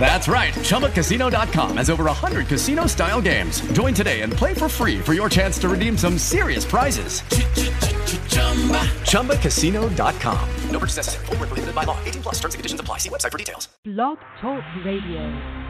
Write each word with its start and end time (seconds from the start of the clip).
That's 0.00 0.28
right. 0.28 0.54
ChumbaCasino.com 0.54 1.76
has 1.76 1.90
over 1.90 2.04
100 2.04 2.46
casino 2.46 2.86
style 2.86 3.20
games. 3.20 3.60
Join 3.72 3.92
today 3.92 4.22
and 4.22 4.32
play 4.32 4.54
for 4.54 4.68
free 4.68 4.98
for 5.00 5.12
your 5.12 5.28
chance 5.28 5.58
to 5.58 5.68
redeem 5.68 5.98
some 5.98 6.16
serious 6.16 6.64
prizes. 6.64 7.20
ChumbaCasino.com. 9.02 10.48
No 10.70 10.78
purchase 10.78 10.96
necessary. 10.96 11.26
Full 11.26 11.36
prohibited 11.36 11.74
by 11.74 11.84
law. 11.84 11.98
18 12.04 12.22
plus 12.22 12.36
terms 12.36 12.54
and 12.54 12.60
conditions 12.60 12.80
apply. 12.80 12.98
See 12.98 13.10
website 13.10 13.32
for 13.32 13.38
details. 13.38 13.68
Blog 13.84 14.18
Talk 14.40 14.62
Radio. 14.84 15.68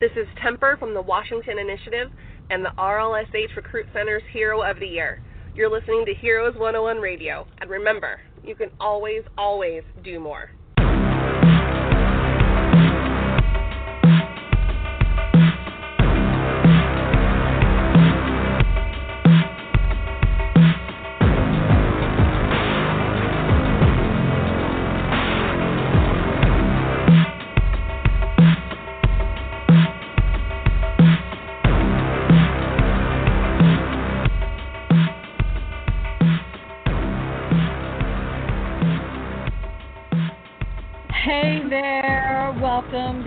This 0.00 0.10
is 0.16 0.26
Temper 0.42 0.76
from 0.78 0.94
the 0.94 1.02
Washington 1.02 1.60
Initiative 1.60 2.10
and 2.50 2.64
the 2.64 2.72
RLSH 2.76 3.54
Recruit 3.54 3.86
Center's 3.92 4.24
Hero 4.32 4.62
of 4.62 4.80
the 4.80 4.86
Year. 4.86 5.22
You're 5.54 5.70
listening 5.70 6.04
to 6.06 6.14
Heroes 6.14 6.54
101 6.54 6.98
Radio. 6.98 7.46
And 7.60 7.70
remember, 7.70 8.20
you 8.42 8.54
can 8.56 8.70
always, 8.80 9.22
always 9.38 9.82
do 10.04 10.20
more. 10.20 10.50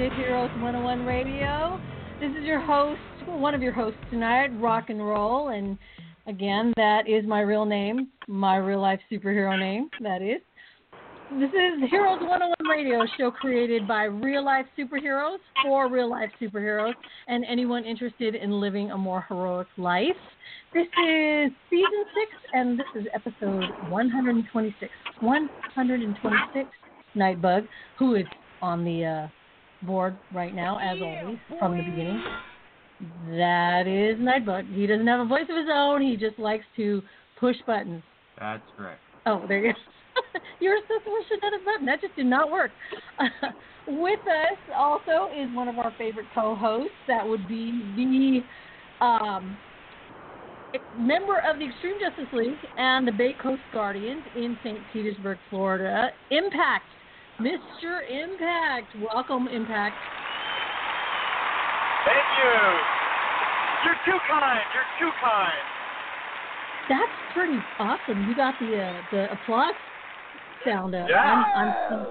To 0.09 0.15
Heroes 0.17 0.51
101 0.61 1.03
Radio. 1.03 1.79
This 2.19 2.29
is 2.37 2.43
your 2.43 2.61
host, 2.61 2.99
one 3.25 3.55
of 3.55 3.63
your 3.63 3.71
hosts 3.71 3.99
tonight, 4.11 4.49
Rock 4.61 4.89
and 4.89 4.99
Roll, 4.99 5.49
and 5.49 5.79
again, 6.27 6.73
that 6.75 7.09
is 7.09 7.25
my 7.25 7.41
real 7.41 7.65
name, 7.65 8.09
my 8.27 8.57
real 8.57 8.79
life 8.79 8.99
superhero 9.11 9.57
name, 9.57 9.89
that 10.01 10.21
is. 10.21 10.41
This 11.39 11.49
is 11.49 11.89
Heroes 11.89 12.19
101 12.21 12.53
Radio, 12.69 13.03
show 13.17 13.31
created 13.31 13.87
by 13.87 14.03
real 14.03 14.45
life 14.45 14.67
superheroes 14.77 15.39
for 15.63 15.89
real 15.89 16.11
life 16.11 16.29
superheroes 16.39 16.93
and 17.27 17.43
anyone 17.49 17.83
interested 17.83 18.35
in 18.35 18.61
living 18.61 18.91
a 18.91 18.97
more 18.97 19.25
heroic 19.27 19.67
life. 19.75 20.05
This 20.71 20.85
is 20.85 21.51
season 21.71 22.05
six, 22.13 22.31
and 22.53 22.77
this 22.77 22.85
is 22.95 23.07
episode 23.15 23.71
126. 23.89 24.91
126, 25.21 26.69
Nightbug, 27.15 27.67
who 27.97 28.13
is 28.13 28.25
on 28.61 28.85
the 28.85 29.05
uh, 29.05 29.27
board 29.81 30.15
right 30.33 30.53
now, 30.53 30.77
as 30.79 31.01
always, 31.01 31.37
from 31.59 31.77
the 31.77 31.83
beginning. 31.83 32.23
That 33.29 33.87
is 33.87 34.17
Nightbug. 34.19 34.73
He 34.73 34.87
doesn't 34.87 35.07
have 35.07 35.19
a 35.19 35.25
voice 35.25 35.47
of 35.49 35.57
his 35.57 35.67
own. 35.71 36.01
He 36.01 36.15
just 36.15 36.39
likes 36.39 36.65
to 36.77 37.01
push 37.39 37.57
buttons. 37.67 38.03
That's 38.39 38.63
correct. 38.77 39.01
Oh, 39.25 39.43
there 39.47 39.65
you 39.65 39.73
go. 39.73 39.79
you 40.59 40.69
were 40.69 40.77
supposed 40.83 41.03
to 41.03 41.09
push 41.09 41.39
another 41.41 41.63
button. 41.65 41.85
That 41.85 42.01
just 42.01 42.15
did 42.15 42.25
not 42.25 42.49
work. 42.51 42.71
with 43.87 44.19
us 44.21 44.57
also 44.75 45.29
is 45.37 45.53
one 45.53 45.67
of 45.67 45.77
our 45.77 45.93
favorite 45.97 46.27
co-hosts. 46.33 46.91
That 47.07 47.27
would 47.27 47.47
be 47.47 48.43
the 48.99 49.05
um, 49.05 49.57
member 50.97 51.39
of 51.39 51.59
the 51.59 51.65
Extreme 51.65 51.97
Justice 51.99 52.31
League 52.33 52.57
and 52.77 53.07
the 53.07 53.11
Bay 53.11 53.35
Coast 53.41 53.61
Guardians 53.73 54.23
in 54.35 54.57
St. 54.63 54.79
Petersburg, 54.93 55.37
Florida. 55.49 56.09
Impact 56.31 56.85
Mr. 57.39 57.99
Impact. 58.09 58.87
Welcome, 59.13 59.47
Impact. 59.47 59.95
Thank 62.05 62.25
you. 62.39 62.53
You're 63.83 63.99
too 64.05 64.19
kind. 64.29 64.61
You're 64.73 65.09
too 65.09 65.13
kind. 65.21 65.75
That's 66.87 67.33
pretty 67.33 67.57
awesome. 67.79 68.29
You 68.29 68.35
got 68.35 68.53
the 68.59 68.81
uh, 68.81 69.01
the 69.11 69.31
applause 69.33 69.73
sound 70.65 70.95
up. 70.95 71.07
Yeah. 71.09 71.17
I'm, 71.17 71.73
I'm, 71.91 72.05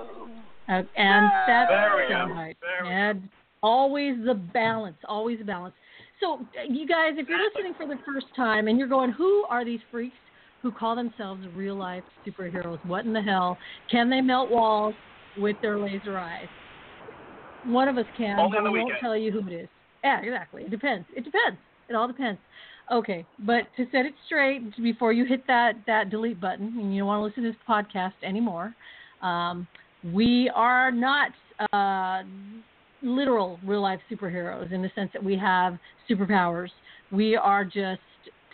uh, 0.68 0.82
and 0.96 1.30
that's 1.46 1.70
right. 1.70 2.56
And 2.84 3.28
always 3.62 4.16
the 4.26 4.34
balance. 4.34 4.96
Always 5.08 5.38
the 5.38 5.44
balance. 5.44 5.74
So, 6.20 6.40
you 6.68 6.86
guys, 6.86 7.12
if 7.16 7.28
you're 7.28 7.38
listening 7.38 7.74
for 7.76 7.86
the 7.86 8.00
first 8.06 8.26
time 8.36 8.68
and 8.68 8.78
you're 8.78 8.88
going, 8.88 9.10
who 9.10 9.44
are 9.48 9.64
these 9.64 9.80
freaks 9.90 10.16
who 10.62 10.70
call 10.70 10.96
themselves 10.96 11.44
real 11.54 11.76
life 11.76 12.04
superheroes? 12.26 12.78
What 12.86 13.04
in 13.04 13.12
the 13.12 13.20
hell? 13.20 13.58
Can 13.90 14.08
they 14.08 14.20
melt 14.20 14.50
walls? 14.50 14.94
With 15.36 15.56
their 15.62 15.78
laser 15.78 16.18
eyes. 16.18 16.48
One 17.64 17.88
of 17.88 17.96
us 17.96 18.06
can, 18.16 18.38
Only 18.38 18.58
but 18.62 18.72
we 18.72 18.78
won't 18.80 18.94
tell 19.00 19.16
you 19.16 19.30
who 19.30 19.46
it 19.48 19.52
is. 19.52 19.68
Yeah, 20.02 20.20
exactly. 20.20 20.64
It 20.64 20.70
depends. 20.70 21.06
It 21.16 21.24
depends. 21.24 21.58
It 21.88 21.94
all 21.94 22.06
depends. 22.06 22.38
Okay, 22.92 23.24
but 23.46 23.62
to 23.76 23.86
set 23.90 24.04
it 24.04 24.12
straight 24.26 24.76
before 24.82 25.12
you 25.12 25.24
hit 25.24 25.46
that 25.46 25.72
that 25.86 26.10
delete 26.10 26.40
button 26.40 26.66
and 26.78 26.94
you 26.94 27.00
don't 27.00 27.06
want 27.06 27.20
to 27.20 27.24
listen 27.24 27.42
to 27.44 27.50
this 27.50 27.60
podcast 27.68 28.12
anymore, 28.22 28.74
um, 29.22 29.66
we 30.12 30.50
are 30.54 30.90
not 30.90 31.30
uh, 31.72 32.22
literal 33.02 33.58
real 33.64 33.80
life 33.80 34.00
superheroes 34.10 34.70
in 34.72 34.82
the 34.82 34.90
sense 34.94 35.10
that 35.14 35.24
we 35.24 35.36
have 35.36 35.78
superpowers. 36.10 36.68
We 37.10 37.36
are 37.36 37.64
just 37.64 38.00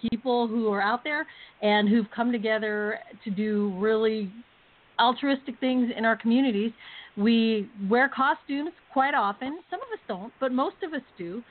people 0.00 0.46
who 0.46 0.72
are 0.72 0.80
out 0.80 1.02
there 1.02 1.26
and 1.62 1.88
who've 1.88 2.10
come 2.14 2.30
together 2.30 2.98
to 3.24 3.30
do 3.30 3.74
really 3.76 4.30
altruistic 5.00 5.58
things 5.60 5.90
in 5.96 6.04
our 6.04 6.16
communities. 6.16 6.72
We 7.16 7.68
wear 7.88 8.08
costumes 8.08 8.70
quite 8.92 9.14
often. 9.14 9.60
Some 9.70 9.80
of 9.80 9.88
us 9.92 10.00
don't, 10.06 10.32
but 10.40 10.52
most 10.52 10.76
of 10.82 10.92
us 10.92 11.02
do. 11.18 11.42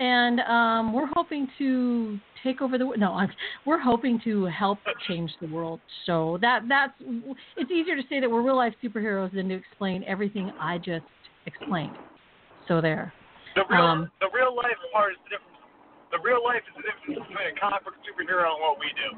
And 0.00 0.40
um, 0.40 0.92
we're 0.92 1.08
hoping 1.14 1.46
to 1.58 2.18
take 2.42 2.60
over 2.60 2.78
the 2.78 2.86
world. 2.86 2.98
no. 2.98 3.12
I'm, 3.12 3.30
we're 3.64 3.78
hoping 3.78 4.20
to 4.24 4.46
help 4.46 4.78
change 5.06 5.30
the 5.40 5.46
world. 5.46 5.78
So 6.04 6.38
that 6.40 6.62
that's 6.68 6.92
it's 7.56 7.70
easier 7.70 7.94
to 7.94 8.02
say 8.08 8.18
that 8.18 8.28
we're 8.28 8.42
real 8.42 8.56
life 8.56 8.74
superheroes 8.82 9.32
than 9.32 9.48
to 9.50 9.54
explain 9.54 10.02
everything 10.04 10.52
I 10.58 10.78
just 10.78 11.06
explained. 11.46 11.94
So 12.66 12.80
there. 12.80 13.12
The 13.54 13.62
real, 13.70 13.82
Um, 13.82 14.10
the 14.20 14.30
real 14.34 14.54
life 14.54 14.74
part 14.92 15.12
is 15.12 15.18
the 15.24 15.38
difference. 15.38 15.58
The 16.10 16.18
real 16.18 16.42
life 16.42 16.62
is 16.66 16.74
the 16.74 16.82
difference 16.82 17.30
between 17.30 17.46
a 17.46 17.60
comic 17.60 17.84
book 17.84 17.94
superhero 18.02 18.50
and 18.50 18.60
what 18.60 18.80
we 18.80 18.90
do. 18.98 19.14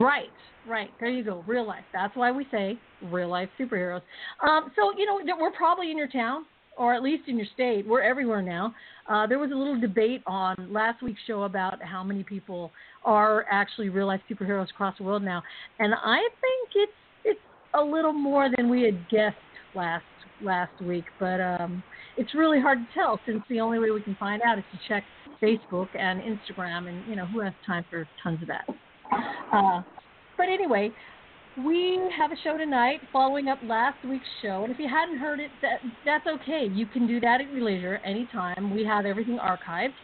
Right, 0.00 0.30
right. 0.68 0.90
There 1.00 1.08
you 1.08 1.24
go. 1.24 1.44
Real 1.46 1.66
life. 1.66 1.84
That's 1.92 2.14
why 2.16 2.30
we 2.30 2.46
say 2.50 2.78
real 3.10 3.28
life 3.28 3.48
superheroes. 3.58 4.02
Um, 4.46 4.70
so 4.76 4.92
you 4.96 5.06
know 5.06 5.36
we're 5.38 5.50
probably 5.50 5.90
in 5.90 5.98
your 5.98 6.08
town, 6.08 6.46
or 6.76 6.94
at 6.94 7.02
least 7.02 7.24
in 7.26 7.36
your 7.36 7.46
state. 7.52 7.86
We're 7.86 8.02
everywhere 8.02 8.40
now. 8.40 8.74
Uh, 9.08 9.26
there 9.26 9.38
was 9.38 9.50
a 9.50 9.54
little 9.54 9.80
debate 9.80 10.22
on 10.26 10.54
last 10.70 11.02
week's 11.02 11.20
show 11.26 11.42
about 11.42 11.82
how 11.82 12.04
many 12.04 12.22
people 12.22 12.70
are 13.04 13.44
actually 13.50 13.88
real 13.88 14.06
life 14.06 14.20
superheroes 14.30 14.70
across 14.70 14.96
the 14.98 15.04
world 15.04 15.22
now, 15.22 15.42
and 15.80 15.94
I 15.94 16.18
think 16.40 16.70
it's 16.74 16.92
it's 17.24 17.40
a 17.74 17.82
little 17.82 18.12
more 18.12 18.48
than 18.56 18.70
we 18.70 18.82
had 18.82 19.08
guessed 19.08 19.36
last 19.74 20.04
last 20.42 20.80
week. 20.80 21.04
But 21.18 21.40
um, 21.40 21.82
it's 22.16 22.34
really 22.36 22.60
hard 22.60 22.78
to 22.78 22.86
tell 22.94 23.18
since 23.26 23.42
the 23.50 23.58
only 23.58 23.80
way 23.80 23.90
we 23.90 24.02
can 24.02 24.14
find 24.14 24.42
out 24.42 24.58
is 24.58 24.64
to 24.72 24.78
check 24.86 25.02
Facebook 25.42 25.88
and 25.98 26.20
Instagram, 26.20 26.88
and 26.88 27.04
you 27.08 27.16
know 27.16 27.26
who 27.26 27.40
has 27.40 27.52
time 27.66 27.84
for 27.90 28.08
tons 28.22 28.40
of 28.42 28.48
that. 28.48 28.64
Uh, 29.50 29.80
but 30.36 30.48
anyway, 30.48 30.92
we 31.64 31.98
have 32.16 32.30
a 32.32 32.36
show 32.44 32.58
tonight 32.58 33.00
following 33.12 33.48
up 33.48 33.58
last 33.64 33.96
week's 34.04 34.28
show. 34.42 34.62
And 34.62 34.72
if 34.72 34.78
you 34.78 34.88
hadn't 34.88 35.18
heard 35.18 35.40
it, 35.40 35.50
that, 35.62 35.80
that's 36.04 36.26
okay. 36.26 36.68
You 36.70 36.84
can 36.86 37.06
do 37.06 37.18
that 37.20 37.40
at 37.40 37.50
your 37.52 37.64
leisure 37.64 37.96
anytime. 38.04 38.74
We 38.74 38.84
have 38.84 39.06
everything 39.06 39.38
archived. 39.38 39.94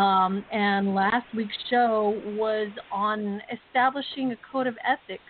Um, 0.00 0.44
and 0.52 0.94
last 0.94 1.26
week's 1.34 1.56
show 1.68 2.20
was 2.38 2.68
on 2.92 3.42
establishing 3.52 4.32
a 4.32 4.36
code 4.50 4.68
of 4.68 4.76
ethics. 4.86 5.22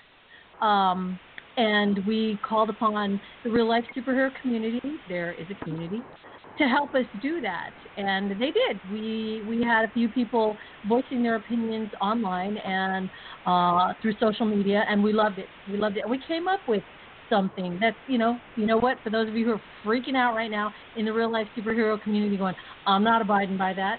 Um, 0.61 1.19
and 1.57 1.99
we 2.07 2.39
called 2.47 2.71
upon 2.71 3.21
the 3.43 3.51
real 3.51 3.69
life 3.69 3.85
superhero 3.97 4.31
community. 4.41 4.81
There 5.09 5.33
is 5.33 5.47
a 5.51 5.65
community 5.65 6.03
to 6.59 6.65
help 6.65 6.95
us 6.95 7.07
do 7.21 7.41
that, 7.41 7.73
and 7.97 8.31
they 8.33 8.53
did. 8.53 8.81
We 8.89 9.43
we 9.45 9.63
had 9.63 9.85
a 9.85 9.91
few 9.93 10.09
people 10.09 10.57
voicing 10.85 11.23
their 11.23 11.37
opinions 11.37 11.91
online 12.01 12.57
and 12.59 13.09
uh, 13.47 13.95
through 14.01 14.15
social 14.21 14.47
media, 14.47 14.85
and 14.89 15.03
we 15.03 15.13
loved 15.13 15.39
it. 15.39 15.49
We 15.67 15.79
loved 15.79 15.97
it. 15.97 16.09
We 16.09 16.21
came 16.27 16.49
up 16.49 16.61
with 16.67 16.83
something 17.31 17.79
that's 17.81 17.97
you 18.07 18.19
know 18.19 18.39
you 18.57 18.67
know 18.67 18.77
what 18.77 19.03
for 19.03 19.11
those 19.11 19.29
of 19.29 19.37
you 19.37 19.47
who 19.47 19.53
are 19.53 19.63
freaking 19.85 20.17
out 20.17 20.35
right 20.35 20.51
now 20.51 20.71
in 20.97 21.07
the 21.07 21.13
real 21.13 21.33
life 21.33 21.49
superhero 21.57 22.01
community, 22.01 22.37
going, 22.37 22.55
I'm 22.87 23.03
not 23.03 23.23
abiding 23.23 23.57
by 23.57 23.73
that. 23.75 23.99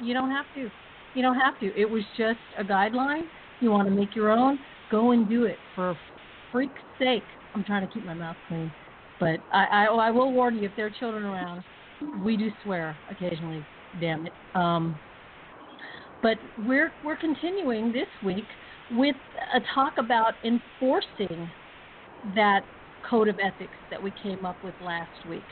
You 0.00 0.14
don't 0.14 0.30
have 0.30 0.46
to. 0.54 0.70
You 1.14 1.22
don't 1.22 1.38
have 1.38 1.58
to. 1.58 1.78
It 1.78 1.88
was 1.88 2.02
just 2.16 2.38
a 2.58 2.64
guideline. 2.64 3.24
You 3.60 3.70
want 3.70 3.88
to 3.88 3.94
make 3.94 4.14
your 4.14 4.30
own, 4.30 4.58
go 4.90 5.10
and 5.10 5.28
do 5.28 5.44
it 5.44 5.60
for 5.74 5.94
freak's 6.50 6.80
sake. 6.98 7.26
I'm 7.54 7.64
trying 7.64 7.86
to 7.86 7.92
keep 7.92 8.04
my 8.04 8.14
mouth 8.14 8.36
clean, 8.46 8.72
but 9.18 9.40
I, 9.52 9.64
I, 9.64 9.84
I 9.86 10.10
will 10.10 10.32
warn 10.32 10.56
you 10.56 10.66
if 10.66 10.74
there 10.76 10.86
are 10.86 10.90
children 10.90 11.24
around, 11.24 11.62
we 12.24 12.36
do 12.36 12.48
swear 12.64 12.96
occasionally. 13.10 13.64
Damn 14.00 14.26
it. 14.26 14.32
Um, 14.54 14.98
but 16.22 16.36
we're 16.66 16.92
we're 17.04 17.16
continuing 17.16 17.92
this 17.92 18.08
week 18.24 18.44
with 18.92 19.16
a 19.54 19.60
talk 19.74 19.94
about 19.98 20.34
enforcing 20.44 21.48
that 22.34 22.60
code 23.08 23.28
of 23.28 23.36
ethics 23.38 23.72
that 23.90 24.02
we 24.02 24.12
came 24.22 24.44
up 24.44 24.56
with 24.62 24.74
last 24.84 25.28
week. 25.28 25.42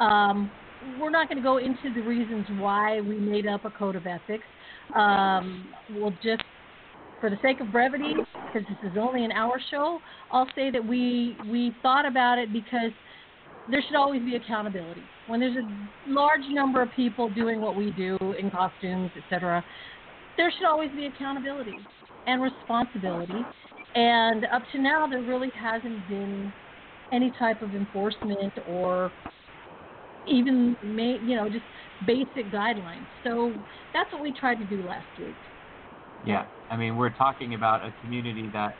Um, 0.00 0.50
we're 0.98 1.10
not 1.10 1.28
going 1.28 1.36
to 1.36 1.42
go 1.42 1.58
into 1.58 1.92
the 1.94 2.00
reasons 2.00 2.46
why 2.58 3.00
we 3.00 3.16
made 3.18 3.46
up 3.46 3.64
a 3.64 3.70
code 3.70 3.96
of 3.96 4.06
ethics. 4.06 4.44
Um, 4.94 5.68
we'll 5.90 6.14
just, 6.22 6.42
for 7.20 7.30
the 7.30 7.36
sake 7.42 7.60
of 7.60 7.70
brevity, 7.70 8.14
because 8.46 8.66
this 8.68 8.90
is 8.90 8.96
only 8.98 9.24
an 9.24 9.32
hour 9.32 9.60
show, 9.70 10.00
I'll 10.32 10.48
say 10.54 10.70
that 10.70 10.84
we 10.84 11.36
we 11.48 11.72
thought 11.82 12.06
about 12.06 12.38
it 12.38 12.52
because 12.52 12.90
there 13.70 13.82
should 13.86 13.96
always 13.96 14.22
be 14.22 14.36
accountability. 14.36 15.02
When 15.30 15.38
there's 15.38 15.56
a 15.56 16.10
large 16.10 16.40
number 16.50 16.82
of 16.82 16.90
people 16.96 17.30
doing 17.30 17.60
what 17.60 17.76
we 17.76 17.92
do 17.92 18.18
in 18.36 18.50
costumes, 18.50 19.12
etc., 19.16 19.64
there 20.36 20.52
should 20.58 20.66
always 20.66 20.90
be 20.90 21.06
accountability 21.06 21.78
and 22.26 22.42
responsibility. 22.42 23.40
And 23.94 24.44
up 24.46 24.62
to 24.72 24.82
now, 24.82 25.06
there 25.06 25.20
really 25.20 25.52
hasn't 25.54 26.08
been 26.08 26.52
any 27.12 27.32
type 27.38 27.62
of 27.62 27.72
enforcement 27.76 28.52
or 28.68 29.12
even 30.26 30.76
you 30.82 31.36
know 31.36 31.48
just 31.48 31.64
basic 32.08 32.52
guidelines. 32.52 33.06
So 33.22 33.52
that's 33.94 34.12
what 34.12 34.22
we 34.22 34.32
tried 34.32 34.56
to 34.56 34.64
do 34.64 34.82
last 34.82 35.06
week. 35.16 35.34
Yeah, 36.24 36.46
I 36.70 36.76
mean 36.76 36.96
we're 36.96 37.10
talking 37.10 37.54
about 37.54 37.84
a 37.84 37.92
community 38.02 38.50
that 38.52 38.74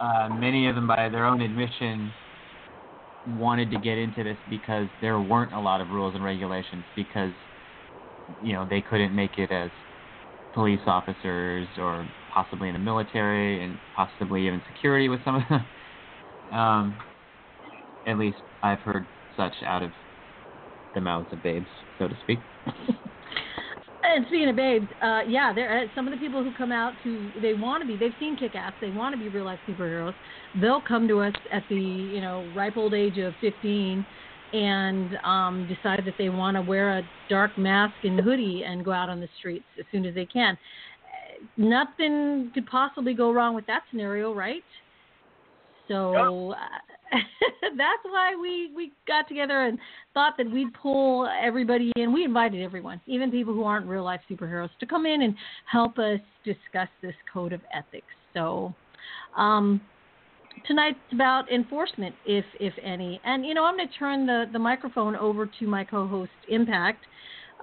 uh, 0.00 0.28
many 0.30 0.68
of 0.68 0.74
them, 0.74 0.88
by 0.88 1.08
their 1.08 1.26
own 1.26 1.40
admission, 1.40 2.10
wanted 3.26 3.70
to 3.72 3.78
get 3.78 3.98
into 3.98 4.22
this 4.24 4.38
because 4.48 4.88
there 5.00 5.20
weren't 5.20 5.52
a 5.52 5.60
lot 5.60 5.80
of 5.80 5.88
rules 5.90 6.14
and 6.14 6.24
regulations 6.24 6.84
because 6.94 7.32
you 8.40 8.52
know 8.52 8.66
they 8.68 8.80
couldn't 8.80 9.14
make 9.14 9.38
it 9.38 9.50
as 9.50 9.70
police 10.54 10.80
officers 10.86 11.68
or 11.76 12.08
possibly 12.32 12.68
in 12.68 12.74
the 12.74 12.78
military 12.80 13.62
and 13.62 13.78
possibly 13.94 14.46
even 14.46 14.62
security 14.66 15.08
with 15.08 15.22
some 15.24 15.36
of 15.36 15.42
them. 15.48 15.66
Um, 16.52 16.98
at 18.06 18.18
least 18.18 18.38
I've 18.62 18.80
heard 18.80 19.08
such 19.36 19.54
out 19.64 19.82
of 19.82 19.92
the 20.94 21.00
mouths 21.00 21.32
of 21.32 21.42
babes, 21.42 21.68
so 21.98 22.08
to 22.08 22.14
speak. 22.20 22.44
and 24.16 24.26
speaking 24.28 24.48
of 24.48 24.56
babes, 24.56 24.88
uh, 25.02 25.20
yeah, 25.28 25.52
there 25.54 25.82
uh, 25.82 25.86
some 25.94 26.06
of 26.06 26.12
the 26.12 26.18
people 26.18 26.42
who 26.42 26.52
come 26.52 26.72
out 26.72 26.94
to 27.02 27.30
they 27.40 27.52
want 27.52 27.82
to 27.82 27.86
be 27.86 27.96
they've 27.96 28.14
seen 28.18 28.36
Kick 28.36 28.54
Ass, 28.54 28.72
they 28.80 28.90
want 28.90 29.12
to 29.12 29.18
be 29.18 29.28
real 29.28 29.44
life 29.44 29.60
superheroes. 29.68 30.14
They'll 30.54 30.80
come 30.80 31.06
to 31.08 31.20
us 31.20 31.34
at 31.52 31.64
the 31.68 31.74
you 31.76 32.22
know 32.22 32.50
ripe 32.54 32.76
old 32.76 32.94
age 32.94 33.18
of 33.18 33.34
15 33.40 34.06
and 34.54 35.18
um, 35.24 35.66
decide 35.66 36.02
that 36.06 36.14
they 36.16 36.30
want 36.30 36.56
to 36.56 36.62
wear 36.62 36.98
a 36.98 37.02
dark 37.28 37.58
mask 37.58 37.96
and 38.04 38.18
hoodie 38.18 38.64
and 38.66 38.84
go 38.84 38.92
out 38.92 39.10
on 39.10 39.20
the 39.20 39.28
streets 39.38 39.66
as 39.78 39.84
soon 39.92 40.06
as 40.06 40.14
they 40.14 40.26
can. 40.26 40.56
Nothing 41.58 42.50
could 42.54 42.64
possibly 42.66 43.12
go 43.12 43.32
wrong 43.32 43.54
with 43.54 43.66
that 43.66 43.82
scenario, 43.90 44.32
right? 44.32 44.64
So 45.88 46.52
uh, 46.52 46.85
that's 47.76 48.02
why 48.04 48.34
we 48.40 48.70
we 48.74 48.92
got 49.06 49.28
together 49.28 49.64
and 49.64 49.78
thought 50.14 50.34
that 50.38 50.50
we'd 50.50 50.72
pull 50.74 51.28
everybody 51.42 51.92
in. 51.96 52.12
We 52.12 52.24
invited 52.24 52.62
everyone, 52.62 53.00
even 53.06 53.30
people 53.30 53.54
who 53.54 53.64
aren't 53.64 53.86
real 53.86 54.04
life 54.04 54.20
superheroes, 54.30 54.70
to 54.80 54.86
come 54.86 55.06
in 55.06 55.22
and 55.22 55.34
help 55.70 55.98
us 55.98 56.20
discuss 56.44 56.88
this 57.02 57.14
code 57.32 57.52
of 57.52 57.60
ethics. 57.72 58.06
So 58.34 58.74
um, 59.36 59.80
tonight's 60.66 60.98
about 61.12 61.50
enforcement, 61.50 62.14
if 62.26 62.44
if 62.60 62.74
any. 62.82 63.20
And 63.24 63.44
you 63.44 63.54
know, 63.54 63.64
I'm 63.64 63.76
going 63.76 63.88
to 63.88 63.94
turn 63.94 64.26
the 64.26 64.46
the 64.52 64.58
microphone 64.58 65.16
over 65.16 65.48
to 65.58 65.66
my 65.66 65.84
co-host 65.84 66.30
Impact. 66.48 67.04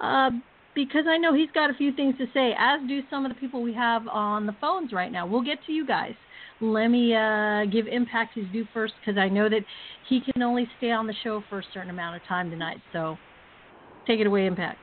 Uh, 0.00 0.30
because 0.74 1.04
I 1.08 1.16
know 1.18 1.32
he's 1.32 1.50
got 1.54 1.70
a 1.70 1.74
few 1.74 1.94
things 1.94 2.16
to 2.18 2.26
say, 2.34 2.52
as 2.58 2.80
do 2.88 3.00
some 3.08 3.24
of 3.24 3.32
the 3.32 3.38
people 3.38 3.62
we 3.62 3.72
have 3.74 4.08
on 4.08 4.44
the 4.44 4.56
phones 4.60 4.92
right 4.92 5.12
now. 5.12 5.24
We'll 5.24 5.44
get 5.44 5.58
to 5.66 5.72
you 5.72 5.86
guys 5.86 6.14
let 6.60 6.88
me 6.88 7.14
uh, 7.14 7.64
give 7.66 7.86
Impact 7.86 8.34
his 8.34 8.46
due 8.52 8.66
first 8.72 8.94
because 9.00 9.18
I 9.18 9.28
know 9.28 9.48
that 9.48 9.62
he 10.08 10.20
can 10.20 10.42
only 10.42 10.68
stay 10.78 10.90
on 10.90 11.06
the 11.06 11.14
show 11.22 11.42
for 11.48 11.60
a 11.60 11.66
certain 11.72 11.90
amount 11.90 12.16
of 12.16 12.22
time 12.26 12.50
tonight. 12.50 12.78
So 12.92 13.16
take 14.06 14.20
it 14.20 14.26
away, 14.26 14.46
Impact. 14.46 14.78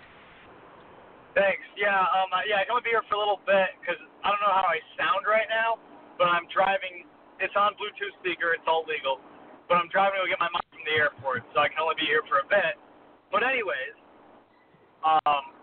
Thanks. 1.34 1.64
Yeah, 1.80 1.96
um, 1.96 2.28
yeah, 2.44 2.60
I 2.60 2.68
can 2.68 2.76
only 2.76 2.84
be 2.84 2.92
here 2.92 3.08
for 3.08 3.16
a 3.16 3.22
little 3.24 3.40
bit 3.48 3.72
because 3.80 3.96
I 4.20 4.36
don't 4.36 4.44
know 4.44 4.52
how 4.52 4.68
I 4.68 4.84
sound 5.00 5.24
right 5.24 5.48
now, 5.48 5.80
but 6.20 6.28
I'm 6.28 6.44
driving. 6.52 7.08
It's 7.40 7.56
on 7.56 7.72
Bluetooth 7.80 8.12
speaker. 8.20 8.52
It's 8.52 8.68
all 8.68 8.84
legal, 8.84 9.24
but 9.72 9.80
I'm 9.80 9.88
driving 9.88 10.20
to 10.20 10.28
get 10.28 10.44
my 10.44 10.52
mom 10.52 10.66
from 10.76 10.84
the 10.84 10.96
airport, 11.00 11.48
so 11.56 11.64
I 11.64 11.72
can 11.72 11.80
only 11.80 11.96
be 11.96 12.04
here 12.04 12.22
for 12.28 12.44
a 12.44 12.48
bit. 12.52 12.76
But 13.32 13.48
anyways, 13.48 13.96
um, 15.08 15.56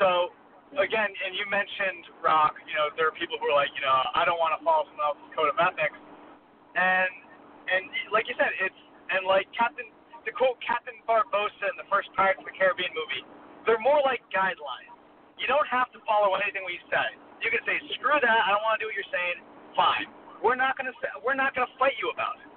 so 0.00 0.32
again, 0.80 1.10
and 1.12 1.32
you 1.36 1.46
mentioned 1.52 2.08
rock. 2.24 2.56
You 2.66 2.74
know, 2.74 2.88
there 2.98 3.06
are 3.06 3.16
people 3.16 3.38
who 3.38 3.46
are 3.52 3.58
like, 3.60 3.70
you 3.76 3.84
know, 3.84 3.94
I 4.16 4.24
don't 4.26 4.40
want 4.40 4.56
to 4.58 4.60
follow 4.64 4.88
someone 4.90 5.04
else's 5.04 5.30
code 5.36 5.50
of 5.52 5.58
ethics, 5.60 5.98
and 6.74 7.12
and 7.68 7.82
like 8.10 8.26
you 8.26 8.34
said, 8.40 8.50
it's 8.58 8.80
and 9.12 9.28
like 9.28 9.46
Captain 9.54 9.86
to 10.24 10.30
quote 10.32 10.56
Captain 10.64 10.96
Barbossa 11.04 11.68
in 11.68 11.76
the 11.76 11.86
first 11.92 12.08
Pirates 12.16 12.40
of 12.40 12.48
the 12.48 12.56
Caribbean 12.56 12.90
movie, 12.96 13.22
they're 13.68 13.82
more 13.84 14.00
like 14.00 14.24
guidelines. 14.32 14.94
You 15.36 15.44
don't 15.44 15.68
have 15.68 15.92
to 15.92 16.00
follow 16.08 16.32
anything 16.40 16.64
we 16.64 16.80
say. 16.88 17.12
You 17.44 17.52
can 17.52 17.60
say, 17.68 17.76
screw 18.00 18.16
that, 18.16 18.38
I 18.46 18.48
don't 18.54 18.64
want 18.64 18.80
to 18.80 18.82
do 18.82 18.88
what 18.88 18.96
you're 18.96 19.12
saying. 19.12 19.44
Fine. 19.76 20.08
We're 20.40 20.56
not 20.56 20.80
gonna 20.80 20.96
say, 21.02 21.12
we're 21.20 21.36
not 21.36 21.52
gonna 21.52 21.68
fight 21.76 21.92
you 22.00 22.08
about 22.08 22.40
it. 22.40 22.48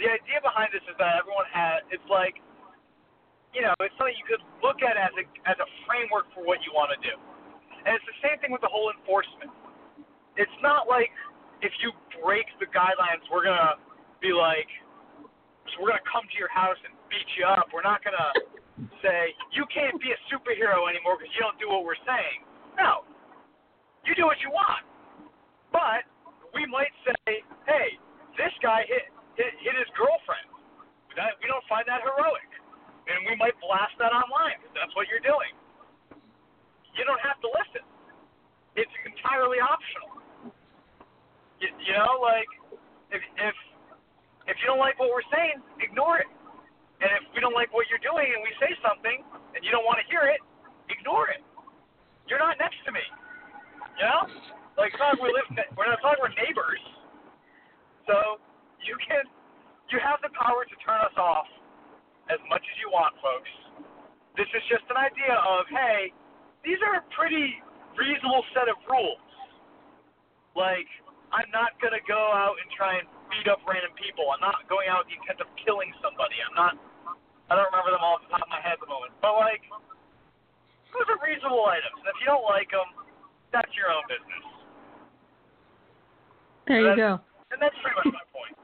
The 0.00 0.08
idea 0.08 0.40
behind 0.44 0.72
this 0.72 0.84
is 0.84 0.96
that 1.00 1.20
everyone 1.20 1.48
has. 1.52 1.84
It's 1.92 2.04
like 2.22 2.38
you 3.52 3.60
know, 3.60 3.76
it's 3.84 3.92
something 4.00 4.16
you 4.16 4.24
could 4.24 4.40
look 4.64 4.80
at 4.80 4.96
as 4.96 5.12
a 5.18 5.24
as 5.44 5.58
a 5.60 5.68
framework 5.84 6.30
for 6.32 6.40
what 6.46 6.62
you 6.64 6.72
want 6.72 6.94
to 6.94 7.00
do. 7.04 7.14
And 7.84 7.92
it's 7.98 8.06
the 8.08 8.18
same 8.24 8.38
thing 8.40 8.54
with 8.54 8.64
the 8.64 8.70
whole 8.70 8.88
enforcement. 8.94 9.50
It's 10.40 10.58
not 10.64 10.88
like 10.88 11.12
if 11.60 11.74
you 11.84 11.92
break 12.24 12.48
the 12.62 12.68
guidelines, 12.72 13.20
we're 13.28 13.44
gonna 13.44 13.76
be 14.24 14.32
like, 14.32 14.70
so 15.68 15.84
we're 15.84 15.92
gonna 15.92 16.08
come 16.08 16.24
to 16.24 16.36
your 16.40 16.48
house 16.48 16.78
and 16.80 16.96
beat 17.12 17.28
you 17.36 17.44
up. 17.44 17.68
We're 17.74 17.84
not 17.84 18.00
gonna 18.00 18.32
say 19.04 19.36
you 19.52 19.68
can't 19.68 20.00
be 20.00 20.14
a 20.16 20.18
superhero 20.32 20.88
anymore 20.88 21.20
because 21.20 21.34
you 21.36 21.42
don't 21.44 21.60
do 21.60 21.68
what 21.68 21.84
we're 21.84 22.00
saying. 22.08 22.40
No, 22.80 23.04
you 24.08 24.16
do 24.16 24.24
what 24.24 24.40
you 24.40 24.48
want. 24.48 24.80
But 25.68 26.08
we 26.56 26.64
might 26.64 26.92
say, 27.04 27.44
hey, 27.68 28.00
this 28.40 28.52
guy 28.64 28.88
hit 28.88 29.12
hit, 29.36 29.52
hit 29.60 29.76
his 29.76 29.90
girlfriend. 29.92 30.48
That, 31.16 31.36
we 31.40 31.46
don't 31.46 31.64
find 31.68 31.84
that 31.86 32.00
heroic, 32.00 32.48
and 33.08 33.28
we 33.28 33.36
might 33.36 33.56
blast 33.60 33.92
that 34.00 34.12
online 34.16 34.60
that's 34.72 34.92
what 34.96 35.06
you're 35.12 35.22
doing 35.22 35.52
you 36.96 37.04
don't 37.04 37.20
have 37.24 37.40
to 37.40 37.48
listen. 37.48 37.84
It's 38.76 38.92
entirely 39.04 39.60
optional. 39.60 40.20
You, 41.60 41.68
you 41.80 41.92
know, 41.96 42.20
like 42.20 42.48
if 43.12 43.20
if 43.20 43.56
if 44.48 44.56
you 44.60 44.66
don't 44.68 44.80
like 44.80 44.98
what 45.00 45.12
we're 45.12 45.26
saying, 45.32 45.60
ignore 45.80 46.20
it. 46.20 46.30
And 47.02 47.10
if 47.18 47.24
we 47.34 47.42
don't 47.42 47.56
like 47.56 47.74
what 47.74 47.90
you're 47.90 48.02
doing 48.02 48.30
and 48.30 48.40
we 48.46 48.52
say 48.62 48.70
something 48.78 49.26
and 49.54 49.60
you 49.66 49.74
don't 49.74 49.82
want 49.82 49.98
to 49.98 50.06
hear 50.06 50.22
it, 50.30 50.38
ignore 50.86 51.34
it. 51.34 51.42
You're 52.30 52.38
not 52.38 52.54
next 52.62 52.78
to 52.86 52.94
me. 52.94 53.02
You 53.98 54.06
know, 54.06 54.22
like 54.78 54.94
we 55.18 55.28
live. 55.32 55.48
We're 55.76 55.90
not 55.90 56.00
talking 56.00 56.22
we're 56.22 56.34
neighbors. 56.38 56.80
So 58.06 58.38
you 58.82 58.98
can 59.02 59.26
you 59.90 59.98
have 60.00 60.22
the 60.22 60.32
power 60.36 60.62
to 60.64 60.76
turn 60.84 61.00
us 61.02 61.16
off 61.18 61.48
as 62.30 62.38
much 62.48 62.62
as 62.62 62.76
you 62.78 62.88
want, 62.92 63.12
folks. 63.18 63.50
This 64.38 64.48
is 64.54 64.64
just 64.70 64.86
an 64.88 64.96
idea 64.96 65.34
of 65.36 65.66
hey, 65.68 66.14
these 66.64 66.78
are 66.86 67.02
a 67.02 67.04
pretty 67.12 67.58
reasonable 67.98 68.46
set 68.56 68.70
of 68.70 68.78
rules. 68.88 69.20
Like, 70.56 70.88
I'm 71.32 71.48
not 71.52 71.76
going 71.80 71.96
to 71.96 72.04
go 72.04 72.20
out 72.32 72.56
and 72.60 72.68
try 72.72 73.00
and 73.00 73.08
beat 73.32 73.48
up 73.48 73.64
random 73.64 73.92
people. 73.96 74.28
I'm 74.32 74.44
not 74.44 74.64
going 74.68 74.88
out 74.88 75.04
with 75.04 75.12
the 75.12 75.16
intent 75.20 75.40
of 75.40 75.48
killing 75.64 75.92
somebody. 76.04 76.36
I'm 76.44 76.56
not, 76.56 76.76
I 77.48 77.56
don't 77.56 77.68
remember 77.72 77.92
them 77.92 78.04
all 78.04 78.20
off 78.20 78.24
the 78.24 78.32
top 78.32 78.44
of 78.44 78.52
my 78.52 78.60
head 78.60 78.76
at 78.76 78.82
the 78.84 78.88
moment. 78.88 79.16
But, 79.24 79.36
like, 79.40 79.64
those 80.92 81.08
are 81.08 81.20
reasonable 81.24 81.64
items. 81.64 82.04
And 82.04 82.08
if 82.08 82.16
you 82.20 82.28
don't 82.28 82.44
like 82.44 82.68
them, 82.68 82.88
that's 83.48 83.72
your 83.76 83.88
own 83.88 84.04
business. 84.08 84.44
There 86.68 86.80
you 86.84 86.96
go. 86.96 87.20
And 87.52 87.58
that's 87.60 87.76
pretty 87.80 87.96
much 87.96 88.12
my 88.12 88.24
point. 88.32 88.56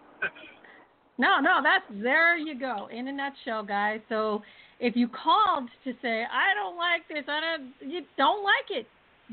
No, 1.18 1.40
no, 1.40 1.58
that's 1.62 1.84
there 2.02 2.36
you 2.36 2.58
go. 2.58 2.88
In 2.92 3.08
a 3.08 3.12
nutshell, 3.12 3.64
guys. 3.64 4.00
So 4.08 4.42
if 4.80 4.94
you 4.94 5.08
called 5.08 5.68
to 5.84 5.92
say 6.00 6.22
I 6.22 6.54
don't 6.54 6.76
like 6.76 7.02
this, 7.08 7.24
I 7.28 7.40
don't, 7.40 7.90
you 7.92 8.02
don't 8.16 8.44
like 8.44 8.70
it, 8.70 8.86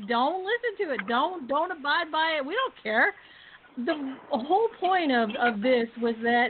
don't 0.08 0.44
listen 0.44 0.86
to 0.86 0.94
it, 0.94 1.00
don't 1.08 1.48
don't 1.48 1.70
abide 1.70 2.10
by 2.10 2.38
it. 2.38 2.46
We 2.46 2.54
don't 2.54 2.74
care. 2.82 3.14
The 3.84 4.16
whole 4.30 4.68
point 4.80 5.12
of 5.12 5.30
of 5.40 5.62
this 5.62 5.86
was 6.02 6.14
that 6.22 6.48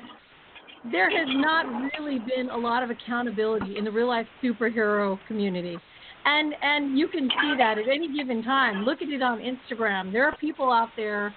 there 0.91 1.11
has 1.11 1.29
not 1.29 1.67
really 1.99 2.19
been 2.19 2.49
a 2.51 2.57
lot 2.57 2.83
of 2.83 2.91
accountability 2.91 3.77
in 3.77 3.85
the 3.85 3.91
real 3.91 4.09
life 4.09 4.27
superhero 4.43 5.19
community. 5.29 5.77
And 6.25 6.55
and 6.63 6.99
you 6.99 7.09
can 7.09 7.29
see 7.29 7.55
that 7.59 7.79
at 7.79 7.89
any 7.89 8.17
given 8.17 8.43
time. 8.43 8.85
Look 8.85 9.03
at 9.03 9.09
it 9.09 9.23
on 9.23 9.39
Instagram. 9.39 10.13
There 10.13 10.25
are 10.25 10.37
people 10.39 10.73
out 10.73 10.89
there 10.97 11.35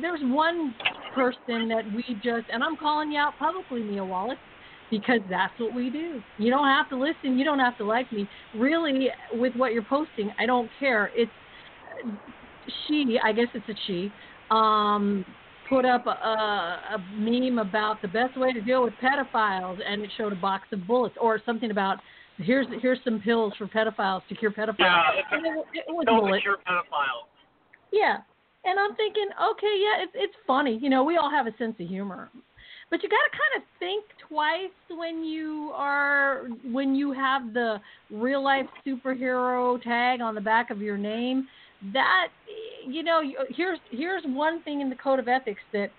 there's 0.00 0.20
one 0.22 0.74
person 1.14 1.68
that 1.68 1.84
we 1.94 2.04
just, 2.22 2.46
and 2.52 2.62
I'm 2.62 2.76
calling 2.76 3.12
you 3.12 3.18
out 3.18 3.34
publicly, 3.38 3.82
Mia 3.82 4.04
Wallace, 4.04 4.38
because 4.90 5.20
that's 5.28 5.52
what 5.58 5.74
we 5.74 5.90
do. 5.90 6.20
You 6.38 6.50
don't 6.50 6.66
have 6.66 6.88
to 6.90 6.96
listen. 6.96 7.38
You 7.38 7.44
don't 7.44 7.58
have 7.58 7.76
to 7.78 7.84
like 7.84 8.12
me. 8.12 8.28
Really, 8.54 9.08
with 9.32 9.54
what 9.54 9.72
you're 9.72 9.82
posting, 9.82 10.30
I 10.38 10.46
don't 10.46 10.70
care. 10.78 11.10
It's 11.14 11.30
she. 12.86 13.18
I 13.22 13.32
guess 13.32 13.48
it's 13.54 13.68
a 13.68 13.74
she. 13.86 14.12
Um, 14.50 15.24
put 15.68 15.86
up 15.86 16.06
a, 16.06 16.10
a 16.10 16.98
meme 17.16 17.58
about 17.58 18.02
the 18.02 18.08
best 18.08 18.38
way 18.38 18.52
to 18.52 18.60
deal 18.60 18.82
with 18.84 18.92
pedophiles, 19.02 19.78
and 19.86 20.02
it 20.02 20.10
showed 20.18 20.32
a 20.32 20.36
box 20.36 20.68
of 20.72 20.86
bullets 20.86 21.14
or 21.20 21.40
something 21.46 21.70
about 21.70 21.98
here's 22.36 22.66
here's 22.80 22.98
some 23.04 23.20
pills 23.20 23.54
for 23.56 23.66
pedophiles 23.66 24.20
to 24.28 24.34
cure 24.34 24.50
pedophiles. 24.50 24.76
Yeah, 24.78 25.02
it's 25.16 25.32
a, 25.32 25.60
it, 25.78 25.84
it 25.88 25.92
was 25.92 26.04
bullets. 26.06 26.42
cure 26.42 26.58
pedophiles. 26.68 27.28
Yeah. 27.92 28.18
And 28.64 28.78
I'm 28.78 28.94
thinking, 28.94 29.28
okay, 29.52 29.74
yeah, 29.78 30.04
it's 30.04 30.12
it's 30.14 30.34
funny. 30.46 30.78
You 30.80 30.88
know, 30.88 31.02
we 31.02 31.16
all 31.16 31.30
have 31.30 31.46
a 31.46 31.56
sense 31.58 31.74
of 31.80 31.88
humor. 31.88 32.30
But 32.90 33.02
you 33.02 33.08
got 33.08 33.16
to 33.16 33.30
kind 33.30 33.62
of 33.62 33.68
think 33.78 34.04
twice 34.28 34.98
when 34.98 35.24
you 35.24 35.72
are 35.74 36.44
when 36.70 36.94
you 36.94 37.12
have 37.12 37.54
the 37.54 37.78
real 38.10 38.44
life 38.44 38.66
superhero 38.86 39.80
tag 39.82 40.20
on 40.20 40.34
the 40.34 40.40
back 40.40 40.70
of 40.70 40.80
your 40.80 40.98
name. 40.98 41.46
That 41.92 42.28
you 42.86 43.02
know, 43.02 43.22
here's 43.48 43.78
here's 43.90 44.22
one 44.26 44.62
thing 44.62 44.80
in 44.80 44.90
the 44.90 44.96
code 44.96 45.18
of 45.18 45.26
ethics 45.26 45.62
that 45.72 45.90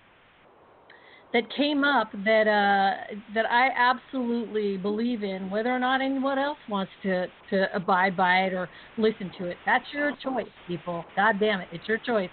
that 1.34 1.42
came 1.56 1.82
up 1.82 2.12
that 2.24 2.46
uh, 2.46 3.14
that 3.34 3.44
I 3.50 3.70
absolutely 3.76 4.76
believe 4.76 5.24
in, 5.24 5.50
whether 5.50 5.70
or 5.70 5.80
not 5.80 6.00
anyone 6.00 6.38
else 6.38 6.58
wants 6.68 6.92
to 7.02 7.26
to 7.50 7.66
abide 7.74 8.16
by 8.16 8.44
it 8.46 8.52
or 8.54 8.70
listen 8.96 9.32
to 9.38 9.48
it. 9.48 9.56
That's 9.66 9.84
your 9.92 10.12
choice, 10.22 10.46
people. 10.68 11.04
God 11.16 11.40
damn 11.40 11.60
it, 11.60 11.68
it's 11.72 11.86
your 11.88 11.98
choice. 11.98 12.30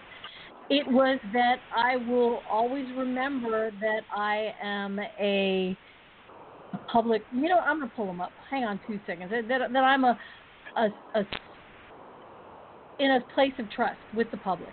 It 0.72 0.88
was 0.88 1.20
that 1.34 1.58
I 1.75 1.98
will 1.98 2.40
always 2.50 2.86
remember 2.98 3.72
that 3.82 4.01
I 4.16 4.54
am 4.63 5.00
a 5.20 5.78
public. 6.90 7.24
You 7.34 7.50
know, 7.50 7.60
I'm 7.60 7.80
gonna 7.80 7.92
pull 7.94 8.08
them 8.08 8.22
up. 8.22 8.32
Hang 8.50 8.63
on 8.63 8.80
two 8.88 8.98
seconds. 9.06 9.32
That 9.32 9.50
that, 9.50 9.78
I'm 9.78 10.06
a, 10.06 10.18
a 10.78 10.88
a 11.16 11.24
in 13.00 13.12
a 13.12 13.20
place 13.36 13.51
of 13.60 13.70
trust 13.70 13.98
with 14.16 14.32
the 14.32 14.38
public, 14.38 14.72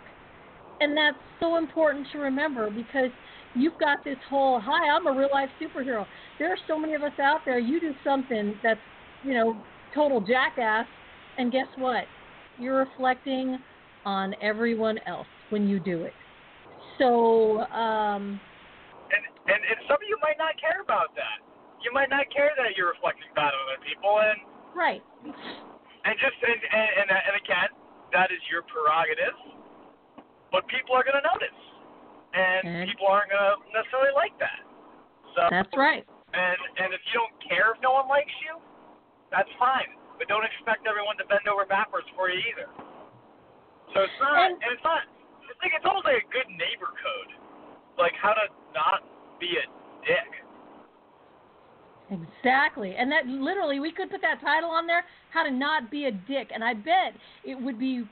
and 0.81 0.97
that's 0.97 1.17
so 1.41 1.59
important 1.59 2.07
to 2.13 2.19
remember 2.19 2.71
because 2.71 3.11
you've 3.57 3.79
got 3.81 3.99
this 4.05 4.19
whole 4.29 4.61
hi 4.61 4.95
i'm 4.95 5.07
a 5.07 5.19
real 5.19 5.31
life 5.33 5.49
superhero 5.61 6.05
there 6.39 6.51
are 6.51 6.59
so 6.69 6.79
many 6.79 6.95
of 6.95 7.03
us 7.03 7.19
out 7.19 7.41
there 7.47 7.59
you 7.59 7.81
do 7.81 7.93
something 8.05 8.55
that's 8.63 8.79
you 9.25 9.33
know 9.33 9.57
total 9.95 10.21
jackass 10.21 10.85
and 11.39 11.51
guess 11.51 11.67
what 11.79 12.05
you're 12.61 12.77
reflecting 12.77 13.59
on 14.05 14.35
everyone 14.43 14.99
else 15.07 15.27
when 15.51 15.69
you 15.69 15.79
do 15.81 16.03
it 16.05 16.15
so 16.99 17.61
um 17.71 18.41
And, 19.09 19.25
and 19.49 19.61
and 19.65 19.79
some 19.89 19.97
of 19.97 20.07
you 20.09 20.19
might 20.21 20.37
not 20.37 20.53
care 20.61 20.83
about 20.83 21.15
that. 21.17 21.41
You 21.81 21.95
might 21.95 22.11
not 22.11 22.27
care 22.35 22.51
that 22.59 22.75
you're 22.77 22.91
reflecting 22.91 23.31
bad 23.39 23.55
on 23.55 23.61
other 23.71 23.81
people, 23.87 24.19
and 24.21 24.39
right 24.75 25.01
and 26.05 26.15
just 26.19 26.37
and 26.43 26.59
and 26.59 26.91
and, 27.07 27.09
and 27.11 27.35
again, 27.39 27.71
that 28.13 28.29
is 28.35 28.43
your 28.51 28.67
prerogative. 28.69 29.37
But 30.51 30.67
people 30.69 30.97
are 30.97 31.05
going 31.05 31.17
to 31.17 31.25
notice, 31.29 31.61
and 32.35 32.63
And- 32.67 32.89
people 32.89 33.07
aren't 33.07 33.31
going 33.31 33.41
to 33.47 33.57
necessarily 33.73 34.13
like 34.17 34.35
that. 34.43 34.61
So 35.37 35.47
that's 35.49 35.73
right 35.77 36.05
And 36.35 36.61
and 36.83 36.93
if 36.93 37.01
you 37.09 37.21
don't 37.23 37.37
care 37.49 37.73
if 37.73 37.79
no 37.81 37.93
one 37.95 38.09
likes 38.11 38.33
you, 38.45 38.59
that's 39.31 39.51
fine. 39.57 39.89
But 40.19 40.27
don't 40.29 40.45
expect 40.45 40.85
everyone 40.85 41.17
to 41.23 41.27
bend 41.31 41.47
over 41.47 41.65
backwards 41.65 42.09
for 42.19 42.29
you 42.29 42.43
either. 42.53 42.69
So 43.95 44.03
it's 44.03 44.19
not, 44.21 44.35
And- 44.37 44.59
and, 44.61 44.73
it's 44.77 44.83
not. 44.85 45.07
It's 45.49 45.61
like 45.63 45.73
it's 45.75 45.85
almost 45.85 46.05
like 46.05 46.23
a 46.23 46.29
good 46.33 46.49
neighbor 46.53 46.93
code, 46.93 47.33
like 47.99 48.13
how 48.21 48.33
to 48.33 48.47
not 48.75 49.03
be 49.41 49.57
a 49.57 49.65
dick. 50.05 50.31
Exactly. 52.11 52.95
And 52.97 53.13
that 53.13 53.27
literally, 53.27 53.81
we 53.81 53.93
could 53.93 54.11
put 54.11 54.23
that 54.23 54.41
title 54.41 54.71
on 54.71 54.87
there 54.87 55.05
How 55.31 55.43
to 55.43 55.51
Not 55.51 55.91
Be 55.91 56.07
a 56.07 56.13
Dick. 56.13 56.51
And 56.55 56.65
I 56.65 56.73
bet 56.73 57.13
it 57.45 57.61
would 57.61 57.79
be 57.79 58.05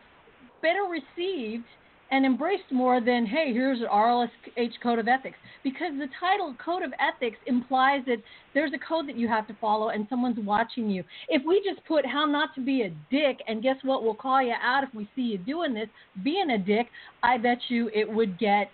better 0.60 0.84
received 0.84 1.64
and 2.10 2.24
embraced 2.24 2.70
more 2.70 3.00
than, 3.00 3.26
hey, 3.26 3.52
here's 3.52 3.80
an 3.80 3.86
RLSH 3.86 4.80
Code 4.82 4.98
of 4.98 5.08
Ethics. 5.08 5.36
Because 5.64 5.92
the 5.98 6.08
title 6.20 6.54
Code 6.64 6.82
of 6.82 6.92
Ethics 7.00 7.36
implies 7.46 8.02
that 8.06 8.18
there's 8.54 8.72
a 8.72 8.78
code 8.78 9.08
that 9.08 9.16
you 9.16 9.26
have 9.28 9.46
to 9.48 9.56
follow 9.60 9.88
and 9.88 10.06
someone's 10.08 10.38
watching 10.38 10.88
you. 10.88 11.02
If 11.28 11.42
we 11.44 11.62
just 11.68 11.84
put 11.86 12.06
How 12.06 12.24
Not 12.24 12.54
to 12.54 12.60
Be 12.60 12.82
a 12.82 12.90
Dick, 13.10 13.38
and 13.48 13.62
guess 13.62 13.76
what? 13.82 14.04
We'll 14.04 14.14
call 14.14 14.42
you 14.42 14.54
out 14.62 14.84
if 14.84 14.94
we 14.94 15.08
see 15.16 15.22
you 15.22 15.38
doing 15.38 15.74
this, 15.74 15.88
being 16.22 16.50
a 16.50 16.58
dick, 16.58 16.86
I 17.22 17.38
bet 17.38 17.58
you 17.68 17.90
it 17.94 18.08
would 18.08 18.38
get 18.38 18.70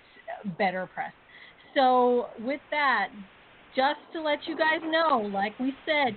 better 0.59 0.89
press. 0.93 1.13
So, 1.75 2.27
with 2.41 2.61
that, 2.71 3.09
just 3.75 4.01
to 4.13 4.21
let 4.21 4.41
you 4.47 4.57
guys 4.57 4.81
know, 4.85 5.31
like 5.33 5.59
we 5.59 5.73
said, 5.87 6.15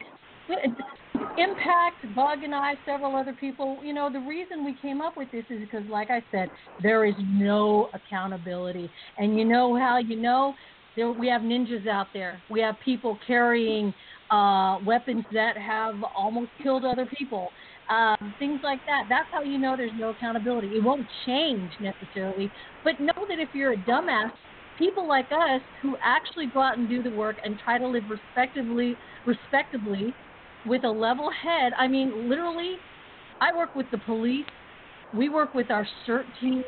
Impact, 1.37 2.15
Bug, 2.15 2.43
and 2.43 2.55
I, 2.55 2.75
several 2.85 3.15
other 3.15 3.33
people, 3.33 3.81
you 3.83 3.93
know, 3.93 4.09
the 4.11 4.19
reason 4.19 4.63
we 4.63 4.73
came 4.73 5.01
up 5.01 5.17
with 5.17 5.29
this 5.31 5.45
is 5.49 5.59
because, 5.59 5.83
like 5.89 6.09
I 6.09 6.23
said, 6.31 6.49
there 6.81 7.05
is 7.05 7.15
no 7.19 7.89
accountability. 7.93 8.89
And 9.17 9.37
you 9.37 9.45
know 9.45 9.75
how 9.75 9.97
you 9.97 10.15
know? 10.15 10.53
There, 10.95 11.11
we 11.11 11.27
have 11.27 11.41
ninjas 11.41 11.87
out 11.87 12.07
there. 12.13 12.41
We 12.49 12.61
have 12.61 12.79
people 12.79 13.19
carrying 13.27 13.93
uh, 14.31 14.79
weapons 14.85 15.25
that 15.33 15.57
have 15.57 15.95
almost 16.15 16.51
killed 16.63 16.85
other 16.85 17.05
people. 17.05 17.51
Um, 17.89 18.33
things 18.39 18.61
like 18.63 18.79
that. 18.87 19.03
That's 19.09 19.27
how 19.33 19.43
you 19.43 19.57
know 19.57 19.75
there's 19.75 19.91
no 19.97 20.09
accountability. 20.09 20.69
It 20.69 20.83
won't 20.83 21.05
change 21.25 21.71
necessarily, 21.81 22.49
but 22.83 22.99
know 22.99 23.25
that 23.27 23.39
if 23.39 23.49
you're 23.53 23.73
a 23.73 23.77
dumbass, 23.77 24.31
people 24.77 25.07
like 25.07 25.27
us 25.31 25.61
who 25.81 25.97
actually 26.03 26.47
go 26.47 26.61
out 26.61 26.77
and 26.77 26.87
do 26.89 27.03
the 27.03 27.11
work 27.11 27.37
and 27.43 27.59
try 27.59 27.77
to 27.77 27.87
live 27.87 28.03
respectively, 28.09 28.95
respectably, 29.25 30.13
with 30.65 30.83
a 30.83 30.89
level 30.89 31.29
head. 31.31 31.73
I 31.77 31.87
mean, 31.87 32.29
literally, 32.29 32.75
I 33.41 33.55
work 33.55 33.75
with 33.75 33.87
the 33.91 33.97
police. 33.99 34.45
We 35.13 35.29
work 35.29 35.53
with 35.53 35.71
our 35.71 35.87
CERT 36.07 36.25
teams. 36.41 36.65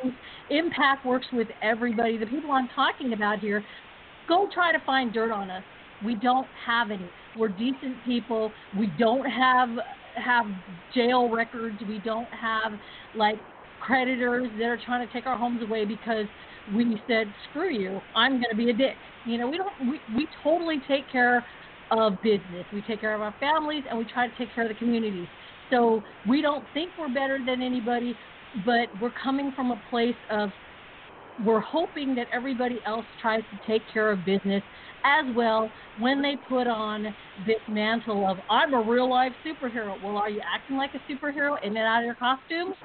Impact 0.50 1.06
works 1.06 1.28
with 1.34 1.48
everybody. 1.62 2.18
The 2.18 2.26
people 2.26 2.52
I'm 2.52 2.70
talking 2.76 3.14
about 3.14 3.40
here, 3.40 3.64
go 4.28 4.48
try 4.54 4.72
to 4.72 4.80
find 4.86 5.14
dirt 5.14 5.32
on 5.32 5.50
us. 5.50 5.64
We 6.06 6.16
don't 6.16 6.48
have 6.66 6.92
any. 6.92 7.10
We're 7.38 7.50
decent 7.50 7.98
people. 8.06 8.52
We 8.78 8.88
don't 9.00 9.26
have 9.26 9.70
have 10.16 10.46
jail 10.94 11.30
records. 11.30 11.78
We 11.88 12.00
don't 12.04 12.28
have 12.30 12.80
like 13.16 13.38
creditors 13.82 14.48
that 14.58 14.66
are 14.66 14.80
trying 14.86 15.06
to 15.06 15.14
take 15.14 15.26
our 15.26 15.38
homes 15.38 15.62
away 15.62 15.86
because 15.86 16.26
we 16.76 17.02
said 17.08 17.28
screw 17.50 17.72
you. 17.72 18.00
I'm 18.16 18.34
going 18.34 18.52
to 18.52 18.58
be 18.58 18.70
a 18.70 18.74
dick. 18.74 18.96
You 19.26 19.38
know, 19.38 19.50
we 19.50 19.58
don't. 19.58 19.92
We 19.92 20.00
we 20.16 20.28
totally 20.44 20.82
take 20.88 21.12
care 21.12 21.46
of 21.92 22.20
business. 22.22 22.66
We 22.72 22.82
take 22.82 23.02
care 23.02 23.16
of 23.16 23.22
our 23.22 23.36
families 23.40 23.84
and 23.90 23.98
we 23.98 24.06
try 24.06 24.28
to 24.28 24.34
take 24.36 24.54
care 24.54 24.64
of 24.64 24.70
the 24.70 24.76
communities. 24.76 25.30
So 25.70 26.04
we 26.26 26.42
don't 26.42 26.66
think 26.74 26.94
we're 26.98 27.10
better 27.10 27.40
than 27.46 27.62
anybody, 27.62 28.18
but 28.54 28.90
we're 29.00 29.12
coming 29.12 29.52
from 29.54 29.72
a 29.72 29.78
place 29.78 30.18
of 30.30 30.52
we're 31.40 31.60
hoping 31.60 32.16
that 32.16 32.28
everybody 32.34 32.82
else 32.86 33.06
tries 33.20 33.44
to 33.52 33.58
take 33.66 33.88
care 33.92 34.12
of 34.12 34.26
business 34.26 34.64
as 35.06 35.26
well 35.34 35.72
when 35.96 36.22
they 36.22 36.36
put 36.48 36.68
on 36.68 37.16
this 37.38 37.62
mantle 37.68 38.28
of 38.28 38.40
I'm 38.50 38.74
a 38.74 38.82
real 38.82 39.10
life 39.10 39.34
superhero. 39.46 40.00
Well, 40.00 40.18
are 40.18 40.30
you 40.30 40.42
acting 40.54 40.78
like 40.78 40.92
a 40.96 41.12
superhero 41.12 41.58
in 41.62 41.78
and 41.78 41.86
out 41.86 42.00
of 42.00 42.06
your 42.06 42.16
costumes? 42.16 42.76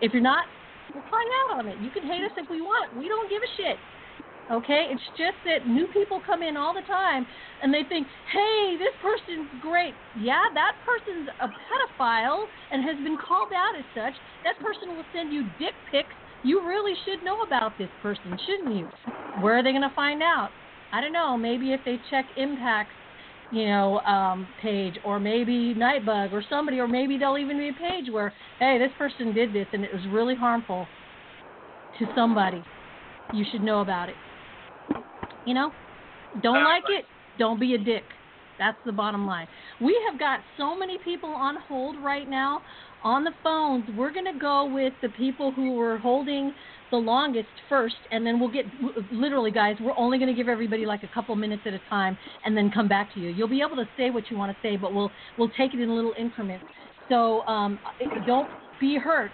If 0.00 0.12
you're 0.12 0.20
not, 0.20 0.44
we'll 0.92 1.04
find 1.04 1.30
out 1.50 1.60
on 1.60 1.68
it. 1.72 1.78
You 1.78 1.90
can 1.90 2.02
hate 2.02 2.24
us 2.24 2.32
if 2.36 2.50
we 2.50 2.60
want. 2.60 2.94
We 2.94 3.08
don't 3.08 3.30
give 3.30 3.40
a 3.42 3.62
shit. 3.62 3.80
Okay? 4.50 4.88
It's 4.90 5.02
just 5.16 5.38
that 5.44 5.68
new 5.68 5.86
people 5.88 6.20
come 6.24 6.42
in 6.42 6.56
all 6.56 6.74
the 6.74 6.86
time 6.86 7.26
and 7.62 7.72
they 7.72 7.84
think, 7.88 8.06
hey, 8.32 8.76
this 8.78 8.94
person's 9.00 9.48
great. 9.60 9.94
Yeah, 10.18 10.42
that 10.54 10.72
person's 10.84 11.28
a 11.40 11.48
pedophile 11.48 12.44
and 12.70 12.84
has 12.84 12.96
been 13.04 13.16
called 13.16 13.52
out 13.54 13.78
as 13.78 13.84
such. 13.94 14.14
That 14.44 14.58
person 14.60 14.96
will 14.96 15.06
send 15.14 15.32
you 15.32 15.44
dick 15.58 15.74
pics. 15.90 16.14
You 16.42 16.66
really 16.66 16.94
should 17.04 17.24
know 17.24 17.40
about 17.46 17.78
this 17.78 17.90
person, 18.02 18.36
shouldn't 18.46 18.76
you? 18.76 18.88
Where 19.40 19.56
are 19.56 19.62
they 19.62 19.70
going 19.70 19.88
to 19.88 19.94
find 19.94 20.22
out? 20.22 20.50
I 20.92 21.00
don't 21.00 21.12
know. 21.12 21.38
Maybe 21.38 21.72
if 21.72 21.80
they 21.84 21.98
check 22.10 22.26
Impact's, 22.36 22.90
you 23.50 23.66
know, 23.66 24.00
um, 24.00 24.46
page, 24.60 24.98
or 25.04 25.20
maybe 25.20 25.74
Nightbug, 25.74 26.32
or 26.32 26.42
somebody, 26.50 26.80
or 26.80 26.88
maybe 26.88 27.18
there'll 27.18 27.38
even 27.38 27.58
be 27.58 27.68
a 27.68 27.72
page 27.72 28.10
where, 28.10 28.32
hey, 28.58 28.78
this 28.78 28.90
person 28.98 29.32
did 29.34 29.54
this 29.54 29.66
and 29.72 29.84
it 29.84 29.92
was 29.92 30.02
really 30.10 30.34
harmful 30.34 30.86
to 31.98 32.06
somebody. 32.14 32.62
You 33.32 33.44
should 33.50 33.62
know 33.62 33.80
about 33.80 34.08
it. 34.08 34.14
You 35.46 35.54
know, 35.54 35.72
don't 36.42 36.64
like 36.64 36.84
it, 36.88 37.04
don't 37.38 37.58
be 37.58 37.74
a 37.74 37.78
dick. 37.78 38.04
That's 38.58 38.76
the 38.86 38.92
bottom 38.92 39.26
line. 39.26 39.48
We 39.80 39.98
have 40.08 40.20
got 40.20 40.40
so 40.56 40.78
many 40.78 40.98
people 41.04 41.30
on 41.30 41.56
hold 41.68 41.96
right 42.02 42.28
now 42.28 42.62
on 43.02 43.24
the 43.24 43.32
phones. 43.42 43.84
We're 43.96 44.12
going 44.12 44.32
to 44.32 44.38
go 44.38 44.70
with 44.72 44.92
the 45.02 45.08
people 45.10 45.50
who 45.50 45.72
were 45.72 45.98
holding 45.98 46.54
the 46.90 46.96
longest 46.98 47.48
first, 47.68 47.96
and 48.10 48.24
then 48.24 48.38
we'll 48.38 48.52
get 48.52 48.66
literally, 49.10 49.50
guys. 49.50 49.76
We're 49.80 49.96
only 49.96 50.18
going 50.18 50.28
to 50.28 50.34
give 50.34 50.48
everybody 50.48 50.86
like 50.86 51.02
a 51.02 51.08
couple 51.12 51.34
minutes 51.34 51.62
at 51.66 51.72
a 51.72 51.80
time, 51.88 52.16
and 52.44 52.56
then 52.56 52.70
come 52.72 52.86
back 52.86 53.12
to 53.14 53.20
you. 53.20 53.30
You'll 53.30 53.48
be 53.48 53.62
able 53.62 53.76
to 53.76 53.88
say 53.96 54.10
what 54.10 54.30
you 54.30 54.36
want 54.36 54.52
to 54.52 54.58
say, 54.62 54.76
but 54.76 54.94
we'll 54.94 55.10
we'll 55.38 55.50
take 55.56 55.74
it 55.74 55.80
in 55.80 55.94
little 55.94 56.14
increments. 56.18 56.64
So 57.08 57.42
um, 57.46 57.78
don't 58.26 58.48
be 58.80 58.96
hurt 58.96 59.30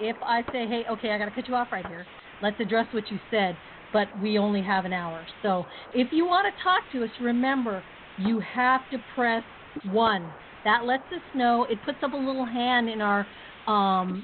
if 0.00 0.16
I 0.22 0.42
say, 0.52 0.66
hey, 0.66 0.82
okay, 0.90 1.10
I 1.10 1.18
got 1.18 1.26
to 1.26 1.30
cut 1.30 1.48
you 1.48 1.54
off 1.54 1.68
right 1.72 1.86
here. 1.86 2.06
let's 2.42 2.56
address 2.60 2.86
what 2.92 3.10
you 3.10 3.18
said, 3.30 3.56
but 3.96 4.08
we 4.20 4.36
only 4.36 4.60
have 4.60 4.84
an 4.84 4.92
hour. 4.92 5.26
So 5.40 5.64
if 5.94 6.12
you 6.12 6.26
want 6.26 6.46
to 6.46 6.62
talk 6.62 6.82
to 6.92 7.02
us, 7.02 7.10
remember 7.18 7.82
you 8.18 8.38
have 8.40 8.82
to 8.90 8.98
press 9.14 9.42
one. 9.90 10.30
That 10.66 10.84
lets 10.84 11.04
us 11.12 11.22
know. 11.34 11.66
It 11.70 11.78
puts 11.82 11.96
up 12.02 12.12
a 12.12 12.16
little 12.16 12.44
hand 12.44 12.90
in 12.90 13.00
our 13.00 13.26
um, 13.66 14.22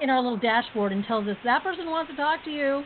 in 0.00 0.10
our 0.10 0.22
little 0.22 0.38
dashboard 0.38 0.92
and 0.92 1.04
tells 1.06 1.26
us 1.26 1.36
that 1.42 1.64
person 1.64 1.86
wants 1.86 2.12
to 2.12 2.16
talk 2.16 2.44
to 2.44 2.50
you. 2.50 2.84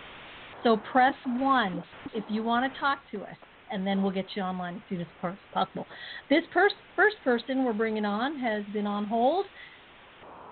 So 0.62 0.78
press 0.90 1.14
one 1.26 1.84
if 2.14 2.24
you 2.28 2.42
want 2.42 2.72
to 2.72 2.80
talk 2.80 3.00
to 3.10 3.24
us, 3.24 3.36
and 3.70 3.86
then 3.86 4.02
we'll 4.02 4.10
get 4.10 4.28
you 4.34 4.40
online 4.40 4.76
as 4.76 4.82
soon 4.88 5.02
as 5.02 5.32
possible. 5.52 5.86
This 6.30 6.44
pers- 6.52 6.72
first 6.96 7.16
person 7.22 7.64
we're 7.64 7.74
bringing 7.74 8.06
on 8.06 8.38
has 8.38 8.64
been 8.72 8.86
on 8.86 9.04
hold. 9.04 9.44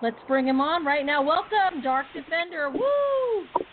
Let's 0.03 0.19
bring 0.29 0.47
him 0.47 0.61
on 0.61 0.85
right 0.85 1.07
now. 1.07 1.23
Welcome, 1.23 1.81
Dark 1.83 2.05
Defender. 2.15 2.69
Woo! 2.71 3.66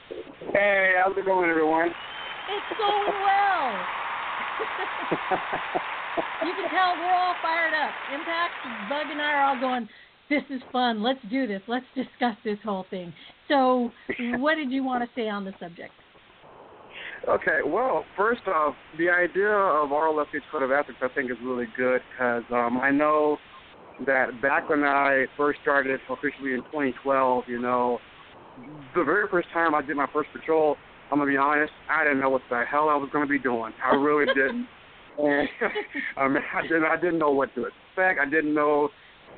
Hey, 0.53 0.93
how's 1.03 1.17
it 1.17 1.25
going, 1.25 1.49
everyone? 1.49 1.87
It's 1.87 2.77
going 2.77 3.07
well. 3.25 3.73
you 6.45 6.53
can 6.53 6.69
tell 6.69 6.93
we're 6.99 7.11
all 7.11 7.33
fired 7.41 7.73
up. 7.73 7.89
Impact, 8.13 8.53
Bug, 8.87 9.07
and 9.09 9.19
I 9.19 9.33
are 9.33 9.43
all 9.45 9.59
going. 9.59 9.89
This 10.29 10.43
is 10.51 10.61
fun. 10.71 11.01
Let's 11.01 11.19
do 11.31 11.47
this. 11.47 11.63
Let's 11.67 11.87
discuss 11.95 12.35
this 12.45 12.59
whole 12.63 12.85
thing. 12.91 13.11
So, 13.47 13.91
what 14.37 14.53
did 14.53 14.69
you 14.69 14.83
want 14.83 15.03
to 15.03 15.09
say 15.19 15.27
on 15.27 15.43
the 15.43 15.53
subject? 15.59 15.91
Okay, 17.27 17.59
well, 17.65 18.05
first 18.15 18.47
off, 18.47 18.75
the 18.99 19.09
idea 19.09 19.49
of 19.49 19.89
RLSH 19.89 20.41
Code 20.51 20.61
of 20.61 20.71
Ethics 20.71 20.99
I 21.01 21.07
think 21.15 21.31
is 21.31 21.37
really 21.43 21.67
good 21.75 22.01
because 22.11 22.43
um, 22.51 22.77
I 22.77 22.91
know 22.91 23.37
that 24.05 24.39
back 24.39 24.69
when 24.69 24.83
I 24.83 25.25
first 25.35 25.61
started 25.63 25.99
officially 26.11 26.53
in 26.53 26.61
2012, 26.71 27.45
you 27.47 27.59
know, 27.59 27.97
the 28.95 29.03
very 29.03 29.27
first 29.29 29.47
time 29.53 29.75
I 29.75 29.81
did 29.81 29.95
my 29.95 30.07
first 30.13 30.29
patrol, 30.33 30.77
I'm 31.11 31.19
gonna 31.19 31.29
be 31.29 31.37
honest, 31.37 31.73
I 31.89 32.03
didn't 32.03 32.19
know 32.19 32.29
what 32.29 32.41
the 32.49 32.63
hell 32.69 32.89
I 32.89 32.95
was 32.95 33.09
gonna 33.11 33.27
be 33.27 33.39
doing. 33.39 33.73
I 33.83 33.95
really 33.95 34.25
didn't. 34.33 34.67
And 35.15 35.47
I 36.17 36.27
mean, 36.27 36.43
I 36.53 36.61
didn't, 36.63 36.85
I 36.85 36.95
didn't 36.95 37.19
know 37.19 37.31
what 37.31 37.53
to 37.53 37.65
expect. 37.65 38.19
I 38.19 38.25
didn't 38.25 38.55
know. 38.55 38.89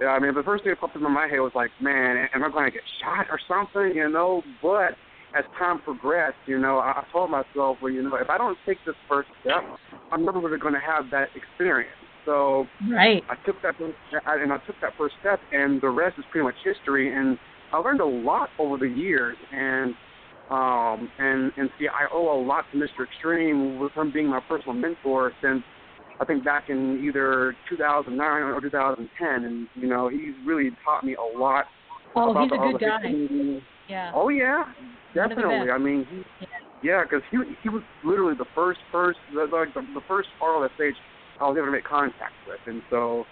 I 0.08 0.20
mean, 0.20 0.34
the 0.34 0.44
first 0.44 0.64
thing 0.64 0.72
that 0.72 0.80
popped 0.80 0.96
into 0.96 1.10
my 1.10 1.28
head 1.28 1.40
was 1.40 1.52
like, 1.56 1.72
man, 1.82 2.28
am 2.34 2.44
I 2.44 2.50
going 2.50 2.66
to 2.66 2.72
get 2.72 2.82
shot 3.02 3.28
or 3.30 3.40
something? 3.48 3.96
You 3.96 4.10
know. 4.10 4.42
But 4.62 4.96
as 5.38 5.44
time 5.58 5.80
progressed, 5.82 6.38
you 6.46 6.60
know, 6.60 6.80
I, 6.80 6.92
I 6.92 7.04
told 7.12 7.30
myself, 7.30 7.78
well, 7.82 7.92
you 7.92 8.02
know, 8.04 8.16
if 8.16 8.30
I 8.30 8.38
don't 8.38 8.58
take 8.66 8.78
this 8.86 8.96
first 9.10 9.30
step, 9.42 9.64
I'm 10.12 10.24
never 10.24 10.40
really 10.40 10.60
going 10.60 10.74
to 10.74 10.80
have 10.80 11.12
that 11.12 11.28
experience. 11.36 11.92
So 12.26 12.66
right. 12.90 13.22
I 13.30 13.36
took 13.46 13.62
that 13.62 13.76
and 13.80 14.52
I 14.52 14.58
took 14.66 14.76
that 14.82 14.94
first 14.98 15.16
step, 15.20 15.40
and 15.52 15.82
the 15.82 15.90
rest 15.90 16.18
is 16.18 16.26
pretty 16.32 16.46
much 16.46 16.56
history. 16.64 17.14
And 17.14 17.38
I 17.72 17.78
learned 17.78 18.02
a 18.02 18.06
lot 18.06 18.50
over 18.60 18.78
the 18.78 18.88
years, 18.88 19.38
and 19.52 19.94
um, 20.50 21.10
and 21.18 21.52
and 21.58 21.70
see, 21.80 21.88
I 21.88 22.08
owe 22.14 22.40
a 22.40 22.42
lot 22.42 22.66
to 22.72 22.78
Mr. 22.78 23.06
Extreme 23.06 23.80
with 23.80 23.92
him 23.94 24.12
being 24.12 24.28
my 24.28 24.40
personal 24.48 24.74
mentor 24.74 25.34
since 25.42 25.64
I 26.20 26.26
think 26.26 26.44
back 26.44 26.70
in 26.70 27.04
either 27.04 27.56
2009 27.70 28.22
or 28.22 28.62
2010, 28.62 29.28
and 29.44 29.68
you 29.76 29.88
know 29.88 30.08
he's 30.08 30.36
really 30.46 30.72
taught 30.86 31.04
me 31.04 31.16
a 31.16 31.38
lot. 31.38 31.66
Oh, 32.16 32.32
about 32.32 32.44
he's 32.44 32.52
the 32.52 32.56
a 32.56 32.72
good 32.74 32.80
guy. 32.80 33.02
Community. 33.02 33.64
Yeah. 33.90 34.12
Oh 34.16 34.30
yeah, 34.30 34.64
One 34.64 34.66
of 34.68 34.74
the 35.14 35.36
definitely. 35.36 35.72
I 35.72 35.78
mean, 35.78 36.06
he, 36.10 36.18
Yeah. 36.42 36.48
yeah, 36.84 37.04
because 37.04 37.22
he 37.32 37.38
he 37.62 37.70
was 37.70 37.82
literally 38.04 38.36
the 38.36 38.46
first 38.56 38.80
first 38.92 39.20
the, 39.34 39.48
like 39.52 39.74
the, 39.74 39.82
the 39.94 40.02
first 40.08 40.30
RLSH 40.42 40.94
I 41.42 41.48
was 41.50 41.58
able 41.58 41.68
to 41.68 41.72
make 41.72 41.84
contact 41.84 42.34
with, 42.48 42.60
and 42.66 42.82
so 42.90 43.26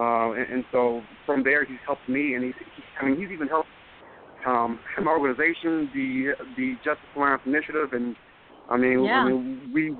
uh, 0.00 0.32
and, 0.32 0.46
and 0.52 0.64
so 0.72 1.02
from 1.26 1.44
there 1.44 1.64
he's 1.64 1.82
helped 1.86 2.08
me, 2.08 2.34
and 2.34 2.44
he's 2.44 2.54
he, 2.58 2.82
I 3.00 3.04
mean 3.06 3.20
he's 3.20 3.30
even 3.30 3.48
helped 3.48 3.68
um, 4.46 4.80
my 5.02 5.10
organization, 5.12 5.90
the 5.94 6.32
the 6.56 6.74
Justice 6.84 7.04
Alliance 7.14 7.42
Initiative, 7.44 7.92
and 7.92 8.16
I 8.68 8.76
mean 8.78 9.04
Yeah. 9.04 9.20
I 9.20 9.28
mean 9.28 9.70
we 9.74 9.96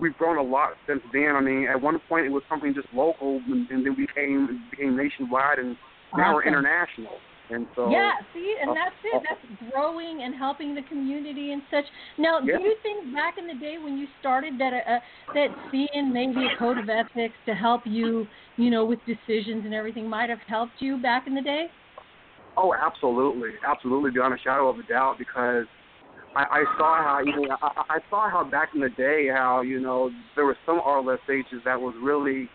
we've 0.00 0.16
grown 0.18 0.36
a 0.36 0.42
lot 0.42 0.70
since 0.86 1.00
then. 1.12 1.32
I 1.36 1.40
mean 1.40 1.66
at 1.68 1.80
one 1.80 1.98
point 2.08 2.26
it 2.26 2.32
was 2.32 2.42
something 2.50 2.74
just 2.74 2.88
local, 2.92 3.40
and, 3.48 3.68
and 3.70 3.84
then 3.84 3.96
we 3.96 4.06
became 4.06 4.48
it 4.50 4.70
became 4.70 4.96
nationwide, 4.96 5.58
and 5.58 5.76
now 6.16 6.34
we're 6.34 6.44
international, 6.44 7.16
and 7.50 7.66
so 7.74 7.90
yeah, 7.90 8.12
see, 8.32 8.54
and 8.60 8.70
uh, 8.70 8.74
that's 8.74 8.94
it. 9.04 9.16
uh, 9.16 9.24
That's 9.28 9.70
growing 9.72 10.22
and 10.22 10.34
helping 10.34 10.74
the 10.74 10.82
community 10.82 11.52
and 11.52 11.62
such. 11.70 11.84
Now, 12.18 12.40
Yeah. 12.40 12.56
do 12.58 12.62
you 12.62 12.76
think 12.82 13.12
back 13.14 13.38
in 13.38 13.46
the 13.46 13.54
day 13.54 13.76
when 13.82 13.96
you 13.96 14.06
started 14.20 14.58
that 14.58 14.72
uh, 14.72 14.98
that 15.34 15.48
seeing 15.70 16.12
maybe 16.12 16.46
a 16.46 16.58
code 16.58 16.78
of 16.78 16.88
ethics 16.88 17.36
to 17.46 17.54
help 17.54 17.82
you, 17.86 18.26
you 18.56 18.70
know, 18.70 18.84
with 18.84 18.98
decisions 19.06 19.64
and 19.64 19.74
everything 19.74 20.08
might 20.08 20.30
have 20.30 20.40
helped 20.46 20.80
you 20.80 20.98
back 20.98 21.26
in 21.26 21.34
the 21.34 21.42
day? 21.42 21.68
Oh, 22.56 22.74
absolutely, 22.74 23.50
absolutely, 23.66 24.10
beyond 24.10 24.34
a 24.34 24.38
shadow 24.38 24.68
of 24.68 24.78
a 24.78 24.82
doubt, 24.82 25.16
because 25.18 25.66
I, 26.36 26.42
I 26.42 26.64
saw 26.78 27.02
how 27.02 27.20
you 27.24 27.48
know 27.48 27.56
I, 27.62 27.82
I 27.88 27.98
saw 28.10 28.30
how 28.30 28.44
back 28.44 28.70
in 28.74 28.80
the 28.80 28.90
day 28.90 29.28
how 29.32 29.62
you 29.62 29.80
know 29.80 30.10
there 30.36 30.44
were 30.44 30.56
some 30.66 30.80
RLSHs 30.80 31.64
that 31.64 31.80
was 31.80 31.94
really 32.00 32.48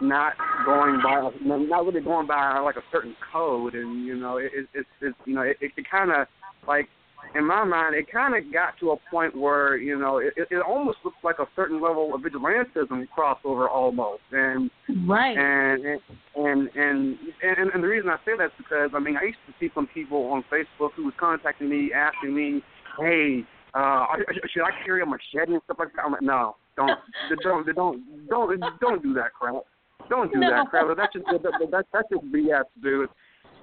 not 0.00 0.34
going 0.64 1.00
by 1.02 1.30
not 1.42 1.86
really 1.86 2.00
going 2.00 2.26
by 2.26 2.58
like 2.58 2.76
a 2.76 2.82
certain 2.92 3.14
code, 3.32 3.74
and 3.74 4.04
you 4.04 4.16
know 4.16 4.38
it, 4.38 4.50
it, 4.54 4.66
it's 4.74 4.88
it's 5.00 5.16
you 5.24 5.34
know 5.34 5.42
it, 5.42 5.56
it 5.60 5.72
kind 5.90 6.10
of 6.10 6.26
like 6.66 6.88
in 7.34 7.46
my 7.46 7.64
mind 7.64 7.94
it 7.94 8.10
kind 8.10 8.34
of 8.34 8.52
got 8.52 8.78
to 8.80 8.90
a 8.90 8.96
point 9.10 9.36
where 9.36 9.76
you 9.76 9.98
know 9.98 10.18
it, 10.18 10.34
it, 10.36 10.62
almost 10.66 10.98
looked 11.04 11.22
like 11.24 11.38
a 11.38 11.46
certain 11.56 11.80
level 11.80 12.14
of 12.14 12.20
vigilantism 12.22 13.06
crossover 13.16 13.68
almost, 13.68 14.22
and 14.32 14.70
Right. 15.06 15.36
and 15.36 15.84
and 15.84 16.00
and 16.36 16.68
and, 16.74 17.18
and, 17.42 17.70
and 17.72 17.82
the 17.82 17.88
reason 17.88 18.10
I 18.10 18.16
say 18.24 18.32
that 18.36 18.46
is 18.46 18.52
because 18.58 18.90
I 18.94 18.98
mean 18.98 19.16
I 19.16 19.24
used 19.24 19.38
to 19.46 19.54
see 19.58 19.70
some 19.74 19.86
people 19.86 20.26
on 20.26 20.44
Facebook 20.52 20.90
who 20.96 21.04
was 21.04 21.14
contacting 21.18 21.68
me 21.68 21.90
asking 21.94 22.34
me, 22.34 22.62
hey, 22.98 23.44
uh, 23.74 24.06
should 24.52 24.62
I 24.62 24.70
carry 24.84 25.02
a 25.02 25.06
machete 25.06 25.52
and 25.54 25.62
stuff 25.64 25.78
like 25.78 25.88
that? 25.96 26.04
I'm 26.04 26.12
like, 26.12 26.22
no, 26.22 26.56
don't, 26.76 26.98
don't, 27.42 27.74
don't, 27.74 28.28
don't, 28.28 28.80
don't 28.80 29.02
do 29.02 29.14
that 29.14 29.32
crap. 29.32 29.64
Don't 30.08 30.32
do 30.32 30.40
No. 30.40 30.50
that 30.50 30.68
crap. 30.68 30.96
That's 30.96 31.12
just 31.12 31.24
that, 31.26 31.42
that, 31.42 31.70
that, 31.70 31.86
that's 31.92 32.08
just 32.10 32.24
BS, 32.32 32.64
dude. 32.82 33.08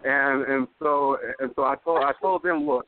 And 0.04 0.44
and 0.46 0.68
so 0.80 1.18
and 1.40 1.52
so 1.56 1.64
I 1.64 1.76
told 1.84 2.04
I 2.04 2.14
told 2.22 2.44
them, 2.44 2.66
look, 2.66 2.88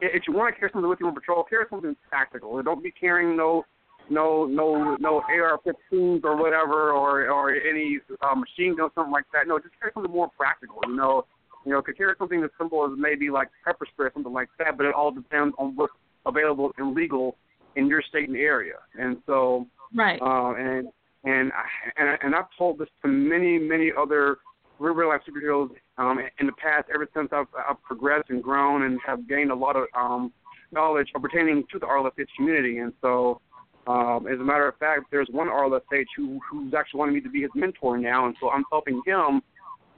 if 0.00 0.22
you 0.28 0.34
want 0.34 0.54
to 0.54 0.58
carry 0.58 0.70
something 0.72 0.88
with 0.88 1.00
you 1.00 1.06
on 1.08 1.14
patrol, 1.14 1.44
carry 1.44 1.64
something 1.68 1.96
tactical. 2.10 2.62
Don't 2.62 2.82
be 2.82 2.92
carrying 2.92 3.36
no 3.36 3.64
no 4.10 4.46
no 4.46 4.96
no 5.00 5.22
AR-15s 5.22 6.22
or 6.24 6.36
whatever 6.36 6.92
or 6.92 7.28
or 7.28 7.54
any 7.54 7.98
uh, 8.22 8.34
machine 8.34 8.76
gun 8.76 8.90
something 8.94 9.12
like 9.12 9.24
that. 9.32 9.48
No, 9.48 9.58
just 9.58 9.74
carry 9.80 9.92
something 9.94 10.12
more 10.12 10.30
practical. 10.38 10.78
You 10.86 10.96
know, 10.96 11.26
you 11.64 11.72
know, 11.72 11.82
could 11.82 11.96
carry 11.96 12.14
something 12.18 12.42
as 12.44 12.50
simple 12.58 12.84
as 12.84 12.92
maybe 12.96 13.30
like 13.30 13.48
pepper 13.64 13.86
spray 13.92 14.06
or 14.06 14.12
something 14.14 14.32
like 14.32 14.48
that. 14.58 14.76
But 14.76 14.86
it 14.86 14.94
all 14.94 15.10
depends 15.10 15.54
on 15.58 15.74
what's 15.74 15.92
available 16.26 16.72
and 16.78 16.94
legal 16.94 17.36
in 17.76 17.86
your 17.88 18.02
state 18.02 18.28
and 18.28 18.36
area. 18.36 18.76
And 18.98 19.16
so 19.26 19.66
right. 19.94 20.20
uh, 20.20 20.54
and 20.54 20.88
and 21.24 21.52
I- 21.52 21.90
and 21.96 22.08
I- 22.10 22.18
and 22.22 22.34
I've 22.34 22.48
told 22.56 22.78
this 22.78 22.88
to 23.02 23.08
many 23.08 23.58
many 23.58 23.90
other 23.96 24.38
real 24.78 25.08
life 25.08 25.22
superheroes 25.28 25.70
um, 25.98 26.18
in 26.40 26.46
the 26.46 26.52
past. 26.52 26.88
Ever 26.94 27.08
since 27.14 27.28
I've, 27.32 27.46
I've 27.68 27.82
progressed 27.82 28.30
and 28.30 28.42
grown 28.42 28.82
and 28.82 28.98
have 29.06 29.28
gained 29.28 29.50
a 29.50 29.54
lot 29.54 29.76
of 29.76 29.86
um, 29.96 30.32
knowledge 30.72 31.08
pertaining 31.20 31.64
to 31.72 31.78
the 31.78 31.86
RLSH 31.86 32.28
community, 32.36 32.78
and 32.78 32.92
so. 33.00 33.40
Um, 33.86 34.26
as 34.32 34.40
a 34.40 34.42
matter 34.42 34.66
of 34.66 34.78
fact, 34.78 35.10
there's 35.10 35.28
one 35.30 35.48
RLSH 35.48 36.06
who 36.16 36.40
who's 36.50 36.72
actually 36.72 37.00
wanting 37.00 37.16
me 37.16 37.20
to 37.20 37.28
be 37.28 37.42
his 37.42 37.50
mentor 37.54 37.98
now, 37.98 38.24
and 38.24 38.34
so 38.40 38.48
I'm 38.48 38.64
helping 38.72 39.02
him. 39.04 39.42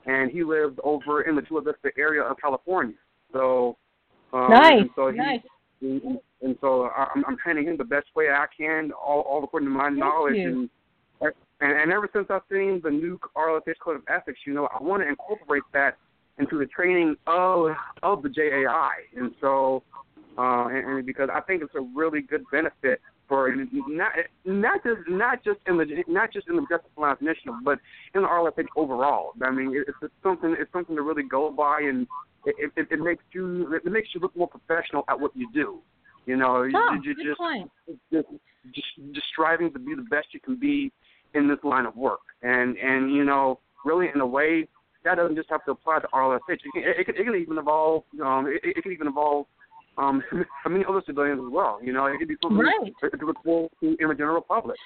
And 0.05 0.29
he 0.29 0.43
lives 0.43 0.77
over 0.83 1.21
in 1.21 1.37
the 1.37 1.41
Chula 1.41 1.61
Vista 1.61 1.91
area 1.97 2.21
of 2.21 2.35
California. 2.37 2.95
So 3.31 3.77
um, 4.33 4.49
nice. 4.49 4.81
And 4.81 4.89
so 4.93 5.09
he, 5.09 5.17
nice. 5.17 5.39
and, 5.79 6.19
and 6.41 6.57
so 6.59 6.89
I'm, 6.89 7.23
I'm 7.25 7.37
training 7.37 7.65
him 7.67 7.77
the 7.77 7.85
best 7.85 8.07
way 8.13 8.25
I 8.29 8.45
can, 8.57 8.91
all, 8.91 9.21
all 9.21 9.41
according 9.43 9.69
to 9.69 9.73
my 9.73 9.87
knowledge. 9.87 10.35
you. 10.35 10.49
And, 10.49 10.69
and 11.61 11.71
and 11.71 11.91
ever 11.91 12.09
since 12.13 12.27
I've 12.29 12.41
seen 12.51 12.81
the 12.83 12.89
new 12.91 13.19
RLSH 13.35 13.79
Code 13.83 13.97
of 13.97 14.03
Ethics, 14.07 14.39
you 14.45 14.53
know, 14.53 14.67
I 14.67 14.81
want 14.81 15.03
to 15.03 15.09
incorporate 15.09 15.63
that 15.73 15.97
into 16.37 16.57
the 16.59 16.65
training 16.67 17.15
of 17.27 17.71
of 18.03 18.21
the 18.23 18.29
JAI. 18.29 18.91
And 19.15 19.33
so, 19.41 19.83
uh, 20.37 20.67
and, 20.67 20.85
and 20.87 21.05
because 21.05 21.29
I 21.33 21.41
think 21.41 21.63
it's 21.63 21.73
a 21.75 21.81
really 21.95 22.21
good 22.21 22.43
benefit 22.51 23.01
for 23.27 23.53
not 23.55 24.11
not 24.45 24.83
just 24.83 25.01
not 25.09 25.43
just 25.43 25.59
in 25.67 25.77
the 25.77 25.85
not 26.07 26.31
just 26.31 26.47
in 26.47 26.55
the 26.55 26.61
Justice 26.69 26.91
Alliance 26.97 27.19
Initiative, 27.21 27.55
but 27.63 27.79
in 28.13 28.21
the 28.21 28.27
RLSH 28.27 28.67
overall. 28.75 29.33
I 29.41 29.51
mean, 29.51 29.75
it- 29.75 29.85
it's, 29.87 29.97
it's 30.01 30.13
something 30.23 30.55
it's 30.57 30.71
something 30.71 30.95
to 30.95 31.01
really 31.01 31.23
go 31.23 31.51
by, 31.51 31.81
and 31.81 32.07
it, 32.45 32.71
it, 32.77 32.87
it 32.91 32.99
makes 32.99 33.23
you 33.31 33.73
it 33.73 33.91
makes 33.91 34.09
you 34.13 34.21
look 34.21 34.35
more 34.35 34.47
professional 34.47 35.03
at 35.09 35.19
what 35.19 35.35
you 35.35 35.49
do. 35.53 35.79
You 36.25 36.35
know, 36.37 36.63
you, 36.63 36.77
Oh, 36.77 36.93
you 37.03 37.15
good 37.15 37.25
just 37.25 37.39
just 38.13 38.27
just 38.75 38.87
just 39.13 39.27
striving 39.33 39.71
to 39.73 39.79
be 39.79 39.95
the 39.95 40.03
best 40.03 40.27
you 40.33 40.39
can 40.39 40.55
be 40.57 40.91
in 41.37 41.47
this 41.47 41.59
line 41.63 41.85
of 41.85 41.95
work, 41.95 42.19
and 42.41 42.77
and 42.77 43.13
you 43.13 43.23
know, 43.23 43.59
really 43.85 44.07
in 44.13 44.21
a 44.21 44.25
way 44.25 44.67
that 45.03 45.15
doesn't 45.15 45.35
just 45.35 45.49
have 45.49 45.63
to 45.65 45.71
apply 45.71 45.99
to 45.99 46.07
RLSH. 46.07 46.39
It 46.49 46.59
can, 46.73 46.83
it, 46.83 47.05
can, 47.05 47.15
it 47.15 47.23
can 47.23 47.35
even 47.35 47.57
involve 47.57 48.03
um, 48.23 48.47
it, 48.47 48.61
it 48.63 48.81
can 48.81 48.91
even 48.91 49.07
involve 49.07 49.45
um, 49.97 50.23
many 50.67 50.85
other 50.87 51.01
civilians 51.05 51.41
as 51.45 51.51
well. 51.51 51.79
You 51.81 51.93
know, 51.93 52.05
it 52.05 52.17
could 52.17 52.27
be 52.27 52.35
something 52.41 52.59
Right. 52.59 52.93
forward 53.43 53.71
to 53.81 53.95
in 53.99 54.07
the 54.09 54.15
general 54.15 54.41
public. 54.41 54.77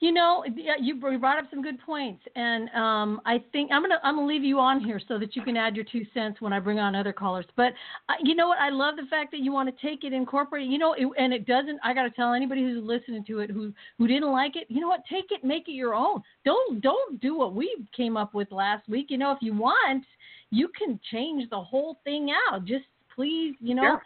You 0.00 0.12
know, 0.12 0.44
yeah, 0.54 0.74
you 0.80 0.94
brought 0.94 1.38
up 1.38 1.46
some 1.50 1.60
good 1.60 1.80
points, 1.80 2.22
and 2.36 2.68
um, 2.70 3.20
I 3.26 3.42
think 3.50 3.72
I'm 3.72 3.82
gonna 3.82 3.98
I'm 4.04 4.14
gonna 4.14 4.28
leave 4.28 4.44
you 4.44 4.60
on 4.60 4.78
here 4.78 5.00
so 5.08 5.18
that 5.18 5.34
you 5.34 5.42
can 5.42 5.56
add 5.56 5.74
your 5.74 5.84
two 5.84 6.06
cents 6.14 6.40
when 6.40 6.52
I 6.52 6.60
bring 6.60 6.78
on 6.78 6.94
other 6.94 7.12
callers. 7.12 7.46
But 7.56 7.72
uh, 8.08 8.14
you 8.22 8.36
know 8.36 8.46
what? 8.46 8.60
I 8.60 8.70
love 8.70 8.94
the 8.94 9.06
fact 9.10 9.32
that 9.32 9.40
you 9.40 9.50
want 9.50 9.68
to 9.68 9.86
take 9.86 10.04
it, 10.04 10.12
incorporate. 10.12 10.68
You 10.68 10.78
know, 10.78 10.92
it, 10.92 11.08
and 11.18 11.32
it 11.32 11.46
doesn't. 11.46 11.80
I 11.82 11.94
got 11.94 12.04
to 12.04 12.10
tell 12.10 12.32
anybody 12.32 12.62
who's 12.62 12.84
listening 12.84 13.24
to 13.24 13.40
it 13.40 13.50
who 13.50 13.72
who 13.98 14.06
didn't 14.06 14.30
like 14.30 14.54
it. 14.54 14.66
You 14.68 14.80
know 14.80 14.88
what? 14.88 15.02
Take 15.10 15.32
it, 15.32 15.42
make 15.42 15.66
it 15.66 15.72
your 15.72 15.94
own. 15.94 16.22
Don't 16.44 16.80
don't 16.80 17.20
do 17.20 17.36
what 17.36 17.54
we 17.54 17.84
came 17.96 18.16
up 18.16 18.34
with 18.34 18.52
last 18.52 18.88
week. 18.88 19.06
You 19.10 19.18
know, 19.18 19.32
if 19.32 19.38
you 19.40 19.52
want, 19.52 20.04
you 20.50 20.68
can 20.78 21.00
change 21.10 21.50
the 21.50 21.60
whole 21.60 21.98
thing 22.04 22.30
out. 22.52 22.64
Just 22.64 22.84
please, 23.16 23.56
you 23.58 23.74
know, 23.74 23.98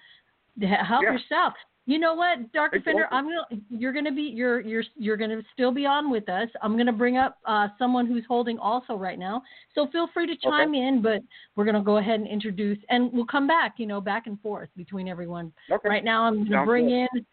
Yeah. 0.57 0.85
help 0.85 1.03
Yeah. 1.03 1.13
yourself. 1.13 1.53
You 1.85 1.99
know 1.99 2.15
what, 2.15 2.53
Dark 2.53 2.73
Defender, 2.73 3.09
I'm 3.11 3.25
gonna 3.25 3.61
you're 3.69 3.93
gonna 3.93 4.13
be 4.13 4.23
you're 4.23 4.61
you're 4.61 4.85
you're 4.95 5.17
gonna 5.17 5.43
still 5.53 5.73
be 5.73 5.85
on 5.85 6.13
with 6.13 6.29
us. 6.29 6.49
I'm 6.63 6.77
gonna 6.77 6.93
bring 6.93 7.17
up 7.17 7.39
uh, 7.45 7.69
someone 7.77 8.07
who's 8.07 8.23
holding 8.29 8.57
also 8.57 8.95
right 8.95 9.19
now. 9.19 9.43
So 9.75 9.89
feel 9.91 10.09
free 10.15 10.29
to 10.29 10.37
chime 10.37 10.75
in, 10.75 11.03
but 11.03 11.23
we're 11.57 11.65
gonna 11.65 11.83
go 11.83 11.97
ahead 11.97 12.21
and 12.21 12.29
introduce 12.29 12.79
and 12.89 13.13
we'll 13.13 13.27
come 13.27 13.49
back, 13.49 13.75
you 13.79 13.87
know, 13.87 14.01
back 14.01 14.29
and 14.29 14.41
forth 14.41 14.69
between 14.77 15.09
everyone. 15.09 15.53
Okay. 15.73 15.89
Right 15.89 16.05
now 16.05 16.23
I'm 16.23 16.45
gonna 16.45 16.51
Sounds 16.59 16.67
bring 16.69 16.87
good. 16.87 17.09
in 17.17 17.27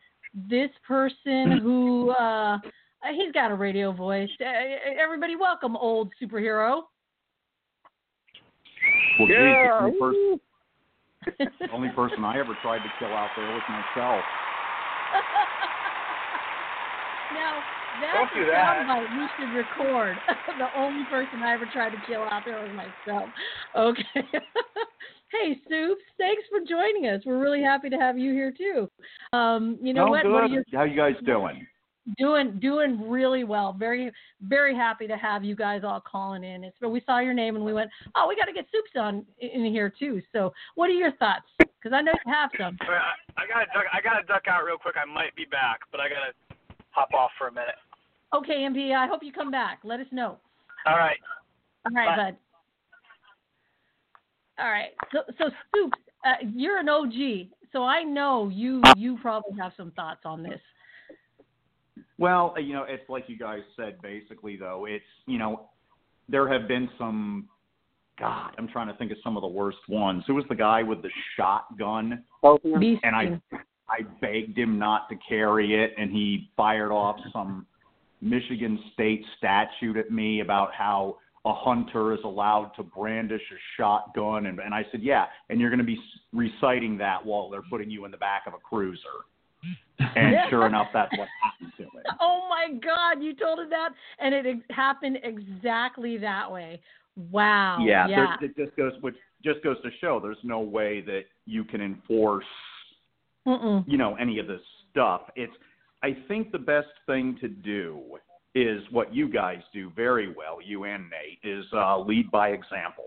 this 0.49 0.71
person 0.87 1.59
who 1.63 2.09
uh 2.11 2.57
he's 3.11 3.31
got 3.31 3.51
a 3.51 3.55
radio 3.55 3.91
voice. 3.91 4.29
Uh, 4.41 4.45
everybody 4.99 5.35
welcome 5.35 5.77
old 5.77 6.11
superhero. 6.19 6.81
Well, 9.19 9.27
Yeah. 9.29 9.67
the, 9.67 9.83
only 9.85 9.99
person, 9.99 10.39
the 11.37 11.71
only 11.73 11.89
person 11.95 12.23
I 12.23 12.39
ever 12.39 12.55
tried 12.61 12.79
to 12.79 12.89
kill 12.99 13.15
out 13.15 13.29
there 13.35 13.45
was 13.45 13.63
myself. 13.69 14.23
now 17.33 17.63
that's 17.99 18.31
Don't 18.31 18.33
do 18.33 18.49
a 18.49 18.51
that. 18.51 18.85
soundbite 18.87 19.15
we 19.15 19.29
should 19.37 19.53
record. 19.53 20.21
the 20.57 20.69
only 20.75 21.05
person 21.05 21.41
I 21.41 21.53
ever 21.53 21.65
tried 21.65 21.91
to 21.91 21.97
kill 21.97 22.27
out 22.31 22.45
there 22.45 22.61
was 22.61 22.71
myself. 22.75 23.29
Okay. 23.75 24.03
hey, 25.31 25.59
Soups, 25.69 26.01
thanks 26.17 26.43
for 26.49 26.59
joining 26.67 27.09
us. 27.09 27.21
We're 27.25 27.41
really 27.41 27.61
happy 27.61 27.89
to 27.89 27.97
have 27.97 28.17
you 28.17 28.33
here 28.33 28.53
too. 28.55 28.89
Um, 29.33 29.77
you 29.81 29.93
know 29.93 30.07
oh, 30.07 30.11
what? 30.11 30.23
good. 30.23 30.31
What 30.31 30.43
are 30.43 30.47
you 30.47 30.63
How 30.73 30.83
you 30.83 30.95
guys 30.95 31.15
doing? 31.25 31.65
Doing? 32.17 32.59
Doing 32.59 33.07
really 33.09 33.43
well. 33.43 33.73
Very, 33.73 34.11
very 34.41 34.75
happy 34.75 35.07
to 35.07 35.15
have 35.15 35.43
you 35.43 35.55
guys 35.55 35.81
all 35.83 36.01
calling 36.01 36.43
in. 36.43 36.63
It's 36.63 36.77
we 36.81 37.01
saw 37.05 37.19
your 37.19 37.33
name 37.33 37.55
and 37.55 37.63
we 37.63 37.73
went, 37.73 37.89
oh, 38.15 38.27
we 38.27 38.35
got 38.35 38.45
to 38.45 38.53
get 38.53 38.65
Soups 38.71 38.89
on 38.95 39.25
in 39.39 39.65
here 39.65 39.93
too. 39.97 40.21
So, 40.33 40.51
what 40.75 40.89
are 40.89 40.93
your 40.93 41.11
thoughts? 41.13 41.45
Because 41.59 41.93
I 41.95 42.01
know 42.01 42.11
you 42.25 42.33
have 42.33 42.49
some. 42.57 42.77
I, 42.81 43.41
I 43.41 43.47
gotta 43.47 43.65
duck. 43.73 43.85
I 43.93 44.01
gotta 44.01 44.25
duck 44.25 44.43
out 44.47 44.65
real 44.65 44.77
quick. 44.77 44.95
I 45.01 45.05
might 45.05 45.35
be 45.35 45.45
back, 45.45 45.79
but 45.91 46.01
I 46.01 46.09
gotta 46.09 46.33
hop 46.91 47.13
off 47.13 47.31
for 47.37 47.47
a 47.47 47.51
minute. 47.51 47.75
Okay, 48.33 48.59
MP, 48.59 48.95
I 48.95 49.07
hope 49.07 49.23
you 49.23 49.31
come 49.31 49.49
back. 49.49 49.79
Let 49.83 49.99
us 49.99 50.07
know. 50.11 50.37
All 50.85 50.97
right. 50.97 51.17
All 51.85 51.95
right, 51.95 52.15
Bye. 52.15 52.31
bud. 52.31 52.37
All 54.59 54.69
right. 54.69 54.89
So, 55.11 55.19
so 55.37 55.49
Soups, 55.73 55.97
uh, 56.25 56.33
you're 56.53 56.79
an 56.79 56.89
OG, 56.89 57.47
so 57.71 57.83
I 57.83 58.03
know 58.03 58.49
you 58.49 58.81
you 58.97 59.17
probably 59.21 59.57
have 59.59 59.71
some 59.77 59.91
thoughts 59.91 60.21
on 60.25 60.43
this. 60.43 60.59
Well, 62.19 62.53
uh, 62.55 62.59
you 62.59 62.73
know, 62.73 62.85
it's 62.87 63.09
like 63.09 63.23
you 63.27 63.37
guys 63.37 63.61
said. 63.75 64.01
Basically, 64.01 64.57
though, 64.57 64.85
it's 64.87 65.03
you 65.25 65.39
know, 65.39 65.69
there 66.27 66.51
have 66.51 66.67
been 66.67 66.89
some. 66.97 67.47
God, 68.19 68.51
I'm 68.57 68.67
trying 68.67 68.87
to 68.87 68.93
think 68.95 69.11
of 69.11 69.17
some 69.23 69.37
of 69.37 69.41
the 69.41 69.47
worst 69.47 69.77
ones. 69.87 70.23
Who 70.27 70.35
was 70.35 70.43
the 70.49 70.55
guy 70.55 70.83
with 70.83 71.01
the 71.01 71.09
shotgun? 71.37 72.25
Beast 72.79 73.01
and 73.03 73.15
I 73.15 73.39
I 73.89 74.01
begged 74.21 74.57
him 74.57 74.77
not 74.77 75.09
to 75.09 75.15
carry 75.27 75.81
it, 75.81 75.93
and 75.97 76.11
he 76.11 76.49
fired 76.57 76.91
off 76.91 77.15
some 77.31 77.65
Michigan 78.21 78.77
State 78.93 79.23
statute 79.37 79.95
at 79.97 80.11
me 80.11 80.41
about 80.41 80.73
how 80.73 81.17
a 81.45 81.53
hunter 81.53 82.13
is 82.13 82.19
allowed 82.25 82.71
to 82.75 82.83
brandish 82.83 83.41
a 83.51 83.59
shotgun, 83.77 84.47
and, 84.47 84.59
and 84.59 84.73
I 84.73 84.85
said, 84.91 85.01
yeah, 85.01 85.25
and 85.49 85.59
you're 85.59 85.69
going 85.69 85.79
to 85.79 85.85
be 85.85 85.97
reciting 86.33 86.97
that 86.97 87.25
while 87.25 87.49
they're 87.49 87.63
putting 87.69 87.89
you 87.89 88.03
in 88.03 88.11
the 88.11 88.17
back 88.17 88.43
of 88.45 88.53
a 88.53 88.57
cruiser. 88.57 88.99
And 90.15 90.35
sure 90.49 90.65
enough, 90.65 90.87
that's 90.93 91.11
what 91.17 91.27
happened 91.43 91.73
to 91.77 91.83
me. 91.83 92.03
Oh 92.21 92.47
my 92.49 92.77
God, 92.79 93.23
you 93.23 93.35
told 93.35 93.59
him 93.59 93.69
that, 93.69 93.89
and 94.19 94.33
it 94.33 94.45
ex- 94.45 94.75
happened 94.75 95.19
exactly 95.23 96.17
that 96.17 96.51
way. 96.51 96.81
Wow. 97.31 97.79
yeah, 97.81 98.07
Yeah. 98.07 98.35
There, 98.39 98.49
it 98.49 98.57
just 98.57 98.75
goes 98.77 98.93
which 99.01 99.15
just 99.43 99.63
goes 99.63 99.81
to 99.83 99.89
show 100.01 100.19
there's 100.19 100.37
no 100.43 100.59
way 100.59 101.01
that 101.01 101.23
you 101.45 101.63
can 101.63 101.81
enforce 101.81 102.45
Mm-mm. 103.47 103.83
you 103.87 103.97
know 103.97 104.15
any 104.15 104.39
of 104.39 104.47
this 104.47 104.61
stuff 104.91 105.21
it's 105.35 105.53
i 106.03 106.15
think 106.27 106.51
the 106.51 106.59
best 106.59 106.87
thing 107.05 107.37
to 107.41 107.47
do 107.47 108.01
is 108.53 108.81
what 108.91 109.13
you 109.13 109.29
guys 109.29 109.59
do 109.73 109.91
very 109.95 110.33
well 110.33 110.59
you 110.63 110.83
and 110.85 111.05
nate 111.09 111.39
is 111.43 111.65
uh 111.73 111.99
lead 111.99 112.29
by 112.31 112.49
example 112.49 113.05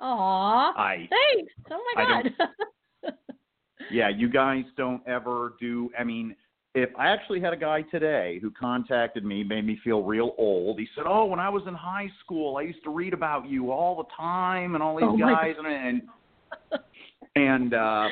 Aw. 0.00 0.72
i 0.76 1.08
Thanks. 1.08 1.52
Oh 1.70 1.82
my 1.94 2.04
God. 2.04 2.32
yeah 3.90 4.08
you 4.08 4.28
guys 4.28 4.64
don't 4.76 5.02
ever 5.06 5.54
do 5.60 5.90
i 5.98 6.04
mean 6.04 6.34
if 6.74 6.90
i 6.98 7.08
actually 7.08 7.40
had 7.40 7.52
a 7.52 7.56
guy 7.56 7.82
today 7.82 8.38
who 8.40 8.50
contacted 8.50 9.24
me 9.24 9.42
made 9.42 9.66
me 9.66 9.78
feel 9.82 10.02
real 10.02 10.34
old. 10.38 10.78
He 10.78 10.86
said 10.94 11.04
oh 11.06 11.24
when 11.26 11.40
i 11.40 11.48
was 11.48 11.62
in 11.66 11.74
high 11.74 12.10
school 12.24 12.56
i 12.56 12.62
used 12.62 12.82
to 12.84 12.90
read 12.90 13.12
about 13.12 13.48
you 13.48 13.70
all 13.70 13.96
the 13.96 14.08
time 14.16 14.74
and 14.74 14.82
all 14.82 14.96
these 14.96 15.06
Oh, 15.08 15.16
guys 15.16 15.54
and 15.58 15.66
and 15.66 16.80
and 17.36 17.74
uh 17.74 18.08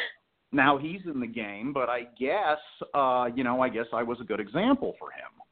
now 0.53 0.79
he's 0.79 1.01
in 1.05 1.21
the 1.21 1.27
game 1.27 1.73
but 1.73 1.89
i 1.89 2.03
guess 2.19 2.59
uh 2.95 3.29
you 3.35 3.45
know 3.45 3.61
i 3.61 3.69
guess 3.69 3.87
i 3.93 4.03
was 4.03 4.19
a 4.21 4.25
good 4.25 4.41
example 4.41 4.95
for 4.99 5.11
him 5.11 5.46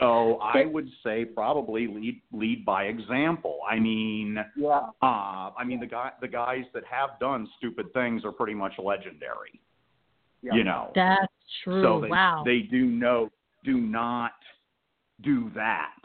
so 0.00 0.36
i 0.42 0.64
would 0.64 0.88
say 1.04 1.24
probably 1.24 1.86
lead 1.86 2.20
lead 2.32 2.64
by 2.64 2.84
example 2.84 3.58
i 3.70 3.78
mean 3.78 4.38
Yeah. 4.56 4.80
uh 5.02 5.50
i 5.56 5.64
mean 5.64 5.80
the 5.80 5.86
guy 5.86 6.10
the 6.20 6.28
guys 6.28 6.64
that 6.74 6.84
have 6.84 7.10
done 7.20 7.48
stupid 7.58 7.92
things 7.92 8.24
are 8.24 8.32
pretty 8.32 8.54
much 8.54 8.72
legendary 8.78 9.60
Yeah. 10.42 10.54
you 10.54 10.64
know 10.64 10.90
That's 10.94 11.26
true. 11.64 11.82
so 11.82 12.00
they 12.00 12.08
wow. 12.08 12.42
they 12.44 12.60
do 12.60 12.86
know 12.86 13.30
do 13.64 13.78
not 13.78 14.32
do 15.22 15.50
that 15.54 15.96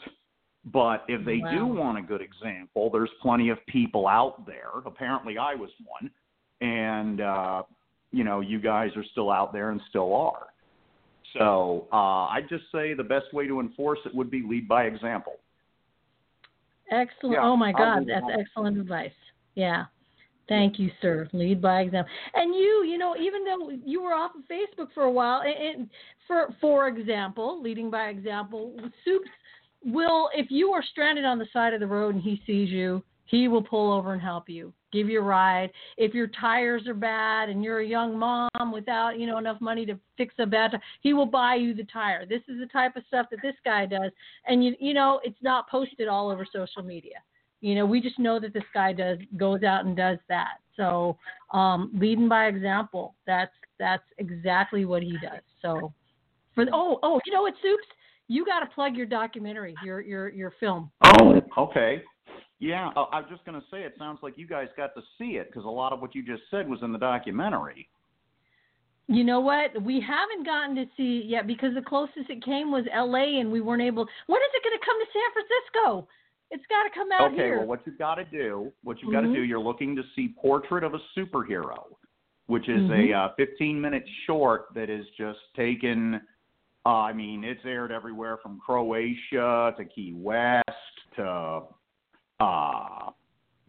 but 0.65 1.03
if 1.07 1.25
they 1.25 1.39
do 1.53 1.65
want 1.67 1.97
a 1.97 2.01
good 2.01 2.21
example 2.21 2.89
there's 2.89 3.11
plenty 3.21 3.49
of 3.49 3.57
people 3.67 4.07
out 4.07 4.45
there 4.45 4.69
apparently 4.85 5.37
i 5.37 5.53
was 5.55 5.69
one 5.85 6.09
and 6.61 7.21
uh 7.21 7.63
you 8.11 8.23
know 8.23 8.39
you 8.39 8.59
guys 8.59 8.91
are 8.95 9.03
still 9.11 9.29
out 9.29 9.51
there 9.53 9.71
and 9.71 9.81
still 9.89 10.15
are 10.15 10.47
so 11.37 11.87
uh 11.91 12.25
i'd 12.27 12.47
just 12.49 12.63
say 12.71 12.93
the 12.93 13.03
best 13.03 13.33
way 13.33 13.47
to 13.47 13.59
enforce 13.59 13.99
it 14.05 14.13
would 14.13 14.29
be 14.29 14.43
lead 14.47 14.67
by 14.67 14.83
example 14.85 15.33
Excellent. 16.91 17.35
Yeah, 17.35 17.43
oh 17.43 17.55
my 17.55 17.71
God, 17.71 18.05
that's 18.07 18.25
that. 18.27 18.39
excellent 18.39 18.77
advice. 18.77 19.11
Yeah. 19.55 19.85
Thank 20.49 20.77
you, 20.77 20.91
sir. 21.01 21.27
Lead 21.31 21.61
by 21.61 21.81
example. 21.81 22.11
And 22.33 22.53
you, 22.53 22.85
you 22.85 22.97
know, 22.97 23.15
even 23.15 23.45
though 23.45 23.69
you 23.85 24.03
were 24.03 24.13
off 24.13 24.31
of 24.35 24.41
Facebook 24.43 24.89
for 24.93 25.03
a 25.03 25.11
while, 25.11 25.41
and 25.41 25.89
for 26.27 26.53
for 26.59 26.87
example, 26.87 27.61
leading 27.61 27.89
by 27.89 28.07
example, 28.09 28.75
Soups 29.05 29.29
will, 29.85 30.29
if 30.35 30.47
you 30.49 30.71
are 30.71 30.83
stranded 30.91 31.23
on 31.23 31.39
the 31.39 31.47
side 31.53 31.73
of 31.73 31.79
the 31.79 31.87
road 31.87 32.15
and 32.15 32.23
he 32.23 32.41
sees 32.45 32.69
you, 32.69 33.01
he 33.25 33.47
will 33.47 33.63
pull 33.63 33.91
over 33.91 34.13
and 34.13 34.21
help 34.21 34.49
you, 34.49 34.73
give 34.91 35.09
you 35.09 35.19
a 35.19 35.23
ride. 35.23 35.71
If 35.97 36.13
your 36.13 36.27
tires 36.27 36.87
are 36.87 36.93
bad 36.93 37.49
and 37.49 37.63
you're 37.63 37.79
a 37.79 37.85
young 37.85 38.17
mom 38.17 38.71
without, 38.71 39.19
you 39.19 39.27
know, 39.27 39.37
enough 39.37 39.61
money 39.61 39.85
to 39.85 39.97
fix 40.17 40.33
a 40.39 40.45
bad 40.45 40.71
tire, 40.71 40.81
he 41.01 41.13
will 41.13 41.25
buy 41.25 41.55
you 41.55 41.73
the 41.73 41.85
tire. 41.85 42.25
This 42.25 42.41
is 42.47 42.59
the 42.59 42.67
type 42.67 42.95
of 42.95 43.03
stuff 43.07 43.27
that 43.31 43.41
this 43.41 43.55
guy 43.63 43.85
does, 43.85 44.11
and 44.47 44.63
you, 44.63 44.75
you 44.79 44.93
know, 44.93 45.19
it's 45.23 45.41
not 45.41 45.69
posted 45.69 46.07
all 46.07 46.29
over 46.29 46.45
social 46.51 46.83
media. 46.83 47.15
You 47.61 47.75
know, 47.75 47.85
we 47.85 48.01
just 48.01 48.19
know 48.19 48.41
that 48.41 48.53
this 48.53 48.63
guy 48.73 48.91
does 48.91 49.19
goes 49.37 49.63
out 49.63 49.85
and 49.85 49.95
does 49.95 50.17
that. 50.27 50.55
So, 50.75 51.17
um, 51.51 51.91
leading 51.93 52.27
by 52.27 52.47
example, 52.47 53.15
that's 53.25 53.53
that's 53.79 54.03
exactly 54.17 54.83
what 54.83 55.01
he 55.01 55.13
does. 55.13 55.41
So, 55.61 55.93
for 56.55 56.65
the, 56.65 56.71
oh 56.73 56.99
oh, 57.03 57.21
you 57.25 57.31
know 57.31 57.43
what, 57.43 57.53
Soups, 57.61 57.85
you 58.27 58.45
got 58.45 58.59
to 58.59 58.65
plug 58.67 58.95
your 58.97 59.05
documentary, 59.05 59.75
your 59.83 60.01
your 60.01 60.29
your 60.29 60.53
film. 60.59 60.91
Oh, 61.03 61.39
okay. 61.57 62.01
Yeah, 62.59 62.91
uh, 62.95 63.05
I 63.11 63.19
was 63.19 63.25
just 63.29 63.43
going 63.45 63.59
to 63.59 63.65
say 63.69 63.81
it 63.81 63.93
sounds 63.97 64.19
like 64.21 64.37
you 64.37 64.47
guys 64.47 64.67
got 64.77 64.95
to 64.95 65.01
see 65.17 65.35
it 65.35 65.47
because 65.49 65.65
a 65.65 65.69
lot 65.69 65.91
of 65.91 66.01
what 66.01 66.15
you 66.15 66.23
just 66.23 66.43
said 66.49 66.69
was 66.69 66.79
in 66.81 66.93
the 66.93 66.97
documentary. 66.97 67.89
You 69.07 69.25
know 69.25 69.41
what? 69.41 69.81
We 69.83 69.99
haven't 69.99 70.45
gotten 70.45 70.75
to 70.77 70.85
see 70.95 71.19
it 71.19 71.25
yet 71.25 71.45
because 71.45 71.73
the 71.75 71.81
closest 71.81 72.29
it 72.29 72.43
came 72.43 72.71
was 72.71 72.85
L.A. 72.93 73.39
and 73.41 73.51
we 73.51 73.59
weren't 73.59 73.81
able. 73.81 74.07
When 74.27 74.41
is 74.41 74.47
it 74.53 74.63
going 74.63 74.79
to 74.79 74.85
come 74.85 74.97
to 74.99 75.07
San 75.11 75.29
Francisco? 75.33 76.07
It's 76.51 76.63
got 76.69 76.83
to 76.83 76.89
come 76.93 77.09
out 77.11 77.33
okay, 77.33 77.35
here. 77.35 77.47
Okay. 77.47 77.57
Well, 77.57 77.67
what 77.67 77.81
you've 77.85 77.97
got 77.97 78.15
to 78.15 78.25
do, 78.25 78.71
what 78.83 79.01
you've 79.01 79.11
got 79.11 79.21
to 79.21 79.33
do, 79.33 79.41
you're 79.41 79.59
looking 79.59 79.95
to 79.97 80.03
see 80.15 80.33
Portrait 80.39 80.83
of 80.83 80.93
a 80.93 80.99
Superhero, 81.17 81.97
which 82.45 82.69
is 82.69 82.81
Mhm. 82.83 83.09
a 83.09 83.13
uh, 83.13 83.29
15 83.35 83.81
minute 83.81 84.07
short 84.25 84.67
that 84.73 84.89
is 84.89 85.05
just 85.17 85.39
taken. 85.55 86.21
Uh, 86.85 86.89
I 86.89 87.13
mean, 87.13 87.43
it's 87.43 87.65
aired 87.65 87.91
everywhere 87.91 88.37
from 88.37 88.59
Croatia 88.59 89.73
to 89.75 89.85
Key 89.85 90.13
West 90.13 90.63
to. 91.17 91.63
Uh, 92.39 93.11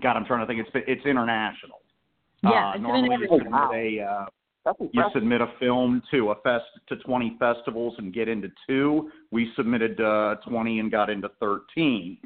God, 0.03 0.16
I'm 0.16 0.24
trying 0.24 0.40
to 0.40 0.46
think. 0.46 0.61
It's 0.66 0.85
it's 0.88 1.07
international. 1.07 1.81
Yeah, 2.42 2.70
uh, 2.70 2.72
it's 2.74 2.83
normally 2.83 3.09
you 3.09 3.14
everywhere. 3.14 3.40
submit 3.44 4.00
a 4.00 4.03
uh, 4.03 4.27
you 4.92 5.03
submit 5.12 5.40
a 5.40 5.48
film 5.61 6.03
to 6.11 6.31
a 6.31 6.35
fest 6.37 6.64
to 6.88 6.96
20 6.96 7.37
festivals 7.38 7.94
and 7.98 8.12
get 8.12 8.29
into 8.29 8.48
two. 8.66 9.11
We 9.31 9.50
submitted 9.57 10.00
uh, 10.00 10.37
20 10.48 10.81
and 10.81 10.90
got 10.90 11.11
into 11.11 11.29
13. 11.40 12.16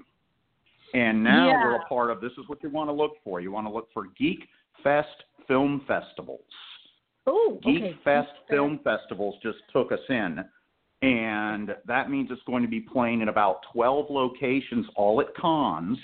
And 0.95 1.23
now 1.23 1.49
Yeah. 1.49 1.65
we're 1.65 1.77
a 1.77 1.85
part 1.87 2.11
of. 2.11 2.21
This 2.21 2.33
is 2.33 2.49
what 2.49 2.63
you 2.63 2.71
want 2.71 2.89
to 2.89 2.93
look 2.95 3.13
for. 3.25 3.41
You 3.41 3.53
want 3.53 3.67
to 3.67 3.73
look 3.73 3.89
for 3.93 4.05
Geek 4.19 4.41
Fest 4.83 5.25
Film 5.47 5.83
Festivals. 5.87 6.41
Oh, 7.27 7.59
Geek 7.63 7.83
okay. 7.83 7.99
Fest 8.05 8.29
Geek 8.49 8.57
Film 8.57 8.81
Festivals 8.85 9.35
just 9.43 9.59
took 9.73 9.93
us 9.93 9.99
in, 10.09 10.43
and 11.03 11.75
that 11.87 12.09
means 12.11 12.31
it's 12.31 12.41
going 12.47 12.63
to 12.63 12.69
be 12.69 12.81
playing 12.81 13.21
in 13.21 13.29
about 13.29 13.61
12 13.73 14.07
locations, 14.11 14.87
all 14.97 15.21
at 15.21 15.35
cons, 15.37 15.99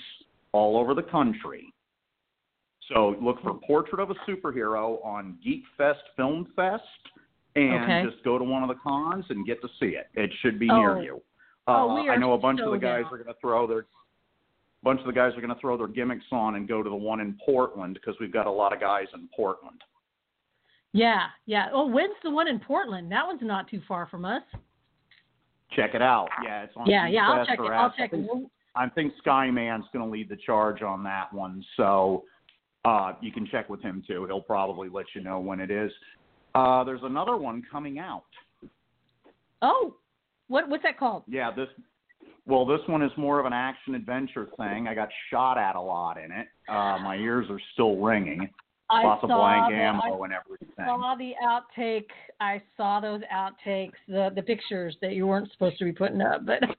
all 0.55 0.77
over 0.77 0.93
the 0.93 1.03
country. 1.03 1.73
So 2.93 3.15
look 3.21 3.41
for 3.41 3.53
Portrait 3.67 3.99
of 3.99 4.09
a 4.11 4.15
Superhero 4.29 5.03
on 5.05 5.37
Geek 5.43 5.63
Fest 5.77 5.99
Film 6.15 6.47
Fest, 6.55 6.83
and 7.55 7.83
Okay. 7.83 8.03
just 8.09 8.23
go 8.23 8.37
to 8.37 8.43
one 8.43 8.61
of 8.63 8.69
the 8.69 8.75
cons 8.75 9.25
and 9.29 9.45
get 9.45 9.61
to 9.61 9.67
see 9.79 9.95
it. 9.95 10.07
It 10.13 10.31
should 10.41 10.57
be 10.59 10.69
Oh. 10.69 10.77
near 10.77 11.01
you. 11.01 11.21
Oh, 11.67 11.89
Uh, 11.89 11.95
we 12.01 12.09
I 12.09 12.15
know 12.15 12.33
a 12.33 12.37
bunch 12.37 12.59
so 12.59 12.65
of 12.67 12.71
the 12.73 12.77
guys 12.77 13.03
down. 13.05 13.13
are 13.13 13.17
going 13.23 13.33
to 13.33 13.39
throw 13.41 13.67
their 13.67 13.85
bunch 14.83 14.99
of 14.99 15.07
the 15.07 15.13
guys 15.13 15.35
are 15.35 15.41
going 15.41 15.51
to 15.53 15.59
throw 15.59 15.75
their 15.75 15.87
gimmicks 15.87 16.31
on 16.31 16.55
and 16.57 16.67
go 16.67 16.83
to 16.83 16.89
the 16.91 16.95
one 16.95 17.19
in 17.19 17.35
Portland 17.43 17.95
because 17.95 18.15
we've 18.19 18.31
got 18.31 18.45
a 18.45 18.51
lot 18.51 18.71
of 18.71 18.79
guys 18.79 19.07
in 19.15 19.27
Portland. 19.35 19.83
Yeah, 20.93 21.29
yeah. 21.47 21.69
Oh, 21.73 21.87
when's 21.87 22.13
the 22.21 22.29
one 22.29 22.47
in 22.47 22.59
Portland? 22.59 23.11
That 23.11 23.25
one's 23.25 23.41
not 23.41 23.67
too 23.67 23.81
far 23.87 24.05
from 24.05 24.25
us. 24.25 24.43
Check 25.71 25.95
it 25.95 26.03
out. 26.03 26.29
Yeah, 26.43 26.63
it's 26.65 26.73
on. 26.77 26.85
Yeah, 26.85 27.07
Geek 27.07 27.15
yeah. 27.15 27.27
I'll 27.27 27.37
Fest 27.37 27.49
check 27.49 27.59
it. 27.59 27.71
I'll 27.71 27.91
check 27.93 28.13
it. 28.13 28.29
I 28.75 28.89
think 28.89 29.13
Skyman's 29.25 29.85
going 29.93 30.05
to 30.05 30.11
lead 30.11 30.29
the 30.29 30.37
charge 30.37 30.81
on 30.81 31.03
that 31.03 31.33
one, 31.33 31.63
so 31.77 32.23
uh, 32.83 33.13
you 33.21 33.31
can 33.31 33.47
check 33.47 33.69
with 33.69 33.81
him 33.81 34.03
too. 34.07 34.25
He'll 34.25 34.41
probably 34.41 34.89
let 34.89 35.05
you 35.15 35.21
know 35.21 35.39
when 35.39 35.59
it 35.59 35.71
is. 35.71 35.91
Uh, 36.53 36.83
there's 36.83 37.03
another 37.03 37.37
one 37.37 37.63
coming 37.71 37.99
out. 37.99 38.23
Oh, 39.61 39.95
what 40.47 40.69
what's 40.69 40.83
that 40.83 40.99
called? 40.99 41.23
Yeah, 41.27 41.51
this. 41.51 41.67
Well, 42.47 42.65
this 42.65 42.81
one 42.85 43.01
is 43.01 43.11
more 43.17 43.39
of 43.39 43.47
an 43.47 43.53
action 43.53 43.95
adventure 43.95 44.47
thing. 44.57 44.87
I 44.87 44.93
got 44.93 45.09
shot 45.31 45.57
at 45.57 45.75
a 45.75 45.81
lot 45.81 46.17
in 46.17 46.31
it. 46.31 46.47
Uh, 46.69 46.99
my 47.01 47.15
ears 47.15 47.47
are 47.49 47.59
still 47.73 47.97
ringing. 47.97 48.47
I 48.89 49.03
Lots 49.03 49.23
of 49.23 49.29
saw 49.29 49.39
blank 49.39 49.73
the- 49.73 49.81
ammo 49.81 50.21
I 50.21 50.25
and 50.25 50.33
everything. 50.33 50.69
saw 50.77 51.15
the 51.17 51.33
outtake. 51.43 52.09
I 52.39 52.61
saw 52.77 52.99
those 52.99 53.21
outtakes, 53.33 53.93
the 54.07 54.31
the 54.35 54.43
pictures 54.43 54.95
that 55.01 55.13
you 55.13 55.25
weren't 55.25 55.51
supposed 55.51 55.77
to 55.79 55.85
be 55.85 55.91
putting 55.91 56.21
up, 56.21 56.45
but 56.45 56.61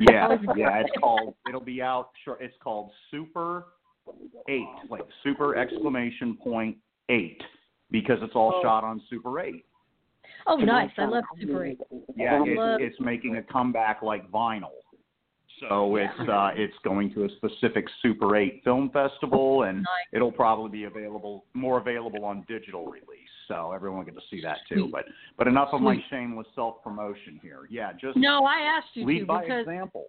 Yeah, 0.00 0.36
yeah. 0.56 0.80
It's 0.80 0.90
called. 1.00 1.34
It'll 1.48 1.60
be 1.60 1.80
out. 1.80 2.10
Sure, 2.24 2.36
It's 2.40 2.56
called 2.62 2.90
Super 3.10 3.66
Eight, 4.48 4.66
like 4.90 5.02
Super 5.22 5.56
exclamation 5.56 6.36
point 6.36 6.76
eight, 7.08 7.40
because 7.90 8.18
it's 8.22 8.34
all 8.34 8.54
oh. 8.56 8.62
shot 8.62 8.84
on 8.84 9.00
Super 9.08 9.40
Eight. 9.40 9.64
Oh, 10.46 10.56
nice! 10.56 10.90
I 10.98 11.06
love 11.06 11.24
Super 11.40 11.64
Eight. 11.64 11.80
Yeah, 12.16 12.42
I 12.42 12.76
it's 12.80 12.98
making 13.00 13.36
a 13.36 13.42
comeback 13.42 14.02
like 14.02 14.30
vinyl. 14.30 14.70
So 15.60 15.96
it's 15.96 16.28
uh, 16.28 16.50
it's 16.54 16.74
going 16.84 17.12
to 17.14 17.24
a 17.24 17.28
specific 17.36 17.86
Super 18.02 18.36
8 18.36 18.60
film 18.64 18.90
festival, 18.90 19.62
and 19.62 19.78
Nice. 19.78 19.86
it'll 20.12 20.32
probably 20.32 20.70
be 20.70 20.84
available 20.84 21.44
more 21.54 21.78
available 21.78 22.24
on 22.24 22.44
digital 22.46 22.86
release. 22.86 23.06
So 23.48 23.72
everyone 23.72 23.98
will 24.00 24.06
get 24.06 24.14
to 24.14 24.20
see 24.30 24.42
that 24.42 24.58
too. 24.68 24.82
Sweet. 24.82 24.92
But 24.92 25.04
but 25.38 25.46
enough 25.46 25.68
of 25.72 25.80
my 25.80 25.96
shameless 26.10 26.46
self 26.54 26.82
promotion 26.82 27.38
here. 27.42 27.60
Yeah, 27.70 27.92
just 27.92 28.16
No, 28.16 28.44
I 28.44 28.60
asked 28.76 28.88
you 28.94 29.06
lead 29.06 29.20
to 29.20 29.26
by 29.26 29.42
because 29.42 29.60
example. 29.60 30.06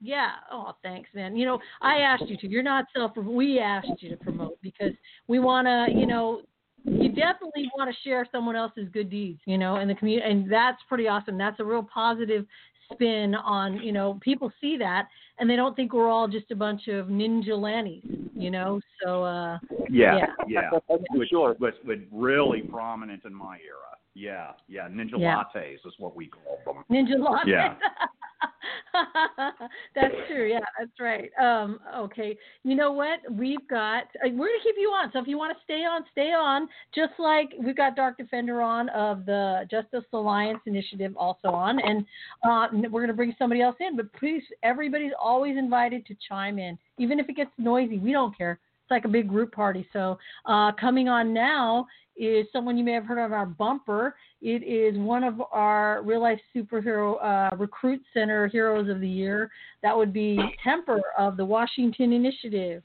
Yeah. 0.00 0.30
Oh, 0.50 0.72
thanks, 0.82 1.10
man. 1.14 1.36
You 1.36 1.44
know, 1.46 1.58
I 1.82 1.98
asked 1.98 2.24
you 2.26 2.36
to. 2.38 2.48
You're 2.48 2.62
not 2.62 2.86
self. 2.96 3.16
We 3.16 3.58
asked 3.58 3.90
you 3.98 4.08
to 4.10 4.16
promote 4.16 4.58
because 4.62 4.92
we 5.28 5.38
want 5.38 5.66
to. 5.66 5.94
You 5.94 6.06
know, 6.06 6.42
you 6.84 7.10
definitely 7.10 7.70
want 7.76 7.94
to 7.94 7.96
share 8.02 8.26
someone 8.32 8.56
else's 8.56 8.88
good 8.92 9.10
deeds. 9.10 9.40
You 9.44 9.58
know, 9.58 9.76
in 9.76 9.88
the 9.88 9.94
community, 9.94 10.28
and 10.28 10.50
that's 10.50 10.78
pretty 10.88 11.06
awesome. 11.06 11.36
That's 11.36 11.60
a 11.60 11.64
real 11.64 11.86
positive 11.92 12.46
spin 12.92 13.34
on. 13.34 13.78
You 13.82 13.92
know, 13.92 14.18
people 14.22 14.52
see 14.60 14.76
that 14.78 15.08
and 15.38 15.48
they 15.48 15.56
don't 15.56 15.74
think 15.74 15.92
we're 15.92 16.08
all 16.10 16.28
just 16.28 16.50
a 16.50 16.56
bunch 16.56 16.88
of 16.88 17.06
ninja 17.06 17.50
lannies. 17.50 18.02
You 18.34 18.50
know, 18.50 18.80
so 19.04 19.22
uh, 19.24 19.58
Yeah, 19.90 20.16
Yeah. 20.16 20.26
yeah. 20.48 20.70
Which 21.12 21.30
sure. 21.30 21.56
was, 21.60 21.74
was 21.86 21.98
really 22.12 22.62
prominent 22.62 23.24
in 23.24 23.34
my 23.34 23.56
era. 23.56 23.76
Yeah, 24.14 24.52
yeah. 24.68 24.88
Ninja 24.88 25.12
Yeah. 25.18 25.42
lattes 25.54 25.74
is 25.86 25.94
what 25.98 26.16
we 26.16 26.26
called 26.26 26.58
them. 26.66 26.84
ninja 26.90 27.16
lattes 27.16 27.46
Yeah. 27.46 27.74
that's 29.94 30.14
true. 30.28 30.48
Yeah, 30.48 30.60
that's 30.78 30.98
right. 30.98 31.30
Um, 31.40 31.80
okay. 31.96 32.36
You 32.64 32.74
know 32.74 32.92
what? 32.92 33.20
We've 33.30 33.66
got. 33.68 34.04
Uh, 34.24 34.30
we're 34.30 34.48
gonna 34.48 34.62
keep 34.62 34.76
you 34.78 34.88
on. 34.88 35.10
So 35.12 35.18
if 35.20 35.26
you 35.26 35.38
want 35.38 35.56
to 35.56 35.62
stay 35.64 35.84
on, 35.84 36.02
stay 36.12 36.32
on. 36.32 36.68
Just 36.94 37.12
like 37.18 37.52
we've 37.62 37.76
got 37.76 37.96
Dark 37.96 38.16
Defender 38.16 38.60
on 38.60 38.88
of 38.90 39.26
the 39.26 39.66
Justice 39.70 40.04
Alliance 40.12 40.60
Initiative 40.66 41.12
also 41.16 41.48
on, 41.48 41.78
and 41.80 42.04
uh, 42.44 42.88
we're 42.90 43.02
gonna 43.02 43.12
bring 43.12 43.34
somebody 43.38 43.62
else 43.62 43.76
in. 43.80 43.96
But 43.96 44.12
please, 44.12 44.42
everybody's 44.62 45.12
always 45.20 45.56
invited 45.56 46.06
to 46.06 46.16
chime 46.28 46.58
in, 46.58 46.78
even 46.98 47.18
if 47.18 47.28
it 47.28 47.36
gets 47.36 47.52
noisy. 47.58 47.98
We 47.98 48.12
don't 48.12 48.36
care. 48.36 48.58
It's 48.82 48.90
like 48.90 49.04
a 49.04 49.08
big 49.08 49.28
group 49.28 49.52
party. 49.52 49.86
So 49.92 50.18
uh, 50.46 50.72
coming 50.72 51.08
on 51.08 51.32
now 51.32 51.86
is 52.20 52.46
someone 52.52 52.76
you 52.76 52.84
may 52.84 52.92
have 52.92 53.06
heard 53.06 53.24
of 53.24 53.32
our 53.32 53.46
bumper. 53.46 54.14
It 54.42 54.62
is 54.62 54.98
one 54.98 55.24
of 55.24 55.40
our 55.52 56.02
real 56.02 56.20
life 56.20 56.38
superhero 56.54 57.16
uh, 57.24 57.56
recruit 57.56 58.02
center 58.12 58.46
heroes 58.48 58.90
of 58.90 59.00
the 59.00 59.08
year. 59.08 59.50
That 59.82 59.96
would 59.96 60.12
be 60.12 60.38
Temper 60.62 61.00
of 61.18 61.36
the 61.36 61.44
Washington 61.44 62.12
Initiative. 62.12 62.82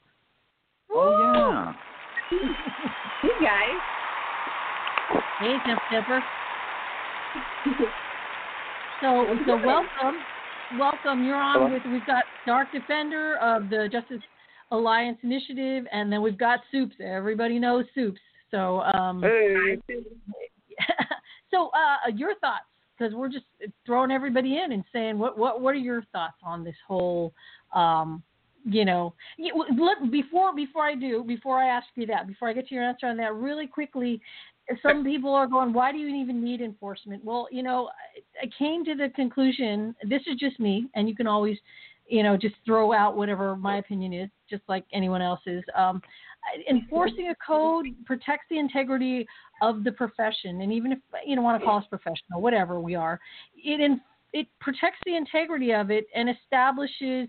Oh 0.92 1.34
yeah. 1.36 1.74
Hey 3.22 3.30
guys. 3.42 3.96
Hey, 5.40 5.58
Temper. 5.92 6.24
So, 9.02 9.26
so 9.46 9.58
welcome, 9.66 10.22
welcome. 10.80 11.24
You're 11.26 11.36
on 11.36 11.72
with. 11.72 11.84
We've 11.92 12.06
got 12.06 12.24
Dark 12.48 12.72
Defender 12.72 13.36
of 13.42 13.70
the 13.70 13.90
Justice 13.92 14.22
Alliance 14.72 15.18
Initiative, 15.24 15.86
and 15.92 16.12
then 16.12 16.22
we've 16.22 16.38
got 16.38 16.62
Soups. 16.72 16.96
Everybody 17.04 17.60
knows 17.60 17.86
Soups. 17.94 18.20
So, 18.52 18.82
um, 18.82 19.22
Hey. 19.22 19.78
so 21.52 21.70
uh, 21.70 22.10
your 22.16 22.36
thoughts, 22.36 22.66
because 22.98 23.14
we're 23.14 23.30
just 23.30 23.46
throwing 23.86 24.12
everybody 24.12 24.58
in 24.64 24.72
and 24.72 24.84
saying, 24.94 25.18
what 25.18 25.38
what 25.38 25.62
what 25.62 25.76
are 25.76 25.80
your 25.80 26.04
thoughts 26.12 26.38
on 26.44 26.64
this 26.64 26.76
whole, 26.88 27.34
um, 27.74 28.24
you 28.64 28.86
know, 28.86 29.14
look 29.38 30.12
before 30.12 30.56
before 30.56 30.84
I 30.86 30.96
do, 30.96 31.24
before 31.24 31.60
I 31.60 31.68
ask 31.68 31.88
you 31.96 32.06
that, 32.08 32.28
before 32.28 32.50
I 32.50 32.54
get 32.54 32.68
to 32.70 32.76
your 32.76 32.84
answer 32.84 33.08
on 33.08 33.18
that, 33.18 33.34
really 33.34 33.68
quickly. 33.68 34.22
Some 34.82 35.04
people 35.04 35.32
are 35.32 35.46
going, 35.46 35.74
why 35.74 35.92
do 35.92 36.00
you 36.00 36.08
even 36.08 36.44
need 36.44 36.60
enforcement? 36.60 37.24
Well, 37.24 37.48
you 37.52 37.62
know, 37.62 37.90
I- 37.90 38.46
I 38.46 38.50
came 38.58 38.84
to 38.86 38.96
the 38.96 39.10
conclusion. 39.10 39.96
This 40.04 40.24
is 40.26 40.38
just 40.38 40.60
me, 40.60 40.88
and 40.96 41.08
you 41.08 41.16
can 41.16 41.28
always, 41.28 41.60
you 42.08 42.24
know, 42.24 42.36
just 42.36 42.56
throw 42.66 42.92
out 42.92 43.16
whatever 43.16 43.56
my 43.56 43.78
opinion 43.78 44.12
is, 44.12 44.30
just 44.50 44.64
like 44.68 44.84
anyone 44.92 45.22
else's. 45.22 45.64
Um, 45.76 46.02
enforcing 46.70 47.30
a 47.30 47.36
code 47.46 47.88
protects 48.06 48.46
the 48.50 48.60
integrity 48.60 49.28
of 49.62 49.84
the 49.84 49.92
profession, 49.92 50.62
and 50.62 50.72
even 50.72 50.92
if 50.92 51.00
you 51.26 51.36
don't 51.36 51.44
want 51.44 51.60
to 51.60 51.66
call 51.66 51.78
us 51.78 51.86
professional, 51.90 52.42
whatever 52.42 52.80
we 52.80 52.96
are, 52.96 53.20
it 53.56 53.80
in, 53.80 54.02
it 54.34 54.48
protects 54.60 55.00
the 55.06 55.16
integrity 55.16 55.74
of 55.74 55.92
it 55.92 56.06
and 56.14 56.30
establishes 56.30 57.28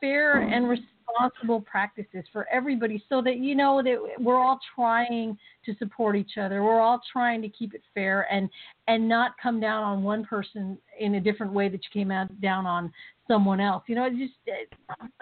fair 0.00 0.42
and 0.42 0.68
responsible 0.68 1.60
practices 1.60 2.24
for 2.32 2.46
everybody, 2.52 3.02
so 3.08 3.22
that 3.22 3.38
you 3.38 3.54
know 3.54 3.82
that 3.82 3.96
we're 4.18 4.38
all 4.38 4.58
trying 4.74 5.36
to 5.64 5.74
support 5.78 6.16
each 6.16 6.36
other. 6.38 6.62
We're 6.62 6.80
all 6.80 7.00
trying 7.12 7.40
to 7.42 7.48
keep 7.48 7.74
it 7.74 7.82
fair 7.94 8.26
and 8.30 8.48
and 8.88 9.08
not 9.08 9.32
come 9.42 9.60
down 9.60 9.82
on 9.82 10.02
one 10.02 10.24
person 10.24 10.78
in 10.98 11.14
a 11.14 11.20
different 11.20 11.52
way 11.52 11.68
that 11.68 11.80
you 11.82 11.90
came 11.92 12.10
out 12.10 12.40
down 12.40 12.66
on 12.66 12.92
someone 13.28 13.60
else. 13.60 13.84
You 13.86 13.94
know, 13.94 14.06
it's 14.06 14.16
just 14.16 14.34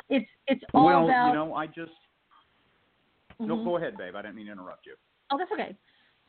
it's 0.09 0.27
it's 0.47 0.63
all 0.75 0.87
well, 0.87 1.05
about. 1.05 1.29
you 1.29 1.35
know, 1.35 1.55
I 1.55 1.67
just 1.67 1.93
no. 3.47 3.57
Mhm. 3.57 3.65
Go 3.65 3.77
ahead, 3.77 3.97
babe. 3.97 4.15
I 4.17 4.23
didn't 4.23 4.37
mean 4.37 4.47
to 4.47 4.53
interrupt 4.53 4.87
you. 4.87 4.95
Oh, 5.31 5.39
that's 5.39 5.51
okay. 5.53 5.77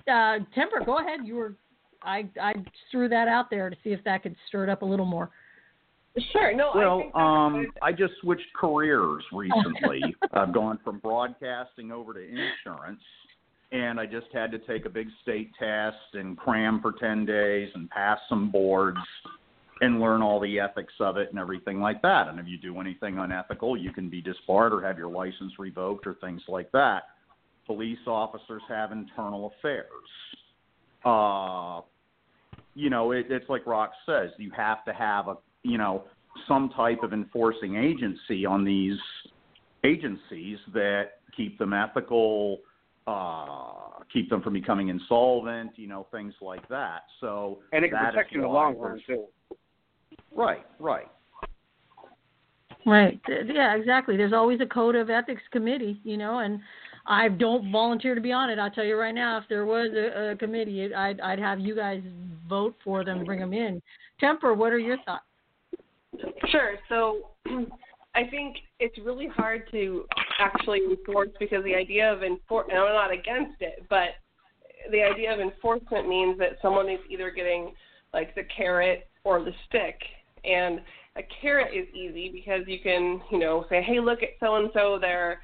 Uh, 0.08 0.44
Temper, 0.54 0.82
go 0.86 1.00
ahead. 1.00 1.22
You 1.24 1.36
were, 1.36 1.56
I, 2.02 2.28
I 2.42 2.54
threw 2.92 3.08
that 3.10 3.28
out 3.28 3.50
there 3.50 3.70
to 3.70 3.76
see 3.84 3.92
if 3.92 4.04
that 4.04 4.24
could 4.24 4.36
stir 4.48 4.64
it 4.64 4.70
up 4.70 4.82
a 4.82 4.86
little 4.86 5.06
more. 5.06 5.30
Sure. 6.32 6.54
No, 6.56 6.70
I 6.70 6.78
Well, 6.78 7.00
think 7.00 7.16
um, 7.16 7.62
good. 7.64 7.80
I 7.82 7.92
just 7.92 8.14
switched 8.22 8.54
careers 8.56 9.24
recently. 9.32 10.16
I've 10.34 10.54
gone 10.54 10.80
from 10.84 11.00
broadcasting 11.00 11.92
over 11.92 12.14
to 12.14 12.20
insurance, 12.20 13.02
and 13.72 14.00
I 14.00 14.06
just 14.06 14.28
had 14.32 14.52
to 14.52 14.60
take 14.60 14.86
a 14.86 14.90
big 14.90 15.08
state 15.24 15.52
test 15.58 15.98
and 16.14 16.38
cram 16.38 16.82
for 16.82 16.92
10 16.92 17.26
days 17.26 17.70
and 17.74 17.90
pass 17.90 18.20
some 18.30 18.52
boards 18.52 19.00
and 19.82 20.00
learn 20.00 20.22
all 20.22 20.40
the 20.40 20.60
ethics 20.60 20.94
of 21.00 21.18
it 21.18 21.30
and 21.30 21.40
everything 21.40 21.80
like 21.80 22.02
that. 22.02 22.28
And 22.28 22.40
if 22.40 22.48
you 22.48 22.58
do 22.58 22.80
anything 22.80 23.18
unethical, 23.18 23.76
you 23.76 23.92
can 23.92 24.10
be 24.10 24.22
disbarred 24.22 24.74
or 24.74 24.82
have 24.82 24.98
your 24.98 25.10
license 25.10 25.54
revoked 25.58 26.08
or 26.08 26.16
things 26.16 26.42
like 26.48 26.72
that. 26.72 27.04
Police 27.66 28.00
officers 28.08 28.62
have 28.70 28.92
internal 28.92 29.54
affairs. 29.58 29.88
Uh, 31.06 31.82
you 32.76 32.90
know, 32.90 33.12
it, 33.12 33.28
it's 33.30 33.50
like 33.50 33.66
Rock 33.66 33.92
says, 34.06 34.30
you 34.38 34.52
have 34.56 34.84
to 34.86 34.94
have 34.94 35.28
a, 35.28 35.38
you 35.64 35.78
know, 35.78 36.04
some 36.48 36.70
type 36.76 37.04
of 37.04 37.14
enforcing 37.14 37.76
agency 37.76 38.46
on 38.46 38.64
these 38.64 38.98
agencies 39.84 40.58
that 40.74 41.20
keep 41.36 41.58
them 41.60 41.74
ethical, 41.74 42.60
uh, 43.08 44.00
keep 44.12 44.30
them 44.30 44.42
from 44.42 44.54
becoming 44.54 44.90
insolvent, 44.90 45.72
you 45.76 45.88
know, 45.88 46.08
things 46.12 46.34
like 46.42 46.68
that. 46.70 47.04
So 47.20 47.60
and 47.72 47.84
it 47.86 47.90
can 47.90 48.00
protect 48.06 48.32
you 48.32 48.40
in 48.40 48.44
the 48.44 48.54
long 48.54 48.78
run 48.78 49.02
too. 49.06 49.26
Right, 50.36 50.66
right. 50.80 51.08
Right. 52.86 53.20
Yeah, 53.46 53.76
exactly. 53.76 54.18
There's 54.18 54.34
always 54.34 54.60
a 54.62 54.66
code 54.66 54.96
of 54.96 55.10
ethics 55.10 55.42
committee, 55.52 56.02
you 56.04 56.18
know, 56.18 56.40
and 56.40 56.60
I 57.06 57.30
don't 57.30 57.72
volunteer 57.72 58.14
to 58.16 58.22
be 58.22 58.32
on 58.32 58.50
it. 58.50 58.60
I'll 58.60 58.72
tell 58.72 58.84
you 58.84 58.98
right 58.98 59.16
now, 59.16 59.38
if 59.38 59.46
there 59.48 59.66
was 59.66 59.90
a, 59.94 60.32
a 60.32 60.36
committee, 60.36 60.82
it- 60.82 60.94
I'd, 60.94 61.20
I'd 61.22 61.40
have 61.40 61.60
you 61.60 61.76
guys 61.76 62.02
vote 62.48 62.76
for 62.84 63.06
them, 63.06 63.24
bring 63.24 63.40
them 63.40 63.54
in. 63.54 63.82
Temper, 64.20 64.54
what 64.54 64.74
are 64.74 64.80
your 64.80 64.98
thoughts? 65.06 65.24
Sure. 66.50 66.76
So 66.90 67.30
I 68.16 68.26
think 68.30 68.58
it's 68.80 68.98
really 69.00 69.28
hard 69.28 69.70
to 69.72 70.06
actually 70.40 70.82
enforce 70.90 71.30
because 71.40 71.64
the 71.64 71.76
idea 71.76 72.12
of 72.12 72.20
enfor 72.20 72.64
and 72.70 72.78
I'm 72.78 72.94
not 72.94 73.12
against 73.12 73.62
it, 73.62 73.86
but 73.90 74.10
the 74.92 75.02
idea 75.02 75.34
of 75.34 75.40
enforcement 75.40 76.08
means 76.08 76.38
that 76.40 76.58
someone 76.62 76.90
is 76.90 77.00
either 77.10 77.32
getting 77.32 77.74
like 78.14 78.36
the 78.36 78.44
carrot 78.56 79.08
or 79.24 79.44
the 79.44 79.54
stick. 79.68 80.00
And 80.44 80.82
a 81.16 81.22
carrot 81.42 81.74
is 81.74 81.88
easy 81.94 82.30
because 82.30 82.62
you 82.68 82.80
can, 82.80 83.22
you 83.32 83.40
know, 83.40 83.66
say, 83.70 83.82
"Hey, 83.82 84.00
look 84.00 84.24
at 84.24 84.30
so 84.40 84.56
and 84.56 84.70
so. 84.74 84.98
They're 85.00 85.42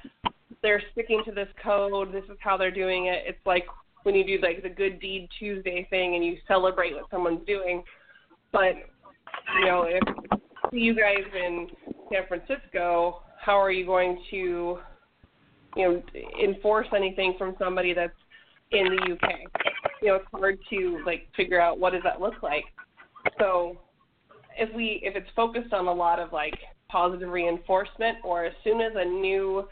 they're 0.62 0.82
sticking 0.92 1.22
to 1.24 1.32
this 1.32 1.48
code. 1.62 2.12
This 2.12 2.24
is 2.24 2.36
how 2.40 2.56
they're 2.56 2.70
doing 2.70 3.06
it." 3.06 3.24
It's 3.26 3.46
like 3.46 3.66
when 4.02 4.14
you 4.14 4.24
do 4.24 4.38
like 4.42 4.62
the 4.62 4.68
Good 4.68 5.00
Deed 5.00 5.28
Tuesday 5.38 5.86
thing 5.90 6.14
and 6.14 6.24
you 6.24 6.38
celebrate 6.48 6.94
what 6.94 7.10
someone's 7.10 7.46
doing. 7.46 7.82
But 8.52 8.74
you 9.58 9.66
know, 9.66 9.84
if 9.84 10.02
you 10.72 10.94
guys 10.94 11.24
in 11.34 11.68
San 12.12 12.22
Francisco, 12.28 13.22
how 13.40 13.58
are 13.60 13.70
you 13.70 13.86
going 13.86 14.22
to, 14.30 14.78
you 15.76 15.88
know, 15.88 16.02
enforce 16.42 16.88
anything 16.94 17.34
from 17.38 17.56
somebody 17.58 17.94
that's 17.94 18.12
in 18.72 18.84
the 18.84 19.12
UK? 19.12 19.30
You 20.02 20.08
know, 20.08 20.14
it's 20.16 20.26
hard 20.32 20.58
to 20.70 21.02
like 21.06 21.28
figure 21.36 21.60
out 21.60 21.78
what 21.78 21.92
does 21.92 22.02
that 22.04 22.20
look 22.20 22.42
like. 22.42 22.64
So, 23.38 23.78
if 24.60 24.72
we 24.74 25.00
if 25.02 25.16
it's 25.16 25.30
focused 25.34 25.72
on 25.72 25.88
a 25.88 25.92
lot 25.92 26.20
of 26.20 26.32
like 26.32 26.58
positive 26.88 27.30
reinforcement, 27.30 28.18
or 28.22 28.44
as 28.44 28.52
soon 28.62 28.80
as 28.80 28.92
a 28.94 29.04
new 29.04 29.66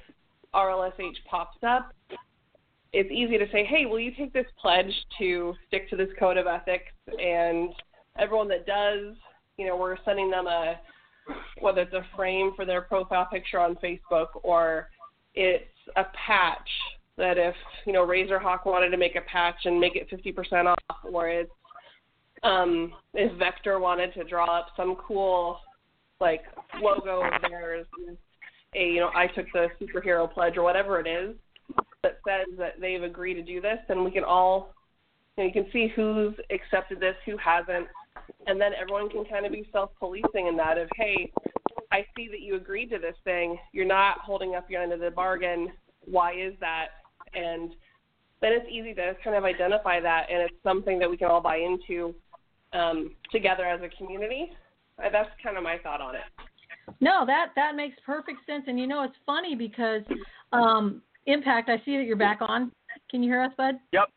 RLSH 0.54 1.16
pops 1.30 1.58
up, 1.66 1.92
it's 2.92 3.10
easy 3.10 3.36
to 3.38 3.46
say, 3.52 3.64
hey, 3.64 3.86
will 3.86 4.00
you 4.00 4.12
take 4.16 4.32
this 4.32 4.46
pledge 4.60 4.92
to 5.18 5.54
stick 5.66 5.90
to 5.90 5.96
this 5.96 6.08
code 6.18 6.38
of 6.38 6.46
ethics? 6.46 6.92
And 7.06 7.70
everyone 8.18 8.48
that 8.48 8.66
does, 8.66 9.14
you 9.58 9.66
know, 9.66 9.76
we're 9.76 9.96
sending 10.04 10.30
them 10.30 10.46
a 10.46 10.80
whether 11.60 11.82
it's 11.82 11.92
a 11.92 12.06
frame 12.16 12.52
for 12.56 12.64
their 12.64 12.80
profile 12.80 13.28
picture 13.30 13.60
on 13.60 13.76
Facebook 13.76 14.28
or 14.42 14.88
it's 15.34 15.64
a 15.96 16.04
patch 16.26 16.70
that 17.18 17.36
if 17.36 17.54
you 17.84 17.92
know 17.92 18.06
Razorhawk 18.06 18.64
wanted 18.64 18.90
to 18.90 18.96
make 18.96 19.16
a 19.16 19.20
patch 19.20 19.56
and 19.64 19.78
make 19.78 19.96
it 19.96 20.08
50% 20.10 20.66
off, 20.66 20.96
or 21.04 21.28
it's 21.28 21.50
um, 22.42 22.92
if 23.14 23.36
Vector 23.38 23.78
wanted 23.78 24.14
to 24.14 24.24
draw 24.24 24.58
up 24.58 24.68
some 24.76 24.96
cool 24.96 25.58
like 26.20 26.42
logo 26.80 27.22
of 27.22 27.42
theirs, 27.42 27.86
a 28.74 28.84
you 28.84 29.00
know 29.00 29.10
I 29.14 29.26
took 29.28 29.46
the 29.52 29.68
superhero 29.80 30.32
pledge 30.32 30.56
or 30.56 30.62
whatever 30.62 31.00
it 31.00 31.06
is 31.06 31.36
that 32.02 32.18
says 32.26 32.46
that 32.58 32.80
they've 32.80 33.02
agreed 33.02 33.34
to 33.34 33.42
do 33.42 33.60
this, 33.60 33.78
then 33.88 34.04
we 34.04 34.10
can 34.10 34.24
all 34.24 34.74
you, 35.36 35.44
know, 35.44 35.46
you 35.48 35.52
can 35.52 35.72
see 35.72 35.92
who's 35.94 36.34
accepted 36.50 37.00
this, 37.00 37.14
who 37.26 37.36
hasn't, 37.36 37.86
and 38.46 38.60
then 38.60 38.72
everyone 38.80 39.08
can 39.08 39.24
kind 39.24 39.46
of 39.46 39.52
be 39.52 39.68
self-policing 39.72 40.46
in 40.46 40.56
that 40.56 40.78
of 40.78 40.88
hey, 40.96 41.32
I 41.90 42.04
see 42.16 42.28
that 42.28 42.40
you 42.40 42.56
agreed 42.56 42.90
to 42.90 42.98
this 42.98 43.16
thing. 43.24 43.58
You're 43.72 43.86
not 43.86 44.18
holding 44.18 44.54
up 44.54 44.70
your 44.70 44.82
end 44.82 44.92
of 44.92 45.00
the 45.00 45.10
bargain. 45.10 45.72
Why 46.04 46.32
is 46.32 46.54
that? 46.60 46.88
And 47.34 47.70
then 48.40 48.52
it's 48.52 48.66
easy 48.70 48.94
to 48.94 49.14
kind 49.24 49.36
of 49.36 49.44
identify 49.44 50.00
that, 50.00 50.26
and 50.30 50.42
it's 50.42 50.54
something 50.62 50.98
that 50.98 51.10
we 51.10 51.16
can 51.16 51.28
all 51.28 51.40
buy 51.40 51.56
into 51.56 52.14
um, 52.72 53.14
together 53.32 53.64
as 53.64 53.80
a 53.82 53.88
community. 53.96 54.50
Uh, 54.98 55.08
That's 55.10 55.30
kind 55.42 55.56
of 55.56 55.62
my 55.62 55.78
thought 55.78 56.00
on 56.00 56.14
it. 56.14 56.22
No, 57.00 57.24
that 57.26 57.48
that 57.54 57.76
makes 57.76 57.96
perfect 58.04 58.38
sense. 58.46 58.64
And 58.66 58.78
you 58.78 58.86
know, 58.86 59.02
it's 59.04 59.16
funny 59.26 59.54
because 59.54 60.02
um, 60.52 61.02
Impact. 61.28 61.68
I 61.68 61.76
see 61.84 61.98
that 61.98 62.04
you're 62.04 62.16
back 62.16 62.38
on. 62.40 62.72
Can 63.10 63.22
you 63.22 63.30
hear 63.30 63.42
us, 63.42 63.52
Bud? 63.58 63.74
Yep. 63.92 64.08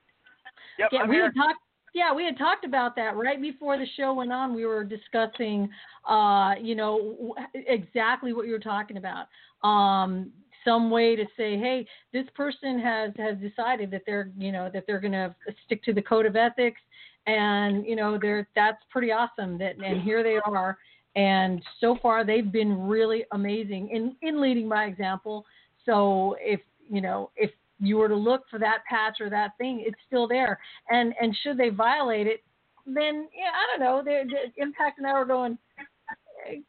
Yep. 0.80 0.90
Yeah, 0.94 1.00
I'm 1.00 1.10
we 1.10 1.16
here. 1.16 1.26
had 1.26 1.36
talked. 1.36 1.60
Yeah, 1.94 2.14
we 2.14 2.24
had 2.24 2.38
talked 2.38 2.64
about 2.64 2.96
that 2.96 3.18
right 3.18 3.42
before 3.42 3.78
the 3.78 3.86
show 3.98 4.14
went 4.14 4.32
on. 4.32 4.56
We 4.56 4.66
were 4.66 4.86
discussing, 4.86 5.70
uh, 6.08 6.54
you 6.62 6.74
know, 6.74 7.36
exactly 7.54 8.32
what 8.32 8.46
you 8.46 8.54
were 8.54 8.60
talking 8.60 8.96
about. 8.96 9.28
Um, 9.68 10.32
some 10.64 10.90
way 10.90 11.18
to 11.18 11.26
say, 11.36 11.58
hey, 11.58 11.86
this 12.14 12.26
person 12.34 12.80
has 12.80 13.12
has 13.18 13.36
decided 13.40 13.92
that 13.92 14.04
they're, 14.06 14.32
you 14.38 14.54
know, 14.54 14.70
that 14.74 14.86
they're 14.88 15.02
going 15.02 15.12
to 15.12 15.36
stick 15.66 15.84
to 15.84 15.94
the 15.94 16.02
code 16.02 16.26
of 16.26 16.38
ethics, 16.38 16.80
and 17.28 17.86
you 17.86 17.96
know, 17.96 18.18
they're 18.22 18.48
that's 18.56 18.84
pretty 18.90 19.12
awesome. 19.12 19.58
That 19.58 19.76
and 19.84 20.02
here 20.02 20.24
they 20.24 20.38
are, 20.46 20.78
and 21.16 21.62
so 21.80 21.98
far 22.02 22.24
they've 22.24 22.52
been 22.52 22.88
really 22.88 23.26
amazing 23.32 23.90
in 23.90 24.16
in 24.22 24.42
leading 24.42 24.68
by 24.70 24.86
example. 24.86 25.46
So 25.86 26.36
if 26.40 26.60
you 26.90 27.02
know 27.02 27.32
if 27.36 27.52
you 27.80 27.98
were 27.98 28.08
to 28.10 28.16
look 28.16 28.44
for 28.50 28.60
that 28.60 28.80
patch 28.88 29.18
or 29.22 29.30
that 29.32 29.58
thing, 29.58 29.84
it's 29.86 29.98
still 30.08 30.28
there. 30.28 30.60
And 30.90 31.14
and 31.20 31.36
should 31.42 31.58
they 31.58 31.70
violate 31.70 32.28
it, 32.28 32.44
then 32.86 33.28
yeah, 33.36 33.50
I 33.52 33.66
don't 33.72 33.80
know. 33.80 34.02
They're, 34.04 34.24
they're- 34.26 34.52
Impact 34.58 35.00
and 35.00 35.08
I 35.08 35.14
were 35.14 35.26
going, 35.26 35.58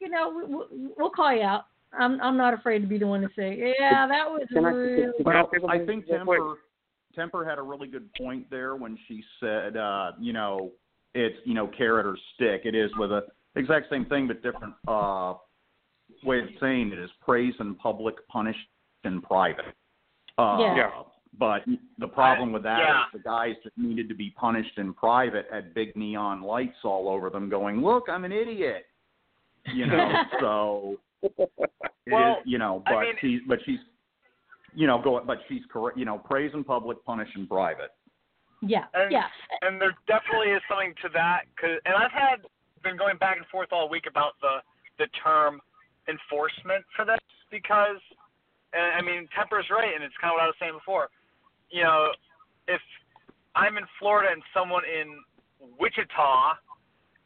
you 0.00 0.08
know, 0.08 0.30
we- 0.34 0.54
we'll, 0.54 0.68
we'll 0.96 1.10
call 1.10 1.34
you 1.34 1.42
out. 1.42 1.64
I'm 1.98 2.18
I'm 2.22 2.38
not 2.38 2.54
afraid 2.54 2.78
to 2.80 2.86
be 2.86 2.96
the 2.98 3.06
one 3.06 3.20
to 3.20 3.28
say, 3.36 3.74
yeah, 3.78 4.06
that 4.06 4.24
was 4.30 4.46
Can 4.52 4.64
I- 4.64 4.68
really. 4.70 5.12
Well, 5.22 5.50
I 5.68 5.78
think 5.84 6.06
real 6.08 6.24
quick? 6.24 6.38
Temper 6.38 6.58
Temper 7.14 7.44
had 7.44 7.58
a 7.58 7.62
really 7.62 7.88
good 7.88 8.08
point 8.14 8.48
there 8.50 8.76
when 8.76 8.98
she 9.08 9.22
said, 9.40 9.76
uh, 9.76 10.12
you 10.20 10.32
know, 10.32 10.72
it's 11.14 11.36
you 11.44 11.54
know 11.54 11.68
carrot 11.76 12.06
or 12.06 12.16
stick. 12.34 12.62
It 12.64 12.74
is 12.74 12.90
with 12.96 13.10
a 13.12 13.22
exact 13.56 13.90
same 13.90 14.06
thing 14.06 14.26
but 14.26 14.42
different 14.42 14.74
uh, 14.88 15.34
way 16.24 16.38
of 16.40 16.46
saying 16.60 16.92
it 16.92 16.98
is 16.98 17.10
praise 17.20 17.54
in 17.60 17.74
public, 17.74 18.14
punish 18.28 18.56
in 19.04 19.20
private. 19.20 19.64
Uh, 20.38 20.58
Yeah. 20.60 20.76
Yeah. 20.76 20.90
But 21.38 21.62
the 21.98 22.08
problem 22.08 22.52
with 22.52 22.62
that 22.64 22.80
is 22.80 22.84
yeah. 22.88 23.04
the 23.14 23.18
guys 23.20 23.54
that 23.64 23.72
needed 23.78 24.06
to 24.10 24.14
be 24.14 24.30
punished 24.36 24.76
in 24.76 24.92
private 24.92 25.46
had 25.50 25.72
big 25.72 25.96
neon 25.96 26.42
lights 26.42 26.76
all 26.84 27.08
over 27.08 27.30
them, 27.30 27.48
going, 27.48 27.82
"Look, 27.82 28.04
I'm 28.10 28.24
an 28.26 28.32
idiot." 28.32 28.84
You 29.72 29.86
know, 29.86 30.12
so 30.40 30.96
it 31.22 31.32
is, 31.38 32.12
Well, 32.12 32.36
you 32.44 32.58
know, 32.58 32.82
I 32.86 32.92
but 32.92 33.00
mean- 33.00 33.14
she's 33.22 33.40
but 33.48 33.60
she's 33.64 33.78
you 34.74 34.86
know 34.86 35.00
go 35.02 35.20
but 35.26 35.38
she's 35.48 35.62
correct. 35.72 35.98
You 35.98 36.04
know, 36.04 36.18
praise 36.18 36.50
in 36.54 36.64
public, 36.64 37.04
punish 37.04 37.28
in 37.36 37.46
private. 37.46 37.90
Yeah, 38.62 38.86
And, 38.94 39.10
yeah, 39.10 39.26
and 39.62 39.80
there 39.80 39.94
definitely 40.06 40.54
is 40.54 40.62
something 40.70 40.94
to 41.02 41.08
that. 41.14 41.50
Cause, 41.58 41.82
and 41.84 41.98
I've 41.98 42.14
had 42.14 42.46
been 42.84 42.96
going 42.96 43.18
back 43.18 43.36
and 43.36 43.46
forth 43.46 43.68
all 43.72 43.88
week 43.88 44.06
about 44.06 44.38
the 44.40 44.62
the 44.98 45.10
term 45.18 45.60
enforcement 46.06 46.84
for 46.94 47.04
this 47.04 47.18
because, 47.50 47.98
and 48.72 48.94
I 48.94 49.02
mean, 49.02 49.26
Temper's 49.34 49.66
right, 49.70 49.90
and 49.94 50.04
it's 50.04 50.14
kind 50.20 50.30
of 50.30 50.38
what 50.38 50.46
I 50.46 50.50
was 50.54 50.58
saying 50.62 50.78
before. 50.78 51.10
You 51.70 51.82
know, 51.82 52.14
if 52.68 52.80
I'm 53.58 53.76
in 53.78 53.84
Florida 53.98 54.30
and 54.30 54.42
someone 54.54 54.86
in 54.86 55.18
Wichita 55.78 56.54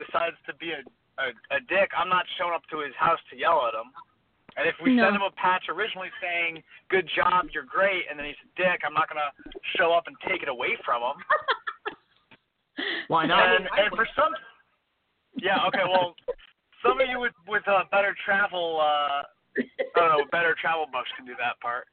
decides 0.01 0.41
to 0.49 0.57
be 0.57 0.73
a, 0.73 0.81
a 1.21 1.27
a 1.53 1.61
dick, 1.69 1.93
I'm 1.93 2.09
not 2.09 2.25
showing 2.41 2.57
up 2.57 2.65
to 2.73 2.81
his 2.81 2.97
house 2.97 3.21
to 3.29 3.37
yell 3.37 3.61
at 3.69 3.77
him. 3.77 3.93
And 4.57 4.67
if 4.67 4.75
we 4.81 4.97
No. 4.97 5.05
send 5.05 5.17
him 5.17 5.23
a 5.23 5.31
patch 5.33 5.69
originally 5.69 6.11
saying 6.21 6.65
"Good 6.89 7.07
job, 7.09 7.51
you're 7.53 7.63
great," 7.63 8.09
and 8.09 8.19
then 8.19 8.27
he's 8.27 8.41
a 8.43 8.49
dick, 8.57 8.83
I'm 8.85 8.95
not 8.95 9.09
gonna 9.09 9.33
show 9.77 9.93
up 9.93 10.07
and 10.07 10.17
take 10.21 10.43
it 10.43 10.49
away 10.49 10.77
from 10.77 11.03
him. 11.03 11.25
Why 13.09 13.27
not? 13.27 13.55
And, 13.55 13.69
and 13.77 13.95
for 13.95 14.07
some, 14.17 14.35
yeah, 15.37 15.65
okay. 15.67 15.85
Well, 15.85 16.15
some 16.83 17.01
of 17.01 17.09
you 17.09 17.21
with 17.21 17.35
with 17.47 17.67
uh, 17.69 17.85
better 17.91 18.17
travel, 18.25 18.81
uh, 18.81 19.23
I 19.59 19.65
don't 19.95 20.09
know, 20.09 20.25
better 20.33 20.55
travel 20.61 20.87
bucks 20.91 21.11
can 21.17 21.27
do 21.27 21.35
that 21.39 21.61
part. 21.61 21.87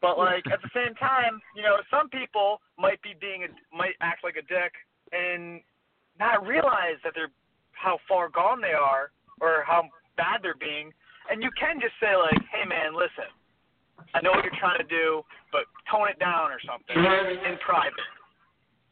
But 0.00 0.18
like 0.18 0.44
at 0.52 0.60
the 0.62 0.70
same 0.74 0.94
time, 0.94 1.40
you 1.54 1.62
know, 1.62 1.76
some 1.90 2.08
people 2.08 2.60
might 2.78 3.00
be 3.02 3.14
being 3.20 3.44
a, 3.44 3.76
might 3.76 3.94
act 4.00 4.24
like 4.24 4.36
a 4.36 4.42
dick 4.42 4.72
and 5.12 5.60
not 6.18 6.46
realize 6.46 6.96
that 7.04 7.12
they're 7.14 7.32
how 7.72 7.98
far 8.08 8.28
gone 8.28 8.60
they 8.60 8.72
are 8.72 9.10
or 9.40 9.62
how 9.66 9.84
bad 10.16 10.40
they're 10.42 10.56
being. 10.58 10.92
And 11.30 11.42
you 11.42 11.50
can 11.58 11.80
just 11.80 11.94
say 12.00 12.14
like, 12.16 12.38
"Hey, 12.50 12.64
man, 12.66 12.94
listen, 12.94 13.30
I 14.14 14.20
know 14.20 14.30
what 14.30 14.44
you're 14.44 14.60
trying 14.60 14.78
to 14.78 14.88
do, 14.88 15.24
but 15.52 15.66
tone 15.90 16.08
it 16.08 16.18
down 16.18 16.50
or 16.52 16.60
something 16.60 16.96
in 16.96 17.58
private." 17.58 18.06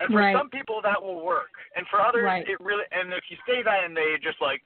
And 0.01 0.11
for 0.11 0.19
Right. 0.19 0.37
some 0.37 0.51
people 0.51 0.83
that 0.83 1.01
will 1.01 1.21
work, 1.21 1.55
and 1.77 1.87
for 1.89 2.01
others 2.01 2.25
Right. 2.25 2.49
it 2.49 2.61
really. 2.61 2.85
And 2.91 3.13
if 3.13 3.31
you 3.31 3.39
say 3.47 3.63
that 3.63 3.85
and 3.85 3.97
they 3.97 4.19
just 4.19 4.41
like, 4.41 4.63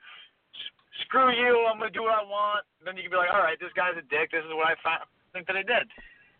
screw 1.04 1.30
you, 1.30 1.66
I'm 1.66 1.78
gonna 1.78 1.90
do 1.90 2.02
what 2.02 2.14
I 2.14 2.22
want, 2.22 2.64
then 2.84 2.96
you 2.96 3.02
can 3.02 3.10
be 3.10 3.16
like, 3.16 3.32
all 3.32 3.40
right, 3.40 3.58
this 3.60 3.72
guy's 3.74 3.96
a 3.96 4.02
dick. 4.02 4.30
This 4.30 4.44
is 4.44 4.52
what 4.54 4.66
I 4.66 4.74
think 5.32 5.46
that 5.46 5.56
I 5.56 5.62
did. 5.62 5.88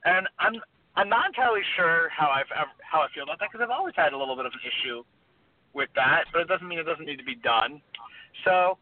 And 0.05 0.29
I'm 0.39 0.61
I'm 0.97 1.09
not 1.09 1.27
entirely 1.27 1.63
sure 1.77 2.09
how 2.09 2.29
I've 2.31 2.51
how 2.81 3.01
I 3.01 3.09
feel 3.15 3.23
about 3.25 3.39
that 3.41 3.51
because 3.53 3.63
I've 3.63 3.71
always 3.71 3.95
had 3.95 4.13
a 4.13 4.19
little 4.19 4.37
bit 4.37 4.47
of 4.47 4.53
an 4.53 4.61
issue 4.65 5.05
with 5.75 5.91
that, 5.95 6.25
but 6.33 6.41
it 6.41 6.49
doesn't 6.49 6.67
mean 6.67 6.79
it 6.79 6.85
doesn't 6.89 7.05
need 7.05 7.19
to 7.19 7.25
be 7.25 7.37
done. 7.37 7.81
So 8.45 8.79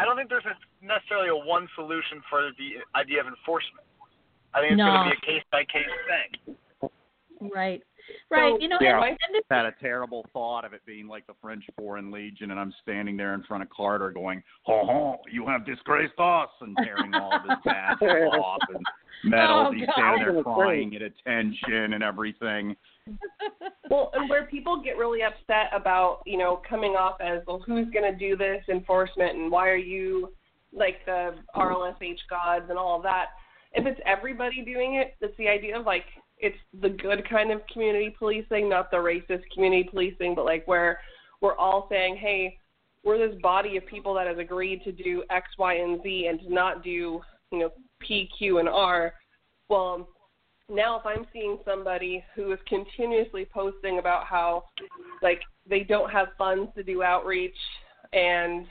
I 0.00 0.04
don't 0.06 0.16
think 0.16 0.30
there's 0.30 0.46
a, 0.48 0.56
necessarily 0.84 1.28
a 1.28 1.36
one 1.36 1.68
solution 1.74 2.22
for 2.30 2.50
the 2.56 2.80
idea 2.98 3.20
of 3.20 3.26
enforcement. 3.26 3.84
I 4.54 4.60
think 4.60 4.72
it's 4.72 4.78
No. 4.78 4.86
going 4.86 5.10
to 5.10 5.16
be 5.16 5.16
a 5.20 5.26
case 5.36 5.44
by 5.52 5.64
case 5.64 5.92
thing. 6.08 6.56
Right. 7.52 7.82
Right. 8.30 8.50
So, 8.50 8.58
you 8.60 8.68
know, 8.68 8.78
yeah. 8.80 8.96
and, 8.96 9.10
and 9.10 9.34
this, 9.34 9.42
had 9.50 9.66
a 9.66 9.74
terrible 9.80 10.24
thought 10.32 10.64
of 10.64 10.72
it 10.72 10.80
being 10.84 11.06
like 11.06 11.26
the 11.26 11.34
French 11.40 11.64
Foreign 11.76 12.10
Legion, 12.10 12.50
and 12.50 12.58
I'm 12.58 12.72
standing 12.82 13.16
there 13.16 13.34
in 13.34 13.42
front 13.44 13.62
of 13.62 13.70
Carter 13.70 14.10
going, 14.10 14.42
"Ha 14.66 14.84
ha! 14.84 15.16
You 15.30 15.46
have 15.46 15.64
disgraced 15.64 16.18
us!" 16.18 16.48
and 16.60 16.76
tearing 16.82 17.14
all 17.14 17.32
of 17.32 17.42
his 17.42 17.58
badges 17.64 18.32
off 18.34 18.62
and 18.74 18.84
medals. 19.24 19.68
Oh, 19.68 19.72
He's 19.72 19.86
standing 19.92 20.34
there 20.34 20.42
crying 20.42 20.96
at 20.96 21.02
attention 21.02 21.92
and 21.92 22.02
everything. 22.02 22.74
Well, 23.90 24.10
and 24.14 24.28
where 24.30 24.46
people 24.46 24.80
get 24.82 24.96
really 24.96 25.22
upset 25.22 25.70
about, 25.72 26.20
you 26.24 26.38
know, 26.38 26.62
coming 26.68 26.92
off 26.92 27.20
as, 27.20 27.42
well, 27.46 27.62
who's 27.66 27.88
going 27.90 28.10
to 28.10 28.16
do 28.16 28.36
this 28.36 28.62
enforcement 28.68 29.36
and 29.36 29.50
why 29.50 29.68
are 29.68 29.76
you 29.76 30.32
like 30.72 31.04
the 31.06 31.34
RLSH 31.56 32.18
gods 32.28 32.66
and 32.68 32.78
all 32.78 32.96
of 32.96 33.02
that? 33.02 33.30
If 33.72 33.86
it's 33.86 34.00
everybody 34.06 34.62
doing 34.62 34.94
it, 34.94 35.14
it's 35.20 35.36
the 35.38 35.48
idea 35.48 35.78
of 35.78 35.86
like 35.86 36.04
it's 36.38 36.56
the 36.80 36.88
good 36.88 37.28
kind 37.28 37.50
of 37.52 37.66
community 37.72 38.14
policing, 38.18 38.68
not 38.68 38.90
the 38.90 38.96
racist 38.96 39.42
community 39.52 39.88
policing, 39.90 40.34
but 40.34 40.44
like 40.44 40.66
where 40.66 41.00
we're 41.40 41.56
all 41.56 41.86
saying, 41.90 42.16
hey, 42.16 42.56
we're 43.04 43.18
this 43.18 43.38
body 43.40 43.76
of 43.76 43.86
people 43.86 44.14
that 44.14 44.26
has 44.26 44.38
agreed 44.38 44.82
to 44.84 44.92
do 44.92 45.22
X, 45.30 45.48
Y, 45.58 45.74
and 45.74 46.02
Z 46.02 46.26
and 46.28 46.40
to 46.40 46.52
not 46.52 46.82
do, 46.82 47.20
you 47.50 47.58
know, 47.58 47.70
P, 48.00 48.28
Q, 48.36 48.58
and 48.58 48.68
R. 48.68 49.14
Well, 49.68 50.08
now 50.70 50.98
if 50.98 51.06
I'm 51.06 51.26
seeing 51.32 51.58
somebody 51.64 52.24
who 52.34 52.52
is 52.52 52.58
continuously 52.68 53.46
posting 53.52 53.98
about 53.98 54.24
how 54.24 54.64
like 55.22 55.40
they 55.68 55.80
don't 55.80 56.10
have 56.10 56.28
funds 56.38 56.70
to 56.76 56.82
do 56.82 57.02
outreach 57.02 57.56
and 58.12 58.66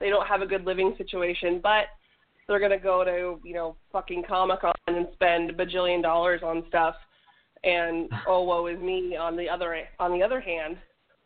they 0.00 0.08
don't 0.08 0.26
have 0.26 0.42
a 0.42 0.46
good 0.46 0.64
living 0.64 0.94
situation, 0.96 1.60
but 1.62 1.86
they're 2.48 2.60
gonna 2.60 2.78
go 2.78 3.04
to, 3.04 3.46
you 3.46 3.54
know, 3.54 3.76
fucking 3.92 4.24
Comic 4.26 4.60
Con 4.60 4.74
and 4.86 5.08
spend 5.12 5.50
a 5.50 5.52
bajillion 5.52 6.02
dollars 6.02 6.40
on 6.42 6.64
stuff 6.68 6.94
and 7.62 8.08
oh 8.26 8.42
woe 8.42 8.66
is 8.66 8.80
me 8.80 9.16
on 9.16 9.36
the 9.36 9.48
other 9.48 9.76
on 9.98 10.12
the 10.12 10.22
other 10.22 10.40
hand, 10.40 10.76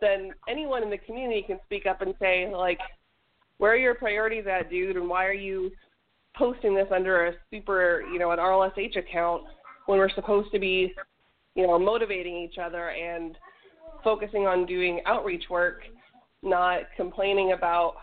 then 0.01 0.33
anyone 0.49 0.83
in 0.83 0.91
the 0.91 0.99
community 0.99 1.43
can 1.43 1.61
speak 1.64 1.87
up 1.87 2.03
and 2.03 2.14
say, 2.20 2.51
like, 2.53 2.81
where 3.59 3.72
are 3.72 3.77
your 3.77 3.95
priorities 3.95 4.45
at, 4.51 4.68
dude, 4.68 4.97
and 4.97 5.09
why 5.09 5.25
are 5.25 5.33
you 5.33 5.70
posting 6.37 6.75
this 6.75 6.89
under 6.93 7.27
a 7.27 7.33
super, 7.53 8.03
you 8.12 8.18
know, 8.18 8.33
an 8.33 8.39
RLSH 8.39 8.97
account 8.99 9.45
when 9.87 9.99
we're 9.99 10.11
supposed 10.14 10.51
to 10.53 10.59
be, 10.59 10.95
you 11.55 11.66
know, 11.66 11.78
motivating 11.78 12.37
each 12.37 12.59
other 12.59 12.91
and 12.91 13.37
focusing 14.03 14.47
on 14.47 14.66
doing 14.66 15.01
outreach 15.07 15.45
work, 15.51 15.82
not 16.43 16.82
complaining 16.97 17.53
about 17.53 17.95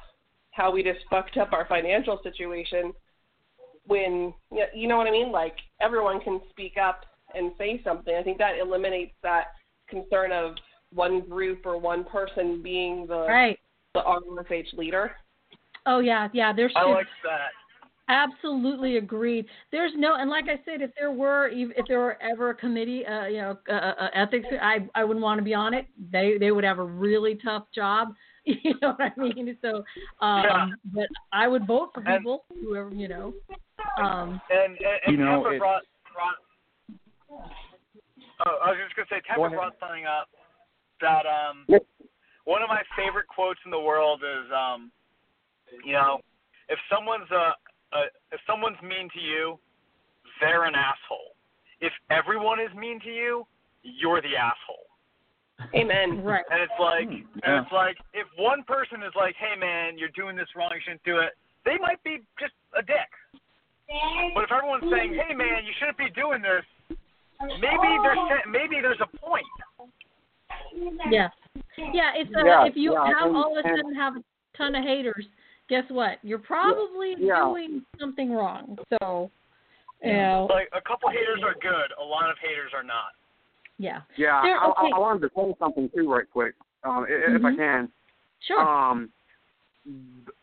how 0.51 0.71
we 0.71 0.83
just 0.83 0.99
fucked 1.09 1.37
up 1.37 1.53
our 1.53 1.65
financial 1.67 2.19
situation 2.23 2.93
when 3.87 4.33
you 4.73 4.87
know 4.87 4.97
what 4.97 5.07
I 5.07 5.11
mean? 5.11 5.31
Like 5.31 5.55
everyone 5.79 6.21
can 6.21 6.39
speak 6.49 6.73
up 6.77 7.01
and 7.33 7.51
say 7.57 7.81
something. 7.83 8.15
I 8.15 8.23
think 8.23 8.37
that 8.37 8.59
eliminates 8.61 9.13
that 9.23 9.45
concern 9.89 10.31
of 10.31 10.55
one 10.93 11.21
group 11.21 11.65
or 11.65 11.77
one 11.77 12.03
person 12.03 12.61
being 12.61 13.07
the 13.07 13.25
right. 13.27 13.59
the 13.93 14.01
RLSH 14.01 14.77
leader. 14.77 15.11
Oh 15.85 15.99
yeah, 15.99 16.29
yeah. 16.33 16.53
There's 16.53 16.73
I 16.75 16.83
like 16.83 17.07
that. 17.23 17.51
Absolutely 18.11 18.97
agreed. 18.97 19.45
There's 19.71 19.93
no, 19.95 20.15
and 20.15 20.29
like 20.29 20.45
I 20.49 20.59
said, 20.65 20.81
if 20.81 20.91
there 20.99 21.11
were, 21.11 21.49
if 21.53 21.85
there 21.87 21.99
were 21.99 22.21
ever 22.21 22.49
a 22.49 22.55
committee, 22.55 23.05
uh, 23.05 23.25
you 23.27 23.37
know, 23.37 23.57
uh, 23.69 23.73
uh, 23.73 24.07
ethics, 24.13 24.47
I 24.61 24.85
I 24.95 25.03
wouldn't 25.05 25.23
want 25.23 25.37
to 25.39 25.43
be 25.43 25.53
on 25.53 25.73
it. 25.73 25.85
They 26.11 26.37
they 26.37 26.51
would 26.51 26.65
have 26.65 26.79
a 26.79 26.83
really 26.83 27.35
tough 27.43 27.65
job. 27.73 28.09
You 28.43 28.73
know 28.81 28.95
what 28.97 29.13
I 29.15 29.19
mean? 29.19 29.55
So, 29.61 29.83
um, 30.19 30.43
Yeah. 30.43 30.67
but 30.91 31.07
I 31.31 31.47
would 31.47 31.67
vote 31.67 31.91
for 31.93 32.01
And- 32.03 32.17
people, 32.19 32.45
whoever 32.49 32.89
you 32.93 33.07
know. 33.07 33.33
Um, 34.01 34.41
And 34.49 34.73
and, 34.73 34.99
and 35.05 35.11
You 35.11 35.17
know, 35.23 35.35
Temper 35.43 35.53
it's- 35.53 35.59
brought, 35.59 35.83
brought 36.11 36.37
Oh, 38.43 38.57
I 38.65 38.71
was 38.71 38.79
just 38.83 38.95
gonna 38.95 39.05
say 39.11 39.21
Temper 39.27 39.45
ahead. 39.45 39.57
brought 39.57 39.75
something 39.79 40.05
up 40.07 40.27
that 41.01 41.25
um 41.29 41.65
one 42.45 42.63
of 42.63 42.69
my 42.69 42.81
favorite 42.97 43.27
quotes 43.27 43.59
in 43.65 43.69
the 43.71 43.79
world 43.79 44.21
is 44.25 44.51
um 44.51 44.91
you 45.85 45.93
know 45.93 46.19
if 46.69 46.79
someone's 46.89 47.29
uh, 47.31 47.51
uh 47.93 48.07
if 48.31 48.39
someone's 48.47 48.81
mean 48.81 49.09
to 49.13 49.19
you 49.19 49.57
they're 50.39 50.65
an 50.65 50.75
asshole 50.75 51.35
if 51.81 51.91
everyone 52.09 52.59
is 52.59 52.73
mean 52.75 52.99
to 53.01 53.09
you 53.09 53.45
you're 53.83 54.21
the 54.21 54.35
asshole 54.35 54.87
Amen. 55.75 56.23
right. 56.25 56.43
and 56.49 56.61
it's 56.61 56.79
like 56.79 57.07
Hmm, 57.07 57.39
and 57.43 57.63
it's 57.65 57.71
like 57.73 57.97
if 58.13 58.27
one 58.37 58.63
person 58.63 59.03
is 59.03 59.13
like 59.15 59.35
hey 59.37 59.57
man 59.59 59.97
you're 59.97 60.13
doing 60.15 60.35
this 60.35 60.47
wrong 60.55 60.71
you 60.73 60.81
shouldn't 60.83 61.03
do 61.03 61.17
it 61.19 61.33
they 61.65 61.77
might 61.79 62.01
be 62.03 62.19
just 62.39 62.53
a 62.77 62.81
dick 62.81 63.09
but 64.33 64.43
if 64.45 64.51
everyone's 64.51 64.87
saying 64.89 65.13
hey 65.13 65.33
man 65.35 65.65
you 65.65 65.73
shouldn't 65.77 65.97
be 65.97 66.09
doing 66.15 66.41
this 66.41 66.63
maybe 67.59 67.89
there's 68.01 68.17
maybe 68.49 68.79
there's 68.81 69.01
a 69.01 69.17
point 69.17 69.45
Yeah. 71.09 71.27
Yeah. 71.77 72.11
It's 72.15 72.29
uh, 72.35 72.45
Yeah, 72.45 72.65
if 72.65 72.75
you 72.75 72.93
yeah, 72.93 73.05
have 73.19 73.27
and- 73.27 73.35
all 73.37 73.57
of 73.57 73.65
a 73.65 73.67
and- 73.67 73.77
sudden 73.77 73.95
have 73.95 74.15
a 74.17 74.23
ton 74.57 74.75
of 74.75 74.83
haters, 74.83 75.25
guess 75.71 75.85
what? 75.89 76.19
You're 76.21 76.37
probably 76.37 77.15
Yeah. 77.17 77.45
doing 77.45 77.85
something 77.97 78.31
wrong. 78.31 78.77
So, 78.99 79.31
you 80.03 80.11
know, 80.11 80.47
like 80.51 80.67
a 80.73 80.81
couple 80.81 81.09
haters 81.09 81.41
are 81.43 81.55
good 81.55 81.93
a 81.97 82.03
lot 82.03 82.29
of 82.29 82.37
haters 82.39 82.71
are 82.75 82.83
not 82.83 83.13
yeah. 83.77 84.01
Yeah, 84.15 84.43
There- 84.43 84.59
I, 84.59 84.65
I, 84.65 84.69
okay. 84.83 84.91
I 84.93 84.99
wanted 84.99 85.21
to 85.21 85.29
say 85.35 85.55
something 85.57 85.89
too, 85.95 86.11
right 86.13 86.29
quick, 86.31 86.53
um, 86.83 87.03
i 87.03 87.07
if 87.09 87.43
I 87.43 87.51
Mhm. 87.51 87.57
can. 87.57 87.91
Sure. 88.41 88.59
Um, 88.59 89.11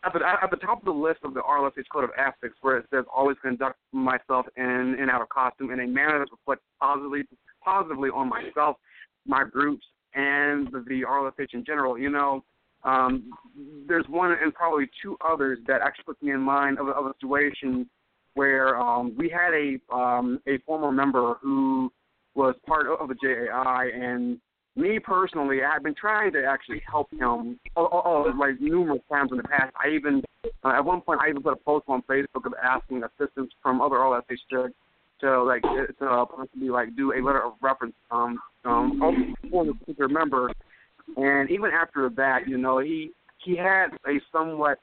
at 0.03 0.13
the 0.13 0.27
at 0.27 0.51
the 0.51 0.57
top 0.57 0.79
of 0.81 0.85
the 0.85 0.91
list 0.93 1.21
of 1.23 1.35
the 1.35 1.43
RLSH 1.43 1.89
Code 1.93 2.03
of 2.03 2.11
Ethics, 2.17 2.57
where 2.63 2.79
it 2.79 2.87
says 2.91 3.05
always 3.15 3.39
conduct 3.39 3.79
myself 3.93 4.47
in 4.57 4.97
and 4.99 5.09
out 5.09 5.23
of 5.23 5.29
costume 5.29 5.71
in 5.71 5.79
a 5.79 5.87
manner 5.87 6.19
that 6.19 6.29
reflects 6.33 6.65
positively 6.81 7.23
positively 7.63 8.11
on 8.11 8.29
myself, 8.29 8.77
my 9.25 9.45
groups, 9.45 9.87
and 10.15 10.67
the, 10.73 10.81
the 10.89 11.03
RLSH 11.03 11.55
in 11.55 11.65
general. 11.65 11.97
You 11.97 12.11
know, 12.11 12.43
um, 12.85 13.31
there's 13.87 14.07
one 14.09 14.37
and 14.41 14.55
probably 14.55 14.89
two 15.03 15.17
others 15.27 15.59
that 15.67 15.81
actually 15.83 16.05
put 16.05 16.23
me 16.23 16.33
in 16.33 16.41
mind 16.41 16.79
of, 16.79 16.89
a- 16.89 16.93
of 16.93 17.07
a 17.07 17.15
situation 17.21 17.89
where 18.35 18.77
um, 18.81 19.15
we 19.17 19.29
had 19.29 19.53
a 19.53 19.79
um, 19.95 20.41
a 20.47 20.59
former 20.59 20.93
member 20.93 21.35
who 21.43 21.93
was 22.35 22.55
part 22.67 22.87
of 22.87 23.09
the 23.09 23.17
JAI, 23.21 23.91
and 23.95 24.39
me 24.77 24.99
personally, 25.01 25.59
I 25.65 25.73
had 25.73 25.83
been 25.83 25.95
trying 25.95 26.33
to 26.35 26.45
actually 26.45 26.81
help 26.91 27.11
him, 27.13 27.59
like 27.77 28.61
numerous 28.61 29.01
times 29.11 29.33
in 29.33 29.39
the 29.39 29.43
past. 29.43 29.75
I 29.77 29.89
even, 29.91 30.23
uh, 30.65 30.69
at 30.69 30.85
one 30.85 31.01
point, 31.01 31.21
I 31.21 31.31
even 31.31 31.43
put 31.43 31.55
a 31.55 31.57
post 31.57 31.87
on 31.89 32.03
Facebook 32.03 32.47
of 32.47 32.55
asking 32.63 33.03
assistance 33.03 33.53
from 33.61 33.81
other 33.81 33.97
RLSH 33.97 34.39
to, 34.51 34.69
to 35.21 35.43
like, 35.43 35.63
to 35.63 36.27
possibly 36.27 36.71
like 36.71 36.95
do 36.97 37.13
a 37.13 37.21
letter 37.21 37.43
of 37.45 37.55
reference, 37.61 37.95
um, 38.13 38.39
um, 38.65 39.35
for 39.51 39.65
the 39.65 39.75
particular 39.75 40.09
member. 40.09 40.53
And 41.17 41.51
even 41.51 41.71
after 41.71 42.11
that, 42.17 42.49
you 42.49 42.59
know, 42.59 42.79
he 42.79 43.11
he 43.45 43.57
had 43.57 43.89
a 44.07 44.21
somewhat, 44.33 44.79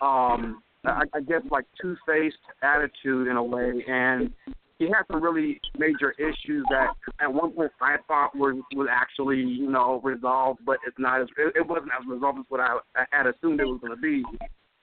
um, 0.00 0.62
I, 0.84 1.02
I 1.14 1.20
guess, 1.20 1.42
like 1.50 1.66
two-faced 1.80 2.36
attitude 2.62 3.28
in 3.28 3.36
a 3.36 3.42
way, 3.42 3.84
and 3.86 4.30
he 4.78 4.86
had 4.86 5.02
some 5.10 5.22
really 5.22 5.60
major 5.76 6.12
issues 6.18 6.64
that 6.70 6.88
at 7.20 7.32
one 7.32 7.50
point 7.50 7.72
I 7.80 7.96
thought 8.06 8.36
was 8.36 8.56
was 8.74 8.88
actually 8.90 9.38
you 9.38 9.70
know 9.70 10.00
resolved, 10.02 10.60
but 10.64 10.78
it's 10.86 10.98
not 10.98 11.20
as 11.20 11.28
it, 11.36 11.54
it 11.56 11.66
wasn't 11.66 11.90
as 11.98 12.06
resolved 12.08 12.38
as 12.38 12.44
what 12.48 12.60
I, 12.60 12.78
I 12.96 13.04
had 13.10 13.26
assumed 13.26 13.60
it 13.60 13.64
was 13.64 13.80
going 13.80 13.94
to 13.94 14.00
be. 14.00 14.22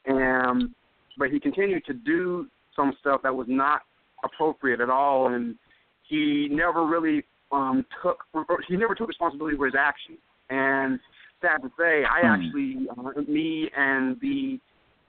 And 0.06 0.74
but 1.18 1.32
he 1.32 1.40
continued 1.40 1.86
to 1.86 1.94
do 1.94 2.48
some 2.76 2.94
stuff 3.00 3.22
that 3.24 3.34
was 3.34 3.48
not 3.50 3.82
appropriate 4.24 4.82
at 4.82 4.90
all, 4.90 5.34
and 5.34 5.56
he 6.04 6.50
never 6.52 6.86
really 6.86 7.24
um 7.52 7.86
took 8.04 8.24
he 8.68 8.76
never 8.76 8.96
took 8.96 9.08
responsibility 9.08 9.56
for 9.56 9.66
his 9.66 9.76
actions. 9.78 10.18
And 10.50 11.00
sad 11.42 11.62
to 11.62 11.72
say, 11.78 12.04
I 12.06 12.22
Hmm. 12.22 12.34
actually 12.34 12.88
uh, 12.90 13.22
me 13.28 13.70
and 13.76 14.20
the 14.22 14.60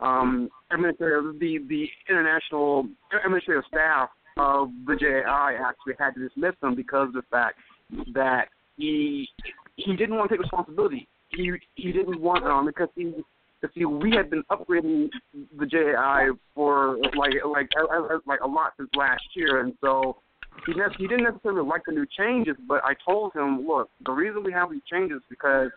um 0.01 0.51
administrative 0.70 1.39
the 1.41 1.59
the 1.68 1.89
international 2.09 2.87
administrative 3.24 3.64
staff 3.68 4.11
of 4.37 4.68
the 4.87 4.95
JAI 4.95 5.55
actually 5.55 5.95
had 5.99 6.14
to 6.14 6.28
dismiss 6.28 6.55
him 6.62 6.74
because 6.74 7.09
of 7.09 7.14
the 7.14 7.22
fact 7.30 7.59
that 8.12 8.49
he 8.76 9.28
he 9.76 9.97
didn't 9.97 10.16
want 10.16 10.28
to 10.28 10.37
take 10.37 10.43
responsibility. 10.43 11.09
He 11.30 11.53
he 11.74 11.93
didn't 11.93 12.20
want 12.20 12.45
um 12.45 12.66
because 12.66 12.89
he 12.95 13.14
because 13.61 13.74
see 13.74 13.84
we 13.84 14.11
had 14.14 14.30
been 14.30 14.43
upgrading 14.51 15.09
the 15.59 15.66
JAI 15.66 16.28
for 16.55 16.99
like 17.16 17.32
like 17.47 17.70
like 18.26 18.41
a 18.41 18.47
lot 18.47 18.72
since 18.76 18.91
last 18.95 19.24
year, 19.34 19.61
and 19.61 19.74
so 19.80 20.18
he 20.64 20.72
ne- 20.72 20.94
he 20.98 21.07
didn't 21.07 21.24
necessarily 21.24 21.66
like 21.66 21.82
the 21.86 21.92
new 21.92 22.07
changes. 22.16 22.57
But 22.66 22.82
I 22.84 22.94
told 23.04 23.34
him, 23.34 23.66
look, 23.66 23.90
the 24.04 24.12
reason 24.12 24.42
we 24.42 24.52
have 24.52 24.70
these 24.70 24.82
changes 24.90 25.18
is 25.18 25.22
because 25.28 25.70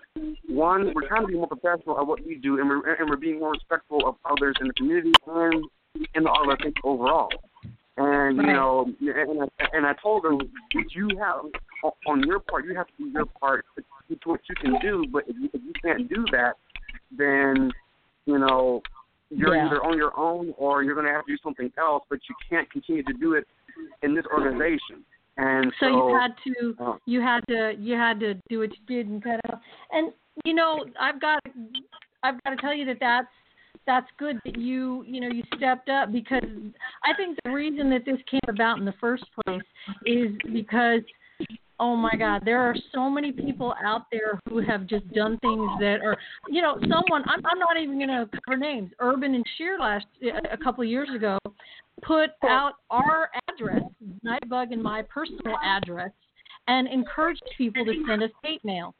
one, 0.47 0.93
we're 0.93 1.07
trying 1.07 1.21
to 1.21 1.27
be 1.27 1.33
more 1.33 1.47
professional 1.47 1.99
at 1.99 2.07
what 2.07 2.25
we 2.25 2.35
do, 2.35 2.59
and 2.59 2.69
we're 2.69 2.95
and 2.95 3.09
we're 3.09 3.17
being 3.17 3.39
more 3.39 3.51
respectful 3.51 4.07
of 4.07 4.15
others 4.25 4.55
in 4.61 4.67
the 4.67 4.73
community 4.73 5.11
and 5.27 5.65
in 6.15 6.23
the 6.23 6.29
RLSH 6.29 6.75
overall. 6.83 7.29
And 7.97 8.37
you 8.37 8.43
know, 8.47 8.85
and 9.01 9.43
I, 9.43 9.65
and 9.73 9.85
I 9.85 9.93
told 10.01 10.25
him, 10.25 10.39
you 10.95 11.09
have 11.19 11.41
on 12.07 12.23
your 12.23 12.39
part, 12.39 12.65
you 12.65 12.75
have 12.75 12.87
to 12.87 12.93
do 12.97 13.09
your 13.09 13.25
part 13.25 13.65
to, 13.75 14.15
to 14.15 14.29
what 14.29 14.39
you 14.47 14.55
can 14.55 14.79
do. 14.81 15.05
But 15.11 15.23
if 15.27 15.35
you, 15.37 15.49
if 15.53 15.61
you 15.61 15.73
can't 15.83 16.07
do 16.07 16.25
that, 16.31 16.53
then 17.11 17.71
you 18.25 18.39
know 18.39 18.81
you're 19.29 19.55
Yeah. 19.55 19.67
either 19.67 19.83
on 19.83 19.97
your 19.97 20.17
own 20.17 20.53
or 20.57 20.83
you're 20.83 20.95
going 20.95 21.05
to 21.05 21.11
have 21.11 21.25
to 21.25 21.33
do 21.33 21.37
something 21.43 21.71
else. 21.77 22.03
But 22.09 22.19
you 22.29 22.35
can't 22.49 22.71
continue 22.71 23.03
to 23.03 23.13
do 23.13 23.33
it 23.33 23.47
in 24.03 24.15
this 24.15 24.25
organization. 24.33 25.03
And 25.37 25.71
so, 25.79 25.85
so, 25.85 26.07
you 26.09 26.15
had 26.19 26.31
to 26.43 26.83
uh, 26.83 26.97
you 27.05 27.21
had 27.21 27.39
to 27.47 27.73
you 27.79 27.95
had 27.95 28.19
to 28.19 28.33
do 28.49 28.59
what 28.59 28.71
you 28.71 28.85
did 28.87 29.07
and 29.07 29.23
kind 29.23 29.39
of 29.47 29.59
and 29.91 30.11
you 30.43 30.53
know 30.53 30.85
I've 30.99 31.21
got 31.21 31.39
I've 32.23 32.43
got 32.43 32.49
to 32.49 32.55
tell 32.57 32.73
you 32.73 32.85
that 32.85 32.97
that's 32.99 33.27
that's 33.87 34.07
good 34.17 34.37
that 34.43 34.57
you 34.57 35.03
you 35.07 35.21
know 35.21 35.29
you 35.29 35.43
stepped 35.55 35.87
up 35.89 36.11
because 36.11 36.43
I 37.05 37.13
think 37.15 37.37
the 37.45 37.51
reason 37.51 37.89
that 37.91 38.05
this 38.05 38.17
came 38.29 38.41
about 38.49 38.79
in 38.79 38.85
the 38.85 38.93
first 38.99 39.23
place 39.45 39.61
is 40.05 40.31
because 40.51 41.01
oh 41.79 41.95
my 41.95 42.11
god 42.19 42.41
there 42.43 42.59
are 42.59 42.75
so 42.93 43.09
many 43.09 43.31
people 43.31 43.73
out 43.83 44.03
there 44.11 44.39
who 44.49 44.59
have 44.59 44.85
just 44.87 45.09
done 45.13 45.37
things 45.39 45.69
that 45.79 45.99
are 46.03 46.17
you 46.49 46.61
know 46.61 46.77
someone 46.81 47.23
I'm, 47.27 47.41
I'm 47.45 47.59
not 47.59 47.77
even 47.81 47.95
going 47.95 48.09
to 48.09 48.29
cover 48.45 48.57
names 48.57 48.91
urban 48.99 49.35
and 49.35 49.45
sheer 49.57 49.79
last 49.79 50.05
a 50.51 50.57
couple 50.57 50.83
of 50.83 50.89
years 50.89 51.09
ago 51.15 51.37
put 52.03 52.31
out 52.43 52.73
our 52.89 53.29
address 53.59 53.81
nightbug 54.25 54.71
and 54.71 54.81
my 54.81 55.01
personal 55.03 55.55
address 55.63 56.11
and 56.67 56.87
encouraged 56.87 57.43
people 57.57 57.85
to 57.85 57.93
send 58.07 58.23
us 58.23 58.31
hate 58.43 58.63
mail 58.63 58.93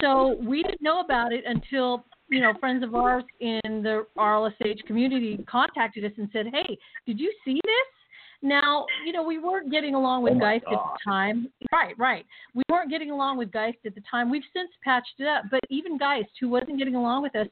so 0.00 0.36
we 0.40 0.62
didn't 0.62 0.82
know 0.82 1.00
about 1.00 1.32
it 1.32 1.44
until 1.46 2.04
you 2.28 2.40
know 2.40 2.52
friends 2.60 2.84
of 2.84 2.94
ours 2.94 3.24
in 3.40 3.60
the 3.64 4.06
RLSH 4.16 4.84
community 4.86 5.44
contacted 5.48 6.04
us 6.04 6.12
and 6.16 6.28
said, 6.32 6.46
"Hey, 6.52 6.78
did 7.06 7.18
you 7.18 7.32
see 7.44 7.60
this?" 7.64 8.00
Now, 8.42 8.86
you 9.04 9.12
know, 9.12 9.22
we 9.22 9.38
weren't 9.38 9.70
getting 9.70 9.94
along 9.94 10.22
with 10.22 10.34
Oh 10.34 10.40
Geist 10.40 10.64
at 10.64 10.70
the 10.70 10.98
time. 11.04 11.48
Right, 11.70 11.94
right. 11.98 12.24
We 12.54 12.62
weren't 12.70 12.88
getting 12.88 13.10
along 13.10 13.36
with 13.36 13.52
Geist 13.52 13.78
at 13.84 13.94
the 13.94 14.00
time. 14.10 14.30
We've 14.30 14.42
since 14.54 14.70
patched 14.82 15.12
it 15.18 15.26
up, 15.26 15.44
but 15.50 15.60
even 15.68 15.98
Geist, 15.98 16.30
who 16.40 16.48
wasn't 16.48 16.78
getting 16.78 16.94
along 16.94 17.22
with 17.22 17.36
us, 17.36 17.48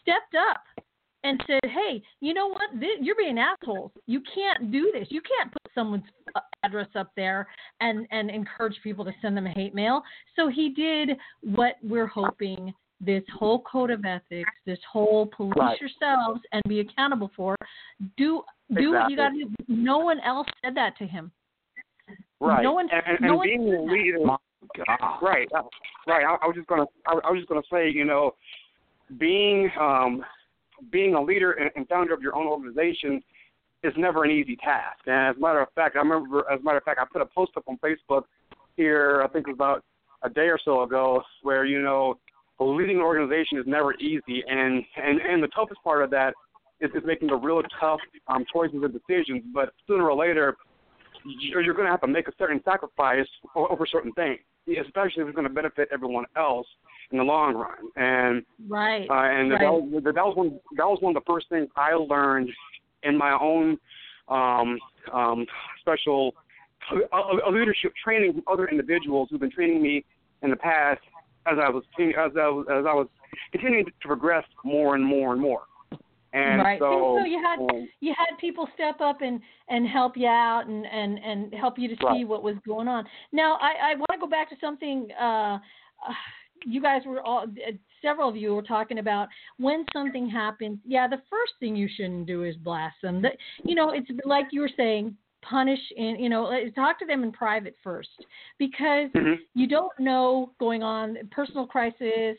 stepped 0.00 0.34
up 0.34 0.64
and 1.24 1.42
said, 1.46 1.60
"Hey, 1.64 2.02
you 2.20 2.34
know 2.34 2.48
what? 2.48 2.70
This, 2.74 2.90
you're 3.00 3.16
being 3.16 3.38
assholes. 3.38 3.90
You 4.06 4.22
can't 4.34 4.70
do 4.70 4.92
this. 4.92 5.08
You 5.10 5.20
can't 5.22 5.50
put 5.50 5.62
someone's 5.74 6.04
uh, 6.36 6.40
address 6.62 6.88
up 6.94 7.10
there 7.16 7.48
and 7.80 8.06
and 8.10 8.30
encourage 8.30 8.76
people 8.84 9.04
to 9.04 9.12
send 9.20 9.36
them 9.36 9.46
a 9.46 9.50
hate 9.50 9.74
mail." 9.74 10.02
So 10.36 10.48
he 10.48 10.70
did 10.70 11.16
what 11.42 11.74
we're 11.82 12.06
hoping 12.06 12.72
this 13.00 13.22
whole 13.38 13.60
code 13.62 13.90
of 13.90 14.04
ethics, 14.04 14.50
this 14.66 14.78
whole 14.90 15.26
police 15.26 15.54
Right. 15.56 15.80
yourselves 15.80 16.40
and 16.52 16.62
be 16.68 16.80
accountable 16.80 17.30
for. 17.36 17.56
Do 18.16 18.42
do 18.74 18.92
what 18.92 19.10
you 19.10 19.16
got 19.16 19.30
to 19.30 19.44
do. 19.44 19.50
No 19.68 19.98
one 19.98 20.20
else 20.20 20.46
said 20.64 20.74
that 20.76 20.96
to 20.98 21.06
him. 21.06 21.32
right. 22.40 22.62
No 22.62 22.72
one, 22.72 22.88
and, 22.90 23.02
and, 23.06 23.18
no 23.20 23.28
and 23.28 23.36
one 23.36 23.46
being 23.48 23.64
said 23.64 23.74
a 23.74 23.86
that. 23.86 23.92
leader, 23.92 24.18
right, 25.22 25.48
uh, 25.56 25.62
right. 26.06 26.24
I, 26.24 26.36
I 26.42 26.46
was 26.46 26.56
just 26.56 26.66
gonna, 26.68 26.86
I, 27.06 27.12
I 27.24 27.30
was 27.30 27.38
just 27.38 27.48
gonna 27.48 27.62
say, 27.70 27.90
you 27.90 28.04
know, 28.04 28.34
being 29.18 29.70
um, 29.78 30.24
being 30.90 31.14
a 31.14 31.22
leader 31.22 31.52
and, 31.52 31.70
and 31.76 31.88
founder 31.88 32.14
of 32.14 32.22
your 32.22 32.34
own 32.34 32.46
organization 32.46 33.22
is 33.82 33.92
never 33.96 34.24
an 34.24 34.30
easy 34.30 34.56
task. 34.56 35.00
And 35.06 35.28
as 35.30 35.36
a 35.36 35.40
matter 35.40 35.60
of 35.60 35.68
fact, 35.74 35.96
I 35.96 36.00
remember, 36.00 36.44
as 36.50 36.60
a 36.60 36.62
matter 36.62 36.78
of 36.78 36.84
fact, 36.84 36.98
I 37.00 37.04
put 37.12 37.22
a 37.22 37.26
post 37.26 37.52
up 37.56 37.64
on 37.66 37.78
Facebook 37.78 38.22
here, 38.76 39.22
I 39.22 39.28
think 39.28 39.46
it 39.46 39.50
was 39.50 39.56
about 39.56 39.84
a 40.22 40.30
day 40.30 40.48
or 40.48 40.58
so 40.64 40.82
ago, 40.82 41.22
where 41.42 41.64
you 41.64 41.82
know, 41.82 42.18
leading 42.58 42.96
an 42.96 43.02
organization 43.02 43.58
is 43.58 43.64
never 43.66 43.94
easy, 43.94 44.42
and 44.48 44.82
and 44.96 45.20
and 45.20 45.42
the 45.42 45.48
toughest 45.48 45.82
part 45.84 46.02
of 46.02 46.10
that 46.10 46.34
is, 46.80 46.90
is 46.94 47.02
making 47.04 47.28
the 47.28 47.36
real 47.36 47.62
tough 47.78 48.00
um, 48.28 48.44
choices 48.52 48.80
and 48.82 48.92
decisions. 48.92 49.42
But 49.52 49.74
sooner 49.86 50.08
or 50.08 50.16
later, 50.16 50.56
you're, 51.24 51.60
you're 51.60 51.74
going 51.74 51.86
to 51.86 51.90
have 51.90 52.00
to 52.00 52.06
make 52.06 52.28
a 52.28 52.32
certain 52.38 52.60
sacrifice 52.64 53.26
over 53.54 53.86
certain 53.86 54.12
things, 54.12 54.40
especially 54.66 55.22
if 55.22 55.28
it's 55.28 55.36
going 55.36 55.48
to 55.48 55.54
benefit 55.54 55.88
everyone 55.92 56.24
else 56.36 56.66
in 57.10 57.18
the 57.18 57.24
long 57.24 57.54
run. 57.54 57.90
And 57.96 58.44
Right. 58.68 59.08
uh, 59.08 59.14
and 59.14 59.50
right. 59.50 59.60
that, 59.60 59.72
was, 59.72 60.02
that 60.04 60.14
was 60.14 60.36
one 60.36 60.60
that 60.76 60.86
was 60.86 60.98
one 61.00 61.16
of 61.16 61.22
the 61.22 61.32
first 61.32 61.48
things 61.48 61.68
I 61.76 61.92
learned 61.94 62.50
in 63.02 63.16
my 63.16 63.36
own 63.40 63.78
um, 64.28 64.78
um, 65.12 65.46
special 65.80 66.34
uh, 66.92 67.16
uh, 67.16 67.50
leadership 67.50 67.92
training 68.02 68.32
from 68.32 68.42
other 68.50 68.66
individuals 68.68 69.28
who've 69.30 69.40
been 69.40 69.50
training 69.50 69.82
me 69.82 70.04
in 70.42 70.50
the 70.50 70.56
past 70.56 71.00
as 71.46 71.58
I 71.62 71.68
was 71.68 71.84
as 71.98 72.32
I 72.36 72.48
was, 72.48 72.66
as 72.70 72.84
I 72.86 72.94
was 72.94 73.08
continuing 73.52 73.84
to 73.84 73.92
progress 74.00 74.44
more 74.64 74.94
and 74.94 75.04
more 75.04 75.32
and 75.32 75.40
more. 75.40 75.62
And 76.32 76.60
right. 76.62 76.80
so, 76.80 77.16
and 77.16 77.24
so 77.24 77.30
you 77.30 77.40
had 77.40 77.58
um, 77.60 77.88
you 78.00 78.12
had 78.16 78.36
people 78.40 78.66
step 78.74 79.00
up 79.00 79.22
and 79.22 79.40
and 79.68 79.86
help 79.86 80.16
you 80.16 80.26
out 80.26 80.66
and 80.66 80.84
and 80.86 81.18
and 81.18 81.54
help 81.54 81.78
you 81.78 81.88
to 81.88 81.94
see 81.94 82.04
Right. 82.04 82.28
what 82.28 82.42
was 82.42 82.56
going 82.66 82.88
on. 82.88 83.04
Now 83.32 83.56
I 83.60 83.92
I 83.92 83.94
want 83.94 84.10
to 84.12 84.18
go 84.18 84.26
back 84.26 84.50
to 84.50 84.56
something 84.60 85.08
uh, 85.20 85.58
uh 86.08 86.12
you 86.64 86.80
guys 86.80 87.02
were 87.06 87.22
all 87.22 87.44
uh, 87.44 87.72
several 88.02 88.28
of 88.28 88.36
you 88.36 88.54
were 88.54 88.62
talking 88.62 88.98
about 88.98 89.28
when 89.58 89.86
something 89.92 90.28
happens. 90.28 90.78
Yeah, 90.84 91.08
the 91.08 91.22
first 91.30 91.52
thing 91.60 91.76
you 91.76 91.88
shouldn't 91.94 92.26
do 92.26 92.44
is 92.44 92.56
blast 92.56 92.96
them. 93.02 93.22
The, 93.22 93.30
you 93.64 93.74
know, 93.74 93.90
it's 93.90 94.10
like 94.24 94.46
you 94.50 94.60
were 94.60 94.70
saying 94.76 95.16
punish 95.42 95.80
and 95.96 96.18
you 96.18 96.28
know 96.28 96.50
talk 96.74 96.98
to 96.98 97.06
them 97.06 97.22
in 97.22 97.30
private 97.30 97.76
first 97.82 98.24
because 98.58 99.10
Mhm. 99.10 99.38
you 99.54 99.66
don't 99.66 99.92
know 99.98 100.54
going 100.58 100.82
on 100.82 101.18
personal 101.30 101.66
crisis 101.66 102.38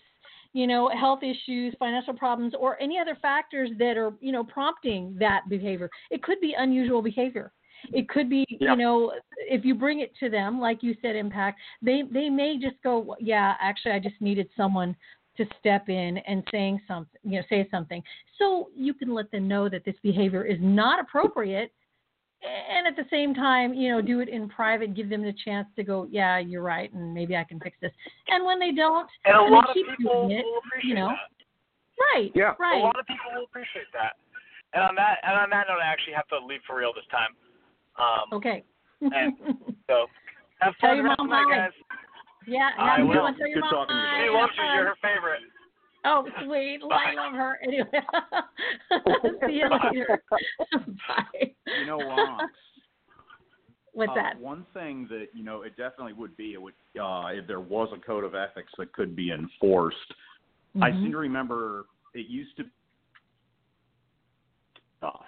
you 0.54 0.66
know 0.66 0.90
health 0.90 1.22
issues 1.22 1.76
financial 1.78 2.14
problems 2.14 2.54
or 2.56 2.82
any 2.82 2.98
other 2.98 3.16
factors 3.16 3.70
that 3.78 3.98
are 3.98 4.14
you 4.22 4.32
know 4.32 4.44
prompting 4.44 5.16
that 5.20 5.48
behavior 5.50 5.90
it 6.10 6.24
could 6.24 6.40
be 6.40 6.56
unusual 6.58 7.02
behavior 7.02 7.52
it 7.94 8.10
could 8.10 8.30
be 8.30 8.46
Yeah. 8.50 8.72
you 8.72 8.78
know 8.78 9.14
if 9.38 9.66
you 9.66 9.76
bring 9.76 10.00
it 10.00 10.14
to 10.20 10.30
them 10.30 10.60
like 10.60 10.84
you 10.84 10.96
said 11.02 11.16
impact 11.16 11.60
they 11.82 12.04
they 12.12 12.30
may 12.30 12.58
just 12.58 12.76
go 12.84 13.16
yeah 13.20 13.56
actually 13.60 13.92
i 13.94 14.00
just 14.00 14.20
needed 14.20 14.48
someone 14.56 14.96
to 15.38 15.46
step 15.60 15.90
in 15.90 16.18
and 16.20 16.44
saying 16.52 16.80
something 16.88 17.20
you 17.24 17.40
know 17.40 17.46
say 17.50 17.68
something 17.70 18.02
so 18.38 18.70
you 18.76 18.94
can 18.94 19.14
let 19.14 19.30
them 19.32 19.48
know 19.48 19.68
that 19.70 19.84
this 19.86 19.96
behavior 20.04 20.44
is 20.44 20.58
not 20.62 21.00
appropriate 21.00 21.72
and 22.46 22.86
at 22.86 22.96
the 22.96 23.08
same 23.10 23.34
time, 23.34 23.74
you 23.74 23.90
know, 23.90 24.02
do 24.02 24.20
it 24.20 24.30
in 24.30 24.48
private, 24.50 24.94
give 24.94 25.10
them 25.10 25.24
the 25.24 25.34
chance 25.44 25.68
to 25.76 25.84
go, 25.84 26.08
yeah, 26.12 26.38
you're 26.38 26.62
right, 26.62 26.92
and 26.94 27.14
maybe 27.14 27.36
I 27.36 27.44
can 27.44 27.60
fix 27.60 27.76
this. 27.82 27.92
And 28.28 28.46
when 28.46 28.60
they 28.60 28.72
don't, 28.72 29.10
And 29.26 29.36
a 29.36 29.42
then 29.44 29.52
lot 29.52 29.70
of 29.70 29.74
keep 29.74 29.88
people 29.98 30.28
doing 30.28 30.38
it, 30.40 30.44
will 30.46 30.60
appreciate 30.68 30.90
you 30.90 30.96
know. 30.96 31.08
that. 31.10 31.34
Right. 32.14 32.32
Yeah. 32.36 32.54
Right. 32.60 32.78
A 32.82 32.84
lot 32.84 33.00
of 33.00 33.08
people 33.08 33.32
will 33.34 33.46
appreciate 33.46 33.88
that. 33.94 34.20
And 34.74 34.84
on 34.84 34.96
that, 34.96 35.20
and 35.24 35.34
on 35.40 35.50
that 35.52 35.68
note, 35.70 35.80
I 35.82 35.88
actually 35.88 36.14
have 36.14 36.28
to 36.28 36.38
leave 36.46 36.60
for 36.68 36.76
real 36.76 36.92
this 36.94 37.08
time. 37.10 37.32
Um, 37.98 38.34
Okay. 38.34 38.64
And- 39.02 39.38
so 39.88 40.08
have 40.60 40.74
Tell 40.80 40.90
fun 40.92 40.98
your 40.98 41.06
mom 41.08 41.16
of 41.20 41.28
night, 41.30 41.46
guys. 41.50 41.72
yeah. 42.48 42.70
I 42.78 42.98
have 42.98 43.00
a 43.00 43.02
good 43.04 43.08
will. 43.10 43.34
Tell 43.38 43.48
your 43.48 43.56
Good 43.56 43.60
mom 43.62 43.70
talking 43.72 43.96
to 43.96 44.02
you. 44.02 44.30
She 44.32 44.38
loves 44.38 44.54
you. 44.58 44.64
You're 44.74 44.86
her 44.88 44.96
favorite. 45.02 45.42
Oh, 46.06 46.28
sweet. 46.46 46.80
I 46.92 47.14
love 47.16 47.34
her. 47.34 47.60
Anyway. 47.64 47.88
See 49.48 49.54
you 49.54 49.70
later. 49.70 50.24
Bye. 51.08 51.52
You 51.80 51.86
know, 51.86 51.98
Ron, 52.00 52.50
What's 53.94 54.12
uh, 54.12 54.16
that? 54.16 54.40
One 54.40 54.66
thing 54.74 55.08
that 55.10 55.28
you 55.34 55.44
know, 55.44 55.62
it 55.64 55.76
definitely 55.78 56.14
would 56.14 56.36
be 56.38 56.54
it 56.54 56.62
would 56.62 56.74
uh, 57.02 57.28
if 57.34 57.48
there 57.48 57.60
was 57.62 57.90
a 57.96 58.00
code 58.06 58.24
of 58.24 58.36
ethics 58.36 58.72
that 58.78 58.92
could 58.94 59.16
be 59.16 59.32
enforced. 59.32 59.98
I 60.82 60.92
Mhm. 60.92 61.02
seem 61.04 61.12
to 61.12 61.18
remember 61.18 61.86
it 62.14 62.28
used 62.28 62.56
to 62.58 62.64
tough, 65.02 65.26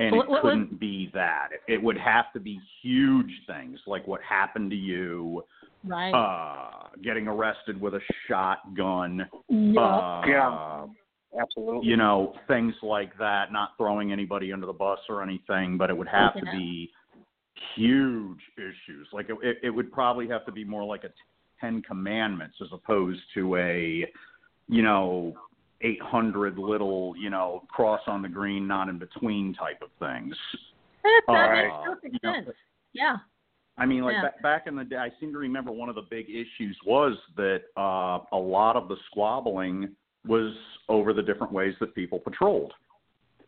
and 0.00 0.14
What- 0.16 0.26
it 0.26 0.30
what 0.30 0.42
couldn't 0.42 0.78
be 0.78 1.10
that. 1.14 1.48
It 1.68 1.82
would 1.82 1.96
have 1.98 2.32
to 2.34 2.40
be 2.40 2.60
huge 2.82 3.30
things 3.46 3.80
like 3.86 4.06
what 4.06 4.20
happened 4.22 4.70
to 4.70 4.76
you, 4.76 5.42
Right. 5.84 6.12
uh, 6.12 6.88
getting 7.02 7.28
arrested 7.28 7.80
with 7.80 7.94
a 7.94 8.00
shotgun. 8.26 9.28
yeah. 9.48 9.80
Uh, 9.80 10.22
Yeah. 10.26 10.86
Absolutely. 11.38 11.86
you 11.86 11.96
know, 11.98 12.34
things 12.48 12.74
like 12.82 13.16
that, 13.18 13.52
not 13.52 13.76
throwing 13.76 14.10
anybody 14.12 14.52
under 14.52 14.66
the 14.66 14.72
bus 14.72 15.00
or 15.08 15.22
anything, 15.22 15.76
but 15.76 15.90
it 15.90 15.96
would 15.96 16.08
have 16.08 16.32
to 16.34 16.44
Yeah. 16.46 16.52
be 16.52 16.92
huge 17.74 18.40
issues. 18.56 19.08
Like 19.12 19.28
it, 19.30 19.36
it, 19.42 19.58
it 19.62 19.70
would 19.70 19.92
probably 19.92 20.28
have 20.28 20.44
to 20.46 20.52
be 20.52 20.64
more 20.64 20.84
like 20.84 21.04
a 21.04 21.10
Ten 21.60 21.82
Commandments 21.82 22.56
as 22.60 22.68
opposed 22.72 23.20
to 23.34 23.56
a, 23.56 24.10
you 24.68 24.82
know, 24.82 25.34
800 25.82 26.58
little, 26.58 27.14
you 27.18 27.30
know, 27.30 27.62
cross 27.68 28.00
on 28.06 28.22
the 28.22 28.28
green, 28.28 28.66
not 28.66 28.88
in 28.88 28.98
between 28.98 29.54
type 29.54 29.82
of 29.82 29.88
things. 29.98 30.34
that 31.02 31.22
that 31.28 31.32
Alright. 31.32 31.64
makes 31.68 31.76
perfect 31.86 32.14
You 32.14 32.18
know, 32.30 32.34
sense. 32.44 32.56
Yeah. 32.92 33.16
I 33.78 33.86
mean, 33.86 34.02
like 34.02 34.14
Yeah. 34.14 34.22
ba- 34.22 34.42
back 34.42 34.66
in 34.66 34.74
the 34.74 34.84
day, 34.84 34.96
I 34.96 35.10
seem 35.20 35.32
to 35.32 35.38
remember 35.38 35.70
one 35.70 35.88
of 35.88 35.94
the 35.94 36.02
big 36.10 36.28
issues 36.30 36.76
was 36.86 37.16
that 37.36 37.62
uh, 37.76 38.20
a 38.32 38.36
lot 38.38 38.74
of 38.76 38.88
the 38.88 38.96
squabbling 39.06 39.94
was 40.26 40.54
over 40.88 41.12
the 41.12 41.22
different 41.22 41.52
ways 41.52 41.74
that 41.80 41.94
people 41.94 42.18
patrolled 42.18 42.72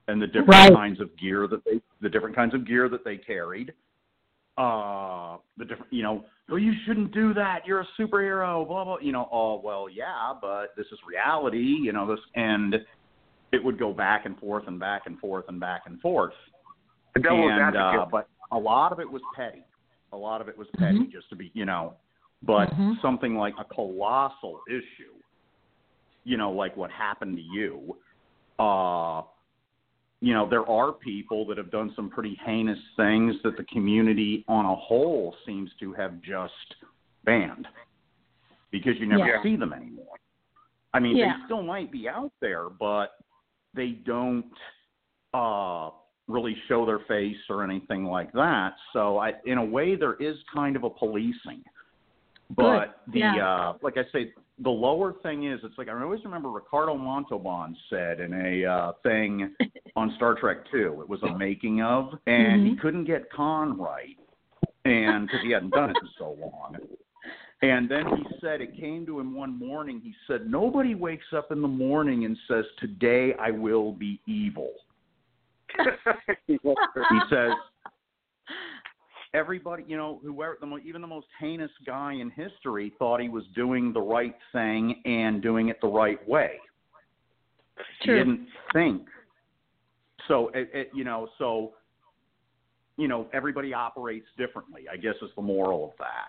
and 0.07 0.21
the 0.23 0.27
different 0.27 0.51
Right. 0.51 0.73
kinds 0.73 1.01
of 1.01 1.17
gear 1.17 1.47
that 1.49 1.65
they, 1.65 1.81
the 2.01 2.09
different 2.09 2.37
kinds 2.37 2.55
of 2.55 2.67
gear 2.67 2.89
that 2.89 3.05
they 3.05 3.17
carried. 3.17 3.73
Uh, 4.59 5.37
the 5.57 5.65
different, 5.65 5.93
you 5.93 6.03
know, 6.03 6.25
oh, 6.51 6.57
you 6.57 6.73
shouldn't 6.85 7.15
do 7.15 7.33
that. 7.33 7.61
You're 7.65 7.83
a 7.83 7.89
superhero. 7.99 8.67
Blah 8.67 8.85
blah. 8.85 8.99
You 9.01 9.13
know, 9.13 9.29
oh 9.31 9.61
well, 9.63 9.89
yeah, 9.89 10.33
but 10.41 10.75
this 10.77 10.87
is 10.91 10.99
reality. 11.07 11.59
You 11.59 11.93
know 11.93 12.09
this, 12.09 12.19
and 12.35 12.75
it 13.53 13.63
would 13.65 13.79
go 13.79 13.93
back 13.93 14.27
and 14.27 14.37
forth 14.39 14.65
and 14.67 14.81
back 14.81 15.03
and 15.07 15.19
forth 15.21 15.45
and 15.49 15.61
back 15.61 15.83
and 15.87 16.01
forth 16.01 16.35
The 17.15 17.21
devil's 17.21 17.53
and 17.55 17.77
uh, 17.77 18.07
but 18.11 18.29
a 18.53 18.59
lot 18.59 18.93
of 18.93 19.01
it 19.01 19.11
was 19.11 19.23
petty. 19.35 19.63
A 20.13 20.17
lot 20.17 20.41
of 20.41 20.49
it 20.49 20.59
was 20.59 20.67
petty, 20.77 20.99
Mhm. 20.99 21.13
just 21.13 21.29
to 21.31 21.37
be, 21.37 21.51
you 21.55 21.65
know. 21.65 21.95
But 22.43 22.71
Mhm. 22.71 23.01
something 23.01 23.37
like 23.37 23.55
a 23.59 23.65
colossal 23.65 24.61
issue, 24.69 25.15
you 26.25 26.37
know, 26.37 26.51
like 26.51 26.77
what 26.77 26.91
happened 26.91 27.37
to 27.37 27.43
you, 27.43 27.97
uh, 28.59 29.23
you 30.21 30.35
know, 30.35 30.49
there 30.49 30.69
are 30.69 30.93
people 30.93 31.47
that 31.47 31.59
have 31.59 31.71
done 31.71 31.93
some 31.95 32.11
pretty 32.11 32.39
heinous 32.45 32.79
things 32.97 33.37
that 33.45 33.57
the 33.57 33.65
community 33.65 34.45
on 34.49 34.65
a 34.65 34.75
whole 34.75 35.35
seems 35.47 35.71
to 35.79 35.93
have 35.93 36.21
just 36.21 36.53
banned 37.25 37.69
because 38.71 38.99
you 38.99 39.07
never 39.07 39.27
Yeah. 39.27 39.43
see 39.43 39.57
them 39.57 39.73
anymore. 39.73 40.17
I 40.93 41.01
mean, 41.01 41.17
Yeah. 41.17 41.37
they 41.37 41.45
still 41.45 41.63
might 41.63 41.91
be 41.93 42.09
out 42.09 42.33
there, 42.41 42.69
but 42.69 43.13
they 43.75 43.93
don't 43.93 44.53
uh 45.35 45.91
really 46.27 46.55
show 46.69 46.85
their 46.85 47.01
face 47.01 47.39
or 47.49 47.63
anything 47.63 48.05
like 48.05 48.33
that. 48.33 48.77
So 48.93 49.19
I 49.19 49.35
in 49.45 49.59
a 49.59 49.65
way 49.65 49.95
there 49.95 50.15
is 50.15 50.43
kind 50.45 50.75
of 50.75 50.85
a 50.85 50.91
policing. 50.91 51.63
But 52.51 52.63
Good. 53.07 53.13
the 53.15 53.19
Yeah. 53.21 53.47
uh 53.47 53.75
like 53.83 53.97
I 53.97 54.05
say 54.13 54.33
the 54.61 54.71
lower 54.71 55.13
thing 55.23 55.45
is 55.47 55.61
it's 55.63 55.77
like 55.79 55.89
I 55.89 56.03
always 56.03 56.25
remember 56.25 56.51
Ricardo 56.51 56.97
Montalban 56.97 57.77
said 57.91 58.21
in 58.21 58.33
a 58.33 58.65
uh 58.65 58.93
thing 59.03 59.55
on 59.97 60.13
Star 60.17 60.35
Trek 60.35 60.59
2. 60.71 61.01
It 61.03 61.09
was 61.09 61.23
a 61.23 61.37
making 61.39 61.83
of 61.83 62.19
and 62.27 62.67
he 62.67 62.75
Mhm. 62.75 62.81
couldn't 62.81 63.05
get 63.05 63.31
Khan 63.31 63.79
right 63.79 64.17
and 64.85 65.27
because 65.27 65.43
he 65.43 65.51
hadn't 65.51 65.75
done 65.75 65.91
it 65.91 65.97
in 66.01 66.09
so 66.19 66.37
long. 66.41 66.77
And 67.61 67.89
then 67.89 68.07
he 68.17 68.25
said 68.41 68.61
it 68.61 68.77
came 68.79 69.05
to 69.07 69.19
him 69.19 69.35
one 69.35 69.59
morning. 69.59 70.01
He 70.01 70.15
said, 70.29 70.49
Nobody 70.49 70.95
wakes 70.95 71.27
up 71.37 71.51
in 71.51 71.61
the 71.61 71.67
morning 71.69 72.25
and 72.25 72.39
says, 72.47 72.65
Today 72.79 73.35
I 73.35 73.51
will 73.51 73.93
be 73.93 74.21
evil. 74.27 74.71
He 76.47 77.21
says, 77.29 77.53
Everybody, 79.35 79.85
you 79.87 79.97
know, 79.97 80.21
whoever, 80.23 80.57
the, 80.61 80.67
mo- 80.67 80.79
even 80.85 81.01
the 81.01 81.07
most 81.07 81.27
heinous 81.39 81.71
guy 81.87 82.15
in 82.15 82.31
history 82.31 82.93
thought 82.99 83.21
he 83.21 83.29
was 83.29 83.45
doing 83.55 83.93
the 83.93 84.01
right 84.01 84.35
thing 84.53 85.03
and 85.05 85.43
doing 85.43 85.69
it 85.69 85.79
the 85.83 85.89
right 85.89 86.27
way. 86.29 86.53
True. 88.03 88.15
He 88.15 88.19
didn't 88.19 88.47
think. 88.73 89.03
So, 90.29 90.49
it, 90.55 90.71
it, 90.73 90.91
you 90.95 91.05
know, 91.05 91.29
so, 91.39 91.73
you 92.97 93.07
know, 93.07 93.29
everybody 93.33 93.73
operates 93.75 94.27
differently, 94.37 94.87
I 94.91 94.97
guess 94.97 95.15
is 95.23 95.31
the 95.37 95.43
moral 95.43 95.85
of 95.85 95.91
that. 95.99 96.29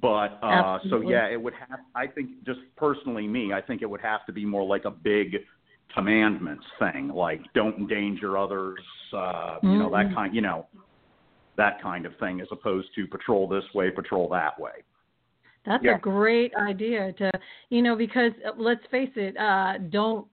But 0.00 0.44
uh 0.44 0.80
so 0.90 1.02
yeah, 1.02 1.28
it 1.28 1.40
would 1.40 1.54
have 1.54 1.78
I 1.94 2.08
think 2.08 2.44
just 2.44 2.58
personally 2.76 3.28
me, 3.28 3.52
I 3.52 3.60
think 3.60 3.80
it 3.80 3.86
would 3.88 4.00
have 4.00 4.26
to 4.26 4.32
be 4.32 4.44
more 4.44 4.64
like 4.66 4.86
a 4.86 4.90
big 4.90 5.36
commandments 5.94 6.64
thing, 6.80 7.08
like 7.08 7.40
don't 7.54 7.76
endanger 7.78 8.36
others, 8.36 8.80
uh 9.12 9.58
you 9.62 9.78
know, 9.78 9.88
that 9.90 10.08
Mhm. 10.08 10.14
kind 10.14 10.34
you 10.34 10.40
know, 10.40 10.66
that 11.56 11.80
kind 11.82 12.06
of 12.06 12.16
thing 12.18 12.40
as 12.40 12.48
opposed 12.50 12.88
to 12.94 13.06
patrol 13.06 13.48
this 13.48 13.64
way, 13.74 13.90
patrol 13.90 14.28
that 14.30 14.58
way. 14.58 14.82
That's 15.64 15.84
Yeah. 15.84 15.96
a 15.96 15.98
great 15.98 16.54
idea 16.56 17.12
to, 17.14 17.32
you 17.70 17.80
know, 17.82 17.96
because 17.96 18.32
uh, 18.44 18.52
let's 18.56 18.84
face 18.86 19.12
it, 19.16 19.36
uh, 19.36 19.78
don't 19.88 20.26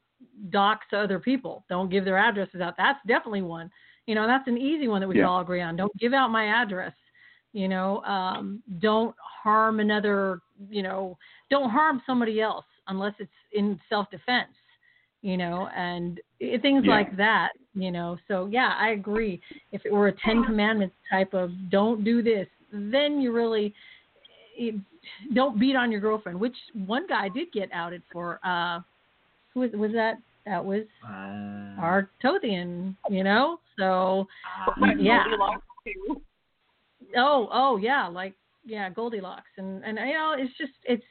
dox 0.50 0.86
other 0.92 1.20
people. 1.20 1.64
Don't 1.70 1.90
give 1.90 2.04
their 2.04 2.18
addresses 2.18 2.60
out. 2.62 2.76
That's 2.78 3.00
definitely 3.08 3.42
one. 3.44 3.72
You 4.08 4.16
know, 4.16 4.28
that's 4.28 4.48
an 4.48 4.58
easy 4.58 4.88
one 4.88 5.00
that 5.02 5.08
we 5.08 5.16
Yeah. 5.16 5.22
can 5.24 5.30
all 5.30 5.42
agree 5.42 5.62
on. 5.62 5.76
Don't 5.76 5.96
give 5.98 6.14
out 6.14 6.32
my 6.32 6.46
address. 6.46 6.94
You 7.54 7.68
know, 7.68 8.04
um, 8.06 8.62
don't 8.80 9.16
harm 9.20 9.80
another. 9.80 10.42
You 10.70 10.84
know, 10.84 11.18
don't 11.50 11.70
harm 11.70 12.02
somebody 12.06 12.42
else 12.42 12.66
unless 12.88 13.14
it's 13.20 13.32
in 13.52 13.80
self-defense. 13.90 14.52
You 15.22 15.38
know, 15.38 15.68
and 15.76 16.20
things 16.40 16.84
Yeah. 16.86 16.92
like 16.92 17.16
that. 17.18 17.52
You 17.74 17.92
know, 17.92 18.18
so 18.28 18.48
yeah, 18.48 18.76
I 18.78 18.90
agree. 18.90 19.40
If 19.72 19.86
it 19.86 19.94
were 19.94 20.08
a 20.08 20.12
Ten 20.12 20.44
Commandments 20.44 20.96
type 21.10 21.34
of 21.34 21.52
don't 21.70 22.04
do 22.04 22.22
this, 22.22 22.48
then 22.72 23.22
you 23.22 23.32
really 23.32 23.74
it, 24.58 24.76
don't 25.34 25.60
beat 25.60 25.76
on 25.76 25.92
your 25.92 26.02
girlfriend, 26.02 26.40
which 26.40 26.56
one 26.86 27.08
guy 27.08 27.30
did 27.30 27.52
get 27.54 27.70
outed 27.72 28.02
for. 28.12 28.40
Uh, 28.44 28.82
who 29.54 29.62
was, 29.62 29.72
was 29.72 29.92
that? 29.94 30.18
That 30.46 30.64
was 30.64 30.84
Uh, 31.06 31.80
our 31.80 32.10
Tothian, 32.22 32.98
you 33.10 33.24
know. 33.24 33.60
So 33.78 34.28
Like 34.78 34.98
yeah. 35.00 35.24
Oh 37.16 37.48
oh 37.52 37.78
yeah, 37.78 38.08
like 38.08 38.34
yeah, 38.66 38.90
Goldilocks, 38.90 39.50
and 39.58 39.84
and 39.84 39.98
you 39.98 40.14
know 40.14 40.36
it's 40.38 40.56
just 40.58 40.74
it's 40.84 41.04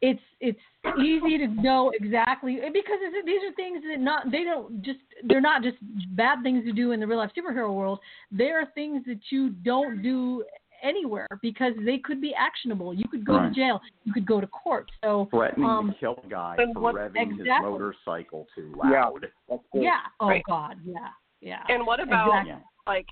it's 0.00 0.22
it's 0.40 0.60
easy 1.00 1.38
to 1.38 1.46
know 1.48 1.92
exactly 1.94 2.56
because 2.72 2.98
it's, 3.00 3.26
these 3.26 3.40
are 3.48 3.54
things 3.54 3.82
that 3.88 4.00
not 4.00 4.30
they 4.30 4.44
don't 4.44 4.82
just 4.82 4.98
they're 5.24 5.40
not 5.40 5.62
just 5.62 5.76
bad 6.16 6.42
things 6.42 6.64
to 6.64 6.72
do 6.72 6.92
in 6.92 7.00
the 7.00 7.06
real 7.06 7.18
life 7.18 7.30
superhero 7.36 7.72
world. 7.74 8.00
They 8.30 8.50
are 8.50 8.66
things 8.74 9.04
that 9.06 9.20
you 9.30 9.50
don't 9.50 10.02
do 10.02 10.44
anywhere 10.82 11.28
because 11.40 11.72
they 11.84 11.98
could 11.98 12.20
be 12.20 12.34
actionable. 12.36 12.92
You 12.92 13.04
could 13.08 13.24
go 13.24 13.34
Right. 13.36 13.48
to 13.48 13.54
jail. 13.54 13.80
You 14.04 14.12
could 14.12 14.26
go 14.26 14.40
to 14.40 14.46
court. 14.48 14.90
So 15.04 15.28
Threatening 15.30 15.68
um, 15.68 15.92
to 15.92 15.98
kill 15.98 16.20
a 16.24 16.28
guy 16.28 16.56
for 16.56 16.80
what- 16.80 16.94
revving 16.96 17.38
his 17.38 17.46
motorcycle 17.46 18.48
too 18.54 18.74
Yeah. 18.90 19.04
loud. 19.04 19.30
That's 19.48 19.62
good. 19.72 19.82
yeah. 19.82 20.00
Oh 20.18 20.28
Right. 20.28 20.42
God. 20.48 20.78
Yeah. 20.84 21.08
Yeah. 21.40 21.62
And 21.68 21.86
what 21.86 22.00
about 22.00 22.40
Exactly. 22.40 22.64
Like 22.88 23.06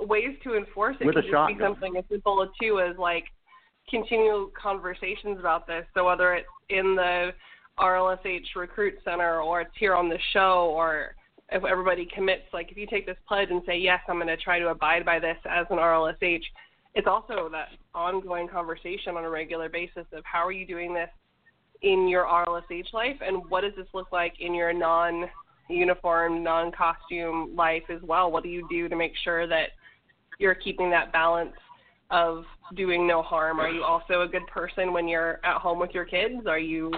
ways 0.00 0.36
to 0.42 0.56
enforce 0.56 0.96
it 0.98 1.06
With 1.06 1.16
a 1.16 1.22
could 1.22 1.30
just 1.30 1.46
be 1.48 1.54
shotgun. 1.54 1.60
something 1.74 1.96
as 1.96 2.04
simple 2.10 2.44
too 2.60 2.80
as 2.80 2.96
like 2.98 3.26
continual 3.88 4.50
conversations 4.60 5.38
about 5.38 5.66
this. 5.66 5.84
So 5.94 6.04
whether 6.06 6.34
it's 6.34 6.48
in 6.70 6.94
the 6.96 7.30
RLSH 7.78 8.54
recruit 8.56 8.94
center 9.04 9.40
or 9.40 9.62
it's 9.62 9.70
here 9.78 9.94
on 9.94 10.08
the 10.08 10.18
show 10.32 10.72
or 10.74 11.14
if 11.50 11.64
everybody 11.64 12.06
commits 12.14 12.44
like 12.52 12.70
if 12.70 12.76
you 12.76 12.86
take 12.86 13.06
this 13.06 13.16
pledge 13.26 13.48
and 13.50 13.62
say 13.66 13.78
yes 13.78 14.00
I'm 14.08 14.16
going 14.16 14.26
to 14.26 14.36
try 14.36 14.58
to 14.58 14.68
abide 14.68 15.04
by 15.04 15.18
this 15.18 15.36
as 15.48 15.66
an 15.70 15.78
RLSH 15.78 16.42
it's 16.94 17.06
also 17.06 17.48
that 17.50 17.68
ongoing 17.94 18.48
conversation 18.48 19.16
on 19.16 19.24
a 19.24 19.30
regular 19.30 19.68
basis 19.68 20.06
of 20.12 20.22
how 20.24 20.46
are 20.46 20.52
you 20.52 20.66
doing 20.66 20.92
this 20.92 21.08
in 21.82 22.08
your 22.08 22.24
RLSH 22.24 22.92
life 22.92 23.16
and 23.24 23.42
what 23.48 23.62
does 23.62 23.72
this 23.76 23.86
look 23.94 24.12
like 24.12 24.34
in 24.40 24.54
your 24.54 24.72
non 24.72 25.24
uniform, 25.68 26.42
non 26.42 26.70
costume 26.72 27.54
life 27.56 27.84
as 27.88 28.02
well? 28.02 28.30
What 28.30 28.42
do 28.42 28.48
you 28.48 28.66
do 28.70 28.88
to 28.88 28.96
make 28.96 29.12
sure 29.24 29.46
that 29.46 29.70
you're 30.38 30.54
keeping 30.54 30.90
that 30.90 31.12
balance 31.12 31.54
of 32.12 32.44
doing 32.76 33.06
no 33.06 33.22
harm? 33.22 33.58
Are 33.58 33.70
you 33.70 33.82
also 33.82 34.20
a 34.20 34.28
good 34.28 34.46
person 34.46 34.92
when 34.92 35.08
you're 35.08 35.40
at 35.44 35.56
home 35.56 35.80
with 35.80 35.90
your 35.92 36.04
kids? 36.04 36.46
Are 36.46 36.58
you, 36.58 36.92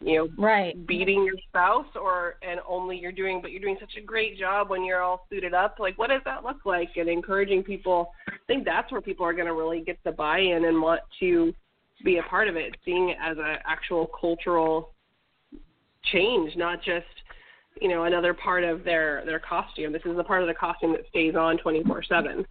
you 0.00 0.16
know, 0.16 0.28
right. 0.38 0.86
beating 0.86 1.24
your 1.24 1.36
spouse 1.48 1.86
or 1.94 2.36
and 2.42 2.58
only 2.66 2.98
you're 2.98 3.12
doing 3.12 3.40
but 3.40 3.50
you're 3.50 3.60
doing 3.60 3.76
such 3.78 3.94
a 3.98 4.00
great 4.00 4.38
job 4.38 4.70
when 4.70 4.84
you're 4.84 5.02
all 5.02 5.26
suited 5.30 5.54
up 5.54 5.76
like 5.78 5.96
what 5.98 6.10
does 6.10 6.20
that 6.24 6.44
look 6.44 6.66
like 6.66 6.90
and 6.96 7.08
encouraging 7.08 7.62
people 7.62 8.12
i 8.28 8.32
think 8.46 8.64
that's 8.64 8.92
where 8.92 9.00
people 9.00 9.24
are 9.24 9.32
going 9.32 9.46
to 9.46 9.54
really 9.54 9.80
get 9.80 9.98
the 10.04 10.12
buy-in 10.12 10.66
and 10.66 10.82
want 10.82 11.00
to 11.18 11.52
be 12.04 12.18
a 12.18 12.22
part 12.24 12.46
of 12.46 12.56
it 12.56 12.76
seeing 12.84 13.08
it 13.08 13.16
as 13.22 13.38
an 13.38 13.56
actual 13.66 14.10
cultural 14.20 14.92
change 16.12 16.54
not 16.56 16.82
just 16.84 17.06
you 17.80 17.88
know 17.88 18.04
another 18.04 18.34
part 18.34 18.64
of 18.64 18.84
their 18.84 19.24
their 19.24 19.40
costume 19.40 19.92
this 19.92 20.02
is 20.04 20.14
the 20.14 20.24
part 20.24 20.42
of 20.42 20.46
the 20.46 20.54
costume 20.54 20.92
that 20.92 21.08
stays 21.08 21.34
on 21.34 21.56
24/7 21.56 22.44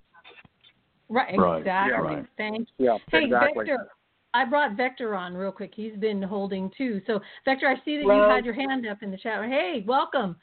Right. 1.10 1.38
Right. 1.38 1.60
Exactly. 1.60 1.92
Yeah, 1.92 2.00
right. 2.00 2.26
Thank 2.38 2.68
Yeah, 2.78 2.98
Hey, 3.12 3.26
exactly. 3.26 3.66
Vector. 3.66 3.88
I 4.34 4.44
brought 4.44 4.76
Vector 4.76 5.16
on 5.16 5.34
real 5.34 5.52
quick. 5.52 5.72
He's 5.76 5.96
been 5.96 6.22
holding 6.22 6.70
too. 6.78 7.02
So, 7.08 7.22
Vector, 7.46 7.68
I 7.68 7.76
see 7.86 7.98
that 7.98 8.06
you 8.06 8.30
had 8.30 8.44
your 8.44 8.54
hand 8.54 8.86
up 8.86 9.02
in 9.02 9.12
the 9.12 9.18
chat. 9.18 9.42
Hey, 9.46 9.84
welcome. 9.88 10.36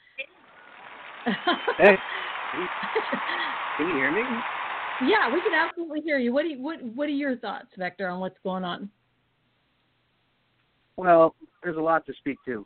Hey. 1.77 1.97
Can 3.77 3.87
you 3.87 3.93
hear 3.93 4.11
me? 4.11 4.23
yeah, 5.01 5.31
we 5.33 5.41
can 5.41 5.53
absolutely 5.53 6.01
hear 6.01 6.19
you. 6.19 6.31
What 6.31 6.43
do 6.43 6.49
you, 6.49 6.61
what 6.61 6.81
What 6.95 7.07
are 7.07 7.11
your 7.11 7.37
thoughts, 7.37 7.67
Vector, 7.77 8.07
on 8.07 8.19
what's 8.19 8.37
going 8.43 8.63
on? 8.63 8.89
Well, 10.97 11.35
there's 11.63 11.77
a 11.77 11.81
lot 11.81 12.05
to 12.05 12.13
speak 12.19 12.37
to. 12.45 12.65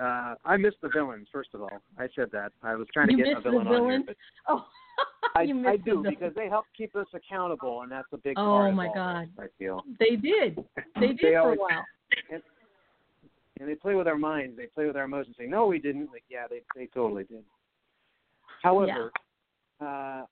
Uh, 0.00 0.34
I 0.44 0.56
missed 0.56 0.78
the 0.82 0.88
villains, 0.88 1.28
first 1.32 1.50
of 1.54 1.62
all. 1.62 1.80
I 1.98 2.08
said 2.16 2.28
that. 2.32 2.52
I 2.62 2.74
was 2.74 2.88
trying 2.92 3.06
to 3.08 3.12
you 3.12 3.18
get 3.18 3.28
a 3.28 3.34
missed 3.34 3.44
the 3.44 3.50
villain 3.50 3.68
on 3.68 3.84
here. 3.84 4.02
But 4.04 4.16
Oh, 4.48 4.66
I, 5.36 5.40
I 5.40 5.76
do 5.76 6.02
villain. 6.02 6.06
because 6.10 6.34
they 6.34 6.48
help 6.48 6.66
keep 6.76 6.94
us 6.94 7.06
accountable, 7.12 7.82
and 7.82 7.90
that's 7.90 8.06
a 8.12 8.16
big 8.18 8.34
Oh, 8.38 8.70
my 8.70 8.88
God. 8.94 9.28
this, 9.36 9.46
I 9.46 9.58
feel. 9.58 9.82
They 9.98 10.16
did. 10.16 10.64
They 11.00 11.08
did 11.08 11.18
They 11.22 11.32
for 11.32 11.38
always- 11.40 11.58
a 11.58 11.62
while. 11.62 11.84
And 13.60 13.68
they 13.68 13.76
play 13.76 13.94
with 13.94 14.08
our 14.08 14.18
minds. 14.18 14.56
They 14.56 14.66
play 14.66 14.86
with 14.86 14.96
our 14.96 15.04
emotions. 15.04 15.36
Say, 15.38 15.46
no, 15.46 15.66
we 15.66 15.78
didn't. 15.78 16.10
Like, 16.10 16.24
yeah, 16.28 16.46
they 16.50 16.62
they 16.74 16.86
totally 16.92 17.22
did. 17.22 17.44
However, 18.62 19.12
uh, 19.80 20.24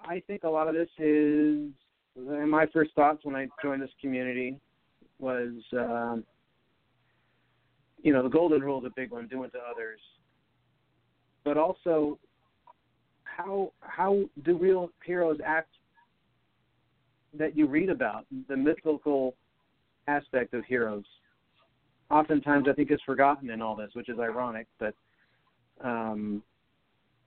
I 0.00 0.20
think 0.26 0.42
a 0.42 0.48
lot 0.48 0.66
of 0.66 0.74
this 0.74 0.88
is. 0.98 1.70
And 2.16 2.50
my 2.50 2.66
first 2.72 2.92
thoughts 2.94 3.24
when 3.24 3.36
I 3.36 3.46
joined 3.62 3.82
this 3.82 3.90
community 4.00 4.58
was, 5.20 5.52
um, 5.74 6.24
you 8.02 8.12
know, 8.12 8.22
the 8.24 8.28
golden 8.28 8.62
rule 8.62 8.80
is 8.80 8.84
a 8.86 8.94
big 8.96 9.12
one, 9.12 9.28
doing 9.28 9.50
to 9.50 9.58
others. 9.58 10.00
But 11.44 11.56
also, 11.56 12.18
how 13.36 13.72
how 13.80 14.22
do 14.44 14.56
real 14.56 14.90
heroes 15.04 15.38
act 15.44 15.70
that 17.36 17.56
you 17.56 17.66
read 17.66 17.90
about? 17.90 18.26
The 18.48 18.56
mythical 18.56 19.34
aspect 20.06 20.54
of 20.54 20.64
heroes 20.64 21.04
oftentimes 22.10 22.66
I 22.68 22.72
think 22.72 22.90
is 22.90 23.00
forgotten 23.04 23.50
in 23.50 23.62
all 23.62 23.76
this, 23.76 23.90
which 23.94 24.08
is 24.08 24.18
ironic. 24.18 24.66
But 24.78 24.94
um, 25.82 26.42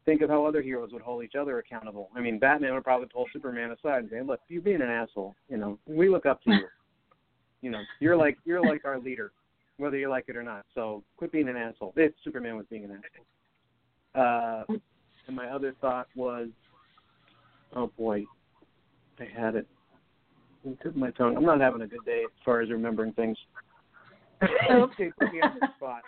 think 0.06 0.22
of 0.22 0.30
how 0.30 0.46
other 0.46 0.62
heroes 0.62 0.92
would 0.94 1.02
hold 1.02 1.24
each 1.24 1.36
other 1.36 1.60
accountable. 1.60 2.10
I 2.16 2.22
mean, 2.22 2.40
Batman 2.40 2.74
would 2.74 2.84
probably 2.84 3.08
pull 3.08 3.26
Superman 3.34 3.72
aside 3.72 4.04
and 4.04 4.10
say, 4.10 4.22
"Look, 4.22 4.40
you're 4.48 4.62
being 4.62 4.82
an 4.82 4.90
asshole. 4.90 5.36
You 5.50 5.58
know, 5.58 5.80
we 5.88 6.10
look 6.10 6.26
up 6.26 6.42
to 6.44 6.52
you. 6.52 6.68
you 7.62 7.72
know, 7.72 7.82
you're 8.00 8.18
like 8.18 8.38
you're 8.46 8.62
like 8.62 8.86
our 8.86 9.00
leader, 9.00 9.32
whether 9.78 9.98
you 9.98 10.10
like 10.10 10.26
it 10.28 10.36
or 10.36 10.44
not. 10.44 10.66
So 10.74 11.04
quit 11.18 11.32
being 11.32 11.50
an 11.50 11.58
asshole." 11.58 11.94
If 11.96 12.14
Superman 12.24 12.58
was 12.58 12.66
being 12.70 12.86
an 12.86 12.92
asshole. 12.92 13.26
Uh, 14.16 14.64
and 15.28 15.36
my 15.36 15.48
other 15.48 15.76
thought 15.82 16.08
was, 16.16 16.48
oh 17.76 17.92
boy, 17.98 18.26
I 19.20 19.26
had 19.40 19.56
it. 19.56 19.68
It 20.66 20.78
took 20.82 20.96
my 20.96 21.12
tongue. 21.12 21.38
I'm 21.38 21.46
not 21.46 21.62
having 21.62 21.82
a 21.82 21.88
good 21.88 22.04
day 22.06 22.24
as 22.26 22.32
far 22.44 22.62
as 22.62 22.70
remembering 22.70 23.14
things. 23.14 23.38
Oh, 24.70 24.84
okay, 24.84 25.12
put 25.20 25.34
me 25.34 25.42
on 25.42 25.58
the 25.60 25.68
spot. 25.78 26.04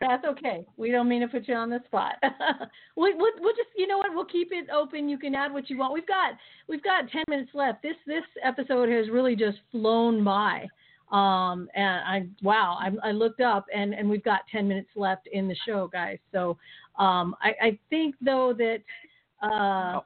That's 0.00 0.24
okay. 0.24 0.64
We 0.76 0.92
don't 0.92 1.08
mean 1.08 1.22
to 1.22 1.28
put 1.28 1.48
you 1.48 1.54
on 1.54 1.68
the 1.68 1.80
spot. 1.86 2.14
we, 2.96 3.12
we'll, 3.14 3.32
we'll 3.40 3.54
just, 3.54 3.70
you 3.76 3.88
know 3.88 3.98
what? 3.98 4.14
We'll 4.14 4.24
keep 4.24 4.50
it 4.52 4.68
open. 4.70 5.08
You 5.08 5.18
can 5.18 5.34
add 5.34 5.52
what 5.52 5.68
you 5.68 5.78
want. 5.78 5.94
We've 5.94 6.06
got, 6.06 6.34
we've 6.68 6.82
got 6.82 7.10
ten 7.10 7.24
minutes 7.28 7.50
left. 7.52 7.82
This, 7.82 7.96
this 8.06 8.22
episode 8.44 8.88
has 8.88 9.10
really 9.10 9.34
just 9.34 9.58
flown 9.72 10.22
by. 10.22 10.68
Um, 11.12 11.68
and 11.74 12.00
I, 12.04 12.26
wow, 12.42 12.78
I, 12.80 13.08
I 13.08 13.12
looked 13.12 13.40
up 13.40 13.66
and, 13.74 13.94
and 13.94 14.08
we've 14.08 14.24
got 14.24 14.40
ten 14.50 14.66
minutes 14.66 14.88
left 14.96 15.28
in 15.30 15.46
the 15.46 15.56
show, 15.66 15.88
guys. 15.92 16.18
So, 16.32 16.56
um, 16.98 17.36
I, 17.40 17.52
I 17.60 17.78
think 17.90 18.14
though 18.20 18.54
that, 18.56 18.78
uh, 19.42 20.00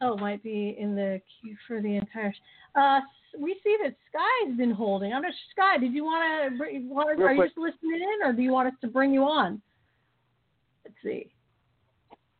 oh, 0.00 0.16
might 0.16 0.42
be 0.42 0.76
in 0.78 0.94
the 0.94 1.20
queue 1.40 1.56
for 1.66 1.82
the 1.82 1.96
entire. 1.96 2.32
Uh, 2.74 3.00
we 3.38 3.56
see 3.64 3.76
that 3.82 3.94
Sky's 4.08 4.56
been 4.56 4.70
holding. 4.70 5.12
I'm 5.12 5.22
not 5.22 5.32
Sky. 5.50 5.78
Did 5.78 5.92
you 5.92 6.04
want 6.04 6.58
to? 6.58 6.78
Want 6.88 7.18
Real 7.18 7.28
are 7.28 7.34
you 7.34 7.44
just 7.44 7.58
listening 7.58 8.00
in, 8.00 8.26
or 8.28 8.32
do 8.32 8.42
you 8.42 8.52
want 8.52 8.68
us 8.68 8.74
to 8.82 8.86
bring 8.86 9.12
you 9.12 9.22
on? 9.22 9.60
Let's 10.84 10.96
see. 11.02 11.32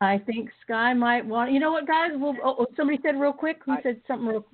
I 0.01 0.17
think 0.19 0.49
Sky 0.63 0.93
might 0.93 1.25
want. 1.25 1.51
You 1.51 1.59
know 1.59 1.71
what, 1.71 1.87
guys? 1.87 2.11
We'll, 2.13 2.35
oh, 2.43 2.55
oh, 2.59 2.67
somebody 2.77 2.99
said 3.03 3.19
real 3.19 3.33
quick. 3.33 3.59
Who 3.65 3.73
I- 3.73 3.81
said 3.81 4.01
something 4.07 4.27
real? 4.27 4.45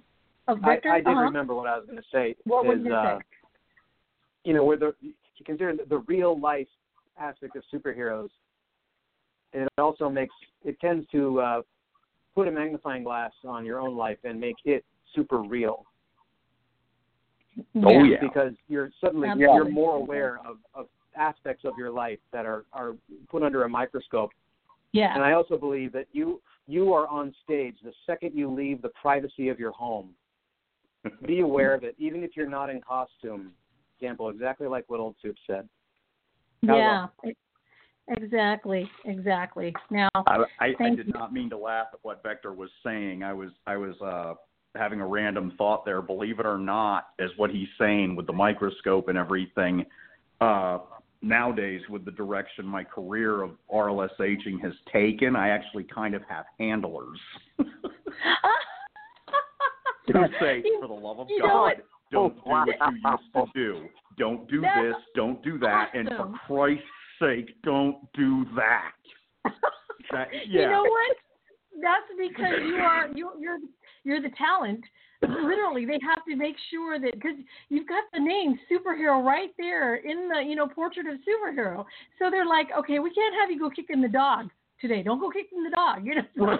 Oh, 0.47 0.57
I, 0.63 0.75
Vector. 0.75 0.91
I 0.91 0.97
did 0.97 1.07
uh-huh. 1.07 1.21
remember 1.21 1.53
what 1.53 1.67
I 1.67 1.77
was 1.77 1.85
going 1.85 1.97
to 1.97 2.03
say. 2.11 2.35
What 2.45 2.65
was 2.65 2.79
is, 2.79 2.85
you 2.85 2.93
uh, 2.93 3.19
say? 3.19 3.23
You 4.43 4.53
know, 4.53 4.63
where 4.63 4.77
the 4.77 4.93
you 5.01 5.13
consider 5.45 5.75
the 5.87 5.99
real 5.99 6.39
life 6.39 6.67
aspect 7.19 7.55
of 7.55 7.63
superheroes, 7.73 8.29
it 9.53 9.67
also 9.77 10.09
makes 10.09 10.33
it 10.63 10.79
tends 10.79 11.07
to 11.09 11.39
uh, 11.39 11.61
put 12.35 12.47
a 12.47 12.51
magnifying 12.51 13.03
glass 13.03 13.31
on 13.45 13.65
your 13.65 13.79
own 13.79 13.95
life 13.95 14.17
and 14.23 14.39
make 14.39 14.55
it 14.65 14.83
super 15.15 15.41
real. 15.41 15.85
Oh, 17.83 18.03
yeah. 18.03 18.17
Because 18.21 18.53
you're 18.67 18.91
suddenly 19.01 19.27
Absolutely. 19.27 19.55
you're 19.55 19.69
more 19.69 19.95
aware 19.95 20.39
of, 20.45 20.57
of 20.73 20.87
aspects 21.15 21.65
of 21.65 21.73
your 21.77 21.91
life 21.91 22.19
that 22.31 22.45
are, 22.45 22.65
are 22.71 22.93
put 23.29 23.43
under 23.43 23.63
a 23.63 23.69
microscope. 23.69 24.31
Yeah. 24.93 25.13
And 25.13 25.23
I 25.23 25.33
also 25.33 25.57
believe 25.57 25.91
that 25.93 26.07
you 26.11 26.41
you 26.67 26.93
are 26.93 27.07
on 27.07 27.33
stage 27.43 27.75
the 27.83 27.91
second 28.05 28.33
you 28.33 28.49
leave 28.49 28.81
the 28.81 28.91
privacy 29.01 29.49
of 29.49 29.59
your 29.59 29.71
home. 29.71 30.09
Be 31.25 31.39
aware 31.41 31.73
of 31.73 31.83
it, 31.83 31.95
even 31.97 32.23
if 32.23 32.31
you're 32.35 32.49
not 32.49 32.69
in 32.69 32.79
costume. 32.79 33.51
Example, 34.01 34.29
exactly 34.29 34.67
like 34.67 34.85
what 34.87 34.99
Old 34.99 35.15
Soup 35.21 35.35
said. 35.45 35.69
yeah. 36.63 37.07
e- 37.27 37.35
Exactly. 38.07 38.89
Exactly. 39.05 39.73
Now. 39.89 40.09
I, 40.15 40.43
I, 40.59 40.73
I 40.79 40.89
did 40.95 41.07
you. 41.07 41.13
not 41.13 41.31
mean 41.31 41.49
to 41.51 41.57
laugh 41.57 41.87
at 41.93 41.99
what 42.01 42.21
Vector 42.23 42.51
was 42.51 42.69
saying. 42.83 43.23
I 43.23 43.31
was 43.31 43.51
I 43.67 43.77
was 43.77 43.95
uh, 44.01 44.33
having 44.75 44.99
a 45.01 45.07
random 45.07 45.53
thought 45.57 45.85
there. 45.85 46.01
Believe 46.01 46.39
it 46.39 46.45
or 46.45 46.57
not, 46.57 47.09
as 47.19 47.29
what 47.37 47.51
he's 47.51 47.67
saying 47.79 48.15
with 48.15 48.27
the 48.27 48.33
microscope 48.33 49.07
and 49.07 49.17
everything. 49.17 49.85
Uh, 50.41 50.79
nowadays, 51.21 51.81
with 51.89 52.03
the 52.03 52.11
direction 52.11 52.65
my 52.65 52.83
career 52.83 53.43
of 53.43 53.51
RLSHing 53.73 54.59
has 54.61 54.73
taken, 54.91 55.35
I 55.35 55.49
actually 55.49 55.83
kind 55.83 56.15
of 56.15 56.23
have 56.27 56.45
handlers 56.59 57.19
who 60.07 60.25
say, 60.39 60.63
"For 60.81 60.87
the 60.87 60.93
love 60.93 61.19
of 61.19 61.27
you 61.29 61.39
know 61.39 61.45
God, 61.45 61.61
what? 61.61 61.85
Don't 62.11 62.35
do 62.35 62.41
Oh, 62.45 62.49
what 62.49 62.67
you 62.67 62.73
oh, 62.81 63.11
used 63.11 63.33
to 63.33 63.45
do. 63.53 63.87
Don't 64.17 64.49
do 64.49 64.61
this. 64.61 64.95
Don't 65.15 65.41
do 65.43 65.57
that. 65.59 65.91
And 65.93 66.09
for 66.09 66.33
Christ's 66.45 66.83
sake, 67.19 67.55
don't 67.63 67.97
do 68.13 68.45
that." 68.55 68.91
That, 70.11 70.27
yeah. 70.49 70.61
You 70.61 70.71
know 70.71 70.81
what? 70.81 71.17
That's 71.81 72.09
because 72.17 72.59
you 72.67 72.75
are 72.75 73.07
you 73.15 73.31
you're 73.39 73.59
you're 74.03 74.21
the 74.21 74.35
talent. 74.37 74.83
Literally, 75.21 75.85
they 75.85 75.99
have 76.01 76.25
to 76.27 76.35
make 76.35 76.55
sure 76.69 76.99
that 76.99 77.13
because 77.13 77.37
you've 77.69 77.87
got 77.87 78.03
the 78.11 78.19
name 78.19 78.59
superhero 78.69 79.23
right 79.23 79.51
there 79.57 79.97
in 79.97 80.27
the 80.27 80.41
you 80.41 80.55
know 80.55 80.67
portrait 80.67 81.05
of 81.05 81.19
superhero. 81.19 81.85
So 82.19 82.29
they're 82.29 82.47
like, 82.47 82.69
okay, 82.77 82.99
we 82.99 83.13
can't 83.13 83.35
have 83.39 83.51
you 83.51 83.59
go 83.59 83.69
kicking 83.69 84.01
the 84.01 84.09
dog 84.09 84.49
today. 84.81 85.03
Don't 85.03 85.19
go 85.19 85.29
kicking 85.29 85.63
the 85.63 85.69
dog. 85.69 86.05
You 86.05 86.15
know. 86.15 86.21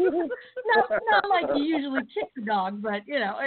not 0.00 0.90
not 1.10 1.28
like 1.28 1.56
you 1.56 1.64
usually 1.64 2.00
kick 2.12 2.30
the 2.36 2.42
dog, 2.42 2.82
but 2.82 3.06
you 3.06 3.18
know. 3.18 3.38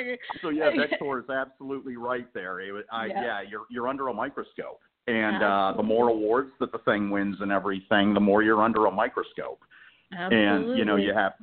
So 0.41 0.49
yeah, 0.49 0.70
Vector 0.76 1.20
is 1.24 1.30
absolutely 1.30 1.97
right 1.97 2.32
there. 2.34 2.59
It, 2.59 2.86
I, 2.91 3.07
Yeah. 3.07 3.24
yeah. 3.24 3.41
you're 3.49 3.65
you're 3.70 3.88
under 3.88 4.07
a 4.09 4.13
microscope, 4.13 4.80
and 5.07 5.43
uh, 5.43 5.74
the 5.76 5.84
more 5.84 6.09
awards 6.09 6.51
that 6.59 6.72
the 6.72 6.80
thing 6.80 7.09
wins 7.09 7.38
and 7.41 7.51
everything, 7.51 8.13
the 8.13 8.20
more 8.20 8.43
you're 8.43 8.61
under 8.63 8.86
a 8.86 8.91
microscope. 8.91 9.59
Absolutely. 10.13 10.70
And 10.70 10.78
you 10.78 10.86
know 10.86 10.95
you 10.95 11.13
have 11.13 11.34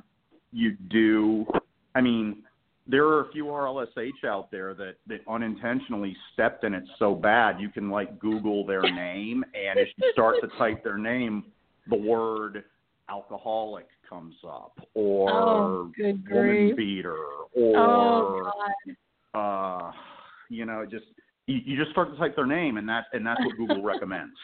you 0.51 0.75
do. 0.89 1.45
I 1.93 2.01
mean, 2.01 2.43
there 2.87 3.05
are 3.05 3.21
a 3.21 3.31
few 3.31 3.45
RLSH 3.45 4.23
out 4.25 4.51
there 4.51 4.73
that 4.75 4.95
that 5.07 5.21
unintentionally 5.27 6.15
stepped 6.33 6.63
in 6.63 6.73
it 6.73 6.83
so 6.97 7.15
bad 7.15 7.59
you 7.59 7.69
can 7.69 7.89
like 7.89 8.19
Google 8.19 8.65
their 8.65 8.81
name, 8.91 9.43
and 9.53 9.79
as 9.79 9.87
you 9.97 10.09
start 10.13 10.37
to 10.41 10.47
type 10.57 10.83
their 10.83 10.97
name, 10.97 11.45
the 11.89 11.95
word 11.95 12.63
alcoholic 13.09 13.87
comes 14.07 14.35
up, 14.47 14.79
or 14.93 15.29
Oh, 15.29 15.91
good 15.95 16.23
woman 16.29 16.75
beater, 16.75 17.15
Oh 17.57 17.75
or 17.75 18.51
God. 19.33 19.89
uh, 19.89 19.91
you 20.49 20.65
know, 20.65 20.85
just 20.85 21.05
you, 21.47 21.59
you 21.65 21.77
just 21.77 21.91
start 21.91 22.11
to 22.11 22.17
type 22.17 22.35
their 22.35 22.45
name, 22.45 22.77
and 22.77 22.87
that 22.89 23.05
and 23.13 23.25
that's 23.25 23.41
what 23.41 23.55
Google 23.57 23.83
recommends. 23.83 24.35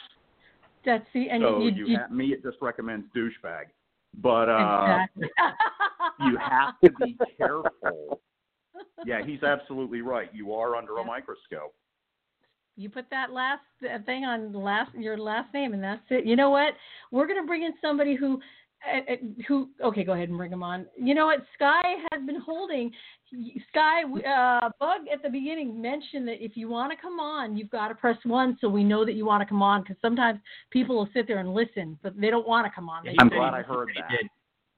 That's 0.85 1.05
the 1.13 1.29
and 1.29 1.43
so 1.43 1.59
you, 1.59 1.71
you, 1.71 1.87
you, 1.87 1.97
ha- 1.97 2.13
me, 2.13 2.27
it 2.33 2.43
just 2.43 2.57
recommends 2.61 3.05
douchebag, 3.15 3.65
but 4.21 4.49
uh, 4.49 4.99
exactly. 5.15 5.29
you 6.19 6.37
have 6.37 6.73
to 6.83 6.91
be 6.91 7.17
careful. 7.37 8.19
Yeah, 9.05 9.25
he's 9.25 9.41
absolutely 9.41 10.01
right. 10.01 10.29
You 10.31 10.53
are 10.53 10.75
under 10.75 10.97
a 10.99 11.03
microscope. 11.03 11.73
You 12.77 12.89
put 12.89 13.09
that 13.11 13.31
last 13.31 13.61
uh, 13.83 13.99
thing 14.05 14.25
on 14.25 14.53
last 14.53 14.91
your 14.97 15.17
last 15.17 15.53
name, 15.53 15.73
and 15.73 15.83
that's 15.83 16.01
it. 16.09 16.25
You 16.25 16.35
know 16.35 16.49
what? 16.49 16.73
We're 17.11 17.27
gonna 17.27 17.45
bring 17.45 17.63
in 17.63 17.73
somebody 17.81 18.15
who, 18.15 18.39
uh, 18.89 19.13
uh, 19.13 19.15
who. 19.47 19.69
Okay, 19.83 20.03
go 20.03 20.13
ahead 20.13 20.29
and 20.29 20.37
bring 20.37 20.51
him 20.51 20.63
on. 20.63 20.85
You 20.97 21.13
know 21.13 21.25
what? 21.25 21.39
Sky 21.55 21.81
has 22.11 22.25
been 22.25 22.39
holding. 22.39 22.91
Sky 23.69 24.03
uh, 24.03 24.69
Bug 24.79 25.01
at 25.13 25.21
the 25.21 25.29
beginning 25.29 25.81
mentioned 25.81 26.27
that 26.27 26.43
if 26.43 26.55
you 26.55 26.69
want 26.69 26.91
to 26.91 27.01
come 27.01 27.19
on, 27.19 27.55
you've 27.55 27.69
got 27.69 27.89
to 27.89 27.95
press 27.95 28.17
one, 28.23 28.57
so 28.61 28.69
we 28.69 28.83
know 28.83 29.05
that 29.05 29.13
you 29.13 29.25
want 29.25 29.41
to 29.41 29.47
come 29.47 29.61
on. 29.61 29.81
Because 29.81 29.97
sometimes 30.01 30.39
people 30.71 30.95
will 30.95 31.09
sit 31.13 31.27
there 31.27 31.39
and 31.39 31.53
listen, 31.53 31.99
but 32.01 32.19
they 32.19 32.29
don't 32.29 32.47
want 32.47 32.65
to 32.65 32.71
come 32.73 32.89
on. 32.89 33.03
They 33.03 33.15
I'm 33.19 33.29
glad 33.29 33.53
I 33.53 33.61
heard 33.61 33.89
that. 33.95 34.09
Did, 34.09 34.29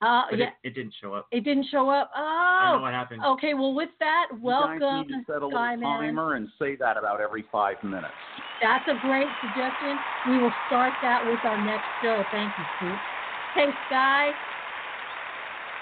Uh, 0.04 0.22
but 0.28 0.38
yeah, 0.38 0.46
it, 0.62 0.68
it 0.68 0.74
didn't 0.74 0.92
show 1.00 1.14
up. 1.14 1.26
it 1.32 1.40
didn't 1.44 1.64
show 1.70 1.88
up. 1.88 2.10
I 2.14 2.68
don't 2.68 2.72
know 2.76 2.78
Oh, 2.78 2.82
what 2.82 2.92
happened. 2.92 3.22
okay. 3.24 3.54
Well, 3.54 3.72
with 3.74 3.88
that, 4.00 4.26
You 4.32 4.36
guys 4.50 4.78
welcome, 4.80 5.08
need 5.08 5.14
to 5.16 5.24
set 5.24 5.40
a 5.40 5.46
little 5.46 5.50
Sky 5.52 5.76
Man. 5.76 5.98
timer 6.12 6.34
and 6.34 6.48
say 6.58 6.76
that 6.76 6.98
about 6.98 7.20
every 7.22 7.44
five 7.50 7.82
minutes. 7.82 8.12
That's 8.60 8.84
a 8.88 9.00
great 9.00 9.28
suggestion. 9.40 9.96
We 10.28 10.38
will 10.44 10.52
start 10.68 10.92
that 11.02 11.24
with 11.24 11.40
our 11.44 11.56
next 11.64 11.88
show. 12.02 12.22
Thank 12.32 12.52
you, 12.52 12.64
Scoop. 12.76 12.98
Hey, 13.54 13.68
Sky. 13.88 14.30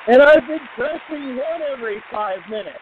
And 0.09 0.23
I've 0.23 0.47
been 0.47 0.59
pressing 0.77 1.37
one 1.37 1.62
every 1.73 2.03
five 2.12 2.39
minutes. 2.51 2.79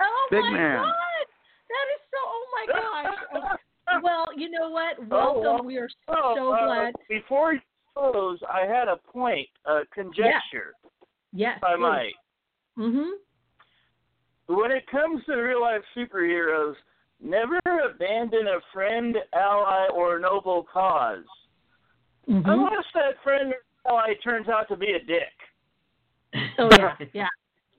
Oh 0.00 0.28
Big 0.30 0.40
my 0.42 0.50
man. 0.50 0.82
God, 0.82 1.26
that 1.70 1.86
is 1.94 2.02
so. 2.10 2.18
Oh 2.26 2.46
my 2.54 2.66
gosh. 2.72 3.14
Oh, 3.34 4.00
well, 4.02 4.26
you 4.36 4.50
know 4.50 4.70
what? 4.70 4.96
Oh, 5.00 5.06
Welcome. 5.08 5.42
well, 5.42 5.62
we 5.64 5.76
are 5.78 5.88
Oh, 6.08 6.34
so 6.36 6.52
uh, 6.52 6.66
glad. 6.66 6.94
Before 7.08 7.54
you 7.98 8.10
close, 8.12 8.38
I 8.52 8.66
had 8.66 8.88
a 8.88 8.96
point, 8.96 9.48
a 9.66 9.80
conjecture, 9.92 10.74
Yes. 11.32 11.56
if 11.58 11.64
I 11.64 11.76
might. 11.76 12.14
Mhm. 12.76 13.18
When 14.46 14.72
it 14.72 14.86
comes 14.86 15.24
to 15.26 15.36
real 15.36 15.60
life 15.60 15.84
superheroes, 15.94 16.76
never 17.20 17.60
abandon 17.66 18.48
a 18.48 18.60
friend, 18.72 19.16
ally, 19.32 19.88
or 19.88 20.18
noble 20.18 20.64
cause. 20.64 21.26
Mhm. 22.26 22.46
Unless 22.46 22.92
that 22.92 23.20
friend 23.22 23.54
or 23.84 23.92
ally 23.92 24.14
turns 24.14 24.48
out 24.48 24.68
to 24.68 24.76
be 24.76 24.92
a 24.92 25.00
dick. 25.00 25.32
Oh 26.58 26.68
yeah, 26.72 26.96
yeah, 27.14 27.28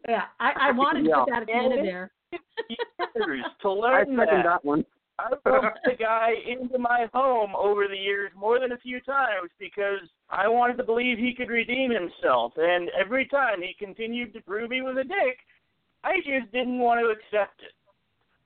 yeah. 0.07 0.27
I, 0.39 0.69
I 0.69 0.71
wanted 0.71 1.03
to 1.03 1.09
Yeah. 1.09 1.15
put 1.23 1.29
that 1.29 1.41
at 1.41 1.47
the 1.47 1.53
end 1.53 1.73
of 1.73 1.85
there. 1.85 2.11
Years 3.15 3.45
to 3.61 3.69
I 3.81 3.99
second 3.99 4.15
that. 4.17 4.43
that 4.43 4.65
one. 4.65 4.85
I 5.19 5.35
brought 5.43 5.77
the 5.83 5.95
guy 5.99 6.31
into 6.47 6.77
my 6.77 7.07
home 7.13 7.51
over 7.55 7.87
the 7.87 7.97
years 7.97 8.31
more 8.37 8.59
than 8.59 8.71
a 8.71 8.77
few 8.77 9.01
times 9.01 9.49
because 9.59 9.99
I 10.29 10.47
wanted 10.47 10.77
to 10.77 10.83
believe 10.83 11.17
he 11.17 11.33
could 11.35 11.49
redeem 11.49 11.91
himself. 11.91 12.53
And 12.55 12.89
every 12.99 13.25
time 13.27 13.61
he 13.61 13.75
continued 13.77 14.33
to 14.33 14.41
prove 14.41 14.71
he 14.71 14.81
was 14.81 14.97
a 14.99 15.03
dick, 15.03 15.39
I 16.03 16.17
just 16.17 16.51
didn't 16.53 16.79
want 16.79 17.01
to 17.01 17.07
accept 17.07 17.61
it. 17.61 17.73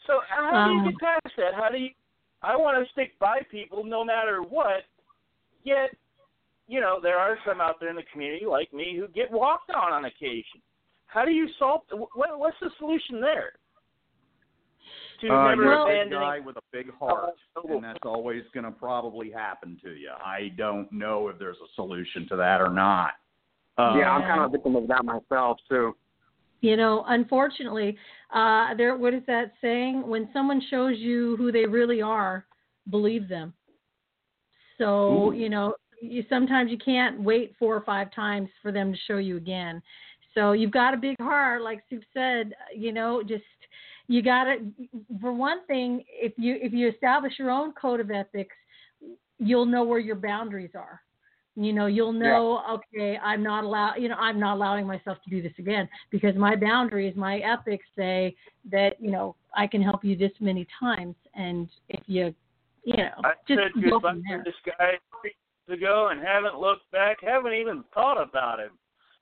So 0.07 0.19
how 0.27 0.67
do 0.67 0.73
you 0.73 0.91
get 0.91 0.99
past 0.99 1.35
that? 1.37 1.53
How 1.53 1.69
do 1.69 1.77
you? 1.77 1.89
I 2.41 2.57
want 2.57 2.83
to 2.83 2.91
stick 2.91 3.17
by 3.19 3.39
people 3.49 3.85
no 3.85 4.03
matter 4.03 4.41
what. 4.41 4.83
Yet, 5.63 5.95
you 6.67 6.81
know, 6.81 6.99
there 7.01 7.17
are 7.17 7.37
some 7.47 7.61
out 7.61 7.79
there 7.79 7.89
in 7.89 7.95
the 7.95 8.03
community 8.11 8.45
like 8.45 8.73
me 8.73 8.97
who 8.97 9.07
get 9.07 9.31
walked 9.31 9.71
on 9.71 9.93
on 9.93 10.05
occasion. 10.05 10.59
How 11.05 11.23
do 11.23 11.31
you 11.31 11.47
solve? 11.57 11.81
What, 11.91 12.37
what's 12.39 12.57
the 12.59 12.71
solution 12.79 13.21
there? 13.21 13.53
To 15.27 15.33
Uh, 15.33 15.49
never 15.49 15.63
you're 15.63 15.73
a 15.73 15.85
big 15.85 15.95
abandoning. 15.95 16.19
guy 16.19 16.39
with 16.39 16.57
a 16.57 16.61
big 16.71 16.93
heart, 16.93 17.35
and 17.67 17.83
that's 17.83 17.99
always 18.03 18.43
going 18.53 18.65
to 18.65 18.71
probably 18.71 19.31
happen 19.31 19.77
to 19.83 19.91
you. 19.91 20.11
I 20.23 20.51
don't 20.57 20.91
know 20.91 21.27
if 21.29 21.39
there's 21.39 21.57
a 21.57 21.73
solution 21.75 22.27
to 22.29 22.35
that 22.37 22.61
or 22.61 22.69
not. 22.69 23.11
Uh, 23.77 23.95
yeah, 23.97 24.11
I'm 24.11 24.21
kind 24.21 24.41
of 24.41 24.49
a 24.49 24.51
victim 24.51 24.75
of 24.75 24.87
that 24.87 25.03
myself 25.03 25.57
too. 25.67 25.95
You 26.61 26.77
know, 26.77 27.03
unfortunately, 27.07 27.97
uh, 28.33 28.73
there. 28.75 28.95
What 28.95 29.13
is 29.13 29.23
that 29.27 29.53
saying? 29.61 30.07
When 30.07 30.29
someone 30.31 30.61
shows 30.69 30.97
you 30.97 31.35
who 31.37 31.51
they 31.51 31.65
really 31.65 32.01
are, 32.01 32.45
believe 32.89 33.27
them. 33.27 33.53
So 34.77 35.29
Ooh. 35.29 35.33
you 35.33 35.49
know, 35.49 35.73
you 36.01 36.23
sometimes 36.29 36.71
you 36.71 36.77
can't 36.77 37.19
wait 37.21 37.55
four 37.57 37.75
or 37.75 37.81
five 37.81 38.13
times 38.13 38.49
for 38.61 38.71
them 38.71 38.93
to 38.93 38.99
show 39.07 39.17
you 39.17 39.37
again. 39.37 39.81
So 40.33 40.53
you've 40.53 40.71
got 40.71 40.93
a 40.93 40.97
big 40.97 41.15
heart, 41.19 41.61
like 41.61 41.83
Soup 41.89 42.03
said. 42.13 42.53
You 42.75 42.93
know, 42.93 43.23
just 43.23 43.43
you 44.07 44.21
got 44.21 44.45
to. 44.45 44.59
For 45.21 45.33
one 45.33 45.65
thing, 45.65 46.03
if 46.09 46.33
you 46.37 46.57
if 46.61 46.73
you 46.73 46.89
establish 46.89 47.33
your 47.37 47.51
own 47.51 47.73
code 47.73 47.99
of 47.99 48.11
ethics, 48.11 48.55
you'll 49.39 49.65
know 49.65 49.83
where 49.83 49.99
your 49.99 50.15
boundaries 50.15 50.71
are. 50.75 51.01
You 51.55 51.71
know, 51.71 51.85
you'll 51.85 52.13
know, 52.13 52.63
okay, 52.67 53.15
I'm 53.23 53.43
not 53.43 53.63
allowed, 53.63 53.97
you 53.97 54.09
know, 54.09 54.15
I'm 54.15 54.39
not 54.39 54.55
allowing 54.55 54.87
myself 54.87 55.19
to 55.23 55.29
do 55.29 55.39
this 55.39 55.51
again 55.59 55.87
because 56.09 56.35
my 56.35 56.55
boundaries, 56.55 57.15
my 57.15 57.37
ethics 57.39 57.85
say 57.95 58.35
that, 58.71 58.99
you 58.99 59.11
know, 59.11 59.35
I 59.55 59.67
can 59.67 59.79
help 59.79 60.03
you 60.03 60.17
this 60.17 60.31
many 60.39 60.65
times. 60.79 61.13
And 61.35 61.69
if 61.89 62.01
you, 62.07 62.33
you 62.83 62.97
know, 62.97 63.11
I 63.23 63.33
just 63.47 63.59
said 63.59 63.83
go 63.83 63.91
goodbye 63.91 64.09
from 64.09 64.17
to 64.17 64.23
there. 64.27 64.43
this 64.43 64.55
guy 64.65 64.93
three 65.21 65.35
years 65.67 65.79
ago 65.79 66.09
and 66.11 66.25
haven't 66.25 66.59
looked 66.59 66.91
back, 66.91 67.17
haven't 67.21 67.53
even 67.53 67.83
thought 67.93 68.19
about 68.19 68.59
him 68.59 68.71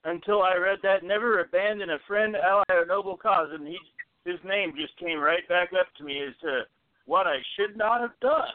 until 0.04 0.42
I 0.42 0.56
read 0.56 0.78
that 0.84 1.04
Never 1.04 1.40
Abandon 1.40 1.90
a 1.90 1.98
Friend, 2.08 2.34
Ally, 2.34 2.64
or 2.70 2.86
Noble 2.86 3.18
Cause. 3.18 3.48
And 3.52 3.68
he, 3.68 3.76
his 4.24 4.38
name 4.44 4.72
just 4.76 4.96
came 4.98 5.18
right 5.18 5.46
back 5.48 5.70
up 5.78 5.86
to 5.98 6.04
me 6.04 6.22
as 6.22 6.34
to 6.42 6.62
what 7.06 7.26
I 7.26 7.36
should 7.56 7.76
not 7.76 8.00
have 8.00 8.18
done. 8.20 8.48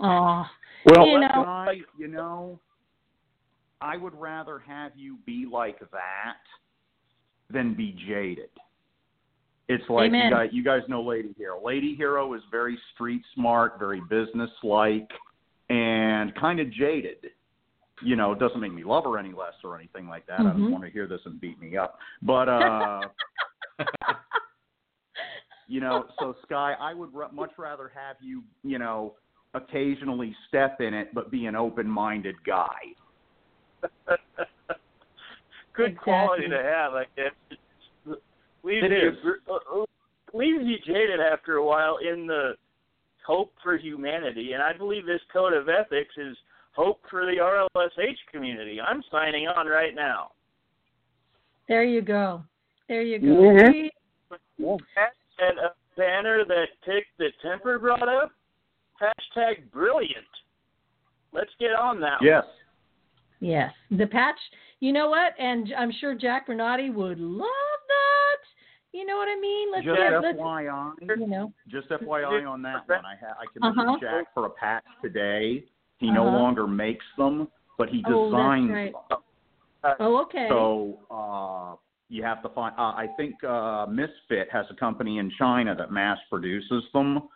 Oh, 0.00 0.44
Well, 0.86 1.06
you 1.06 1.20
know, 1.20 1.42
guy, 1.44 1.74
you 1.96 2.08
know, 2.08 2.58
I 3.80 3.96
would 3.96 4.14
rather 4.18 4.58
have 4.60 4.92
you 4.96 5.18
be 5.26 5.46
like 5.50 5.78
that 5.78 6.36
than 7.50 7.74
be 7.74 7.96
jaded. 8.08 8.48
It's 9.68 9.88
like 9.88 10.08
Amen. 10.08 10.24
you 10.24 10.30
guys, 10.30 10.48
you 10.52 10.64
guys 10.64 10.82
know 10.88 11.02
Lady 11.02 11.34
Hero. 11.38 11.64
Lady 11.64 11.94
Hero 11.94 12.34
is 12.34 12.42
very 12.50 12.76
street 12.94 13.22
smart, 13.34 13.78
very 13.78 14.00
business 14.10 14.50
like, 14.62 15.08
and 15.70 16.34
kind 16.34 16.58
of 16.60 16.70
jaded. 16.72 17.18
You 18.02 18.16
know, 18.16 18.32
it 18.32 18.40
doesn't 18.40 18.60
make 18.60 18.72
me 18.72 18.82
love 18.82 19.04
her 19.04 19.18
any 19.18 19.32
less 19.32 19.54
or 19.62 19.78
anything 19.78 20.08
like 20.08 20.26
that. 20.26 20.40
I 20.40 20.44
Mhm. 20.44 20.52
don't 20.58 20.70
want 20.72 20.84
to 20.84 20.90
hear 20.90 21.06
this 21.06 21.24
and 21.24 21.40
beat 21.40 21.60
me 21.60 21.76
up. 21.76 21.98
But 22.22 22.48
uh 22.48 23.08
you 25.68 25.80
know, 25.80 26.04
so 26.18 26.34
Sky, 26.44 26.74
I 26.80 26.94
would 26.94 27.10
r- 27.14 27.30
much 27.32 27.52
rather 27.58 27.90
have 27.94 28.16
you, 28.20 28.42
you 28.62 28.78
know, 28.78 29.14
occasionally 29.54 30.34
step 30.48 30.80
in 30.80 30.94
it, 30.94 31.14
but 31.14 31.30
be 31.30 31.46
an 31.46 31.54
open-minded 31.56 32.36
guy. 32.44 32.78
Good 35.74 35.98
quality 35.98 36.48
to 36.48 36.62
have, 36.62 36.92
I 36.94 37.04
guess. 37.16 37.32
Leaves 38.62 38.86
It 38.86 38.92
you 38.92 39.34
uh, 39.52 39.84
leaves 40.32 40.64
you 40.64 40.76
jaded 40.86 41.18
after 41.20 41.56
a 41.56 41.64
while 41.64 41.96
in 41.98 42.26
the 42.26 42.52
hope 43.26 43.52
for 43.62 43.76
humanity, 43.76 44.52
and 44.52 44.62
I 44.62 44.72
believe 44.76 45.06
this 45.06 45.20
code 45.32 45.52
of 45.52 45.68
ethics 45.68 46.14
is 46.16 46.36
hope 46.72 47.00
for 47.10 47.26
the 47.26 47.36
RLSH 47.40 48.16
community. 48.30 48.80
I'm 48.80 49.02
signing 49.10 49.48
on 49.48 49.66
right 49.66 49.94
now. 49.94 50.32
there 51.68 51.84
you 51.84 52.02
go. 52.02 52.42
There 52.88 53.02
you 53.02 53.18
go. 53.18 53.26
Mhm. 53.26 53.72
See? 53.72 53.90
And 55.42 55.58
a 55.58 55.72
banner 55.96 56.44
that 56.46 56.66
Tick 56.84 57.04
the 57.18 57.28
Temper 57.42 57.78
brought 57.78 58.08
up, 58.08 58.30
hashtag 59.00 59.70
brilliant. 59.72 60.26
Let's 61.32 61.50
get 61.58 61.72
on 61.72 62.00
that. 62.00 62.20
one. 62.20 62.26
Yes. 62.28 62.44
Yes, 63.40 63.72
the 63.90 64.06
patch. 64.06 64.38
You 64.80 64.92
know 64.92 65.08
what? 65.08 65.32
And 65.38 65.72
I'm 65.76 65.90
sure 66.00 66.14
Jack 66.14 66.46
Bernardi 66.46 66.90
would 66.90 67.18
love 67.18 67.48
that. 67.48 68.96
You 68.96 69.04
know 69.06 69.16
what 69.16 69.26
I 69.28 69.40
mean? 69.40 69.72
Let's 69.72 69.84
Just 69.84 69.96
get, 69.98 70.22
let's, 70.22 70.38
FYI, 70.38 70.92
you 71.18 71.26
know. 71.26 71.52
just 71.68 71.88
FYI 71.88 72.48
on 72.48 72.62
that 72.62 72.86
one, 72.88 73.04
I 73.04 73.14
ha- 73.16 73.36
I 73.40 73.46
committed 73.52 73.78
Uh-huh. 73.78 73.96
Jack 74.00 74.26
for 74.34 74.46
a 74.46 74.50
patch 74.50 74.84
today. 75.02 75.64
He 75.98 76.10
no 76.10 76.26
Uh-huh. 76.28 76.36
longer 76.36 76.66
makes 76.68 77.04
them, 77.16 77.48
but 77.78 77.88
he 77.88 78.04
Oh, 78.06 78.30
that's 78.30 78.30
designs 78.30 78.70
right. 78.70 78.92
them. 79.08 79.18
Oh, 79.98 80.16
okay. 80.22 80.46
So 80.48 80.98
uh, 81.10 81.76
you 82.12 82.22
have 82.22 82.42
to 82.42 82.50
find. 82.50 82.74
Uh, 82.78 82.92
I 82.92 83.08
think 83.16 83.42
uh, 83.42 83.86
Misfit 83.86 84.48
has 84.52 84.66
a 84.70 84.74
company 84.74 85.18
in 85.18 85.32
China 85.38 85.74
that 85.74 85.90
mass 85.90 86.18
produces 86.28 86.84
them. 86.92 87.28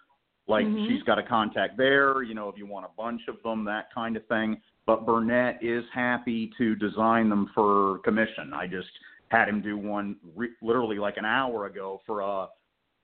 Like 0.49 0.67
Mhm. 0.67 0.87
she's 0.87 1.03
got 1.03 1.19
a 1.19 1.23
contact 1.23 1.77
there. 1.79 2.23
You 2.23 2.35
know, 2.35 2.49
if 2.51 2.59
you 2.59 2.67
want 2.67 2.85
a 2.85 2.91
bunch 2.97 3.27
of 3.27 3.43
them, 3.43 3.65
that 3.65 3.93
kind 3.93 4.17
of 4.17 4.27
thing. 4.27 4.61
But 4.85 5.07
Burnett 5.07 5.63
is 5.63 5.85
happy 5.93 6.53
to 6.59 6.77
design 6.77 7.29
them 7.31 7.47
for 7.55 7.99
commission. 8.05 8.53
I 8.53 8.67
just 8.67 8.91
had 9.29 9.49
him 9.49 9.61
do 9.61 9.77
one 9.77 10.17
re- 10.37 10.55
literally 10.61 10.99
like 10.99 11.17
an 11.17 11.25
hour 11.25 11.67
ago 11.67 12.01
for 12.07 12.21
a 12.21 12.49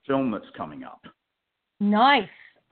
film 0.07 0.31
that's 0.31 0.49
coming 0.51 0.85
up. 0.85 1.05
Nice. 1.81 2.29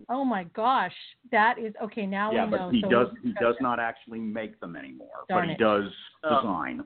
Oh 0.08 0.24
my 0.24 0.44
gosh, 0.54 0.94
that 1.30 1.58
is 1.58 1.74
okay. 1.82 2.06
Now 2.06 2.32
yeah, 2.32 2.44
we 2.46 2.50
but 2.50 2.70
he 2.70 2.80
so 2.82 2.88
does 2.88 3.06
he 3.22 3.32
does 3.40 3.54
not 3.60 3.78
actually 3.78 4.18
make 4.20 4.58
them 4.60 4.76
anymore, 4.76 5.08
Darn 5.28 5.42
but 5.42 5.48
he 5.48 5.54
it. 5.54 5.58
does 5.58 5.92
Oh. 6.22 6.40
design. 6.40 6.84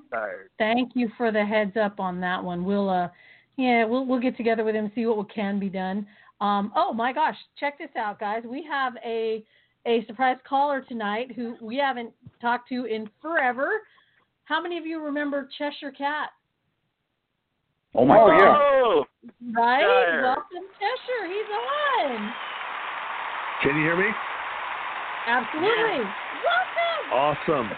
Thank 0.58 0.92
you 0.94 1.10
for 1.16 1.32
the 1.32 1.44
heads 1.44 1.76
up 1.76 1.98
on 1.98 2.20
that 2.20 2.42
one. 2.42 2.64
We'll 2.64 2.88
uh, 2.90 3.08
yeah, 3.56 3.84
we'll 3.84 4.04
we'll 4.06 4.20
get 4.20 4.36
together 4.36 4.64
with 4.64 4.74
him 4.74 4.90
see 4.94 5.06
what 5.06 5.32
can 5.32 5.58
be 5.58 5.68
done. 5.68 6.06
Um, 6.40 6.72
oh 6.76 6.92
my 6.92 7.12
gosh, 7.12 7.36
check 7.58 7.78
this 7.78 7.90
out, 7.96 8.18
guys. 8.20 8.42
We 8.44 8.62
have 8.70 8.94
a 9.04 9.44
a 9.86 10.04
surprise 10.06 10.36
caller 10.48 10.80
tonight 10.88 11.32
who 11.36 11.56
we 11.60 11.76
haven't 11.76 12.10
talked 12.40 12.68
to 12.70 12.84
in 12.86 13.08
forever. 13.20 13.82
How 14.44 14.60
many 14.62 14.76
of 14.78 14.86
you 14.86 15.02
remember 15.02 15.48
Cheshire 15.58 15.90
Cat? 15.92 16.30
Oh 17.94 18.04
my 18.04 18.18
Oh, 18.18 18.26
god. 18.26 19.06
yeah. 19.46 19.52
Right? 19.60 19.80
Cheshire. 19.80 20.22
Welcome, 20.22 20.68
Cheshire. 20.78 21.26
He's 21.28 22.10
on. 22.10 22.32
Can 23.62 23.76
you 23.76 23.82
hear 23.82 23.96
me? 23.96 24.10
Absolutely. 25.26 26.04
Welcome. 26.04 27.12
Awesome. 27.12 27.70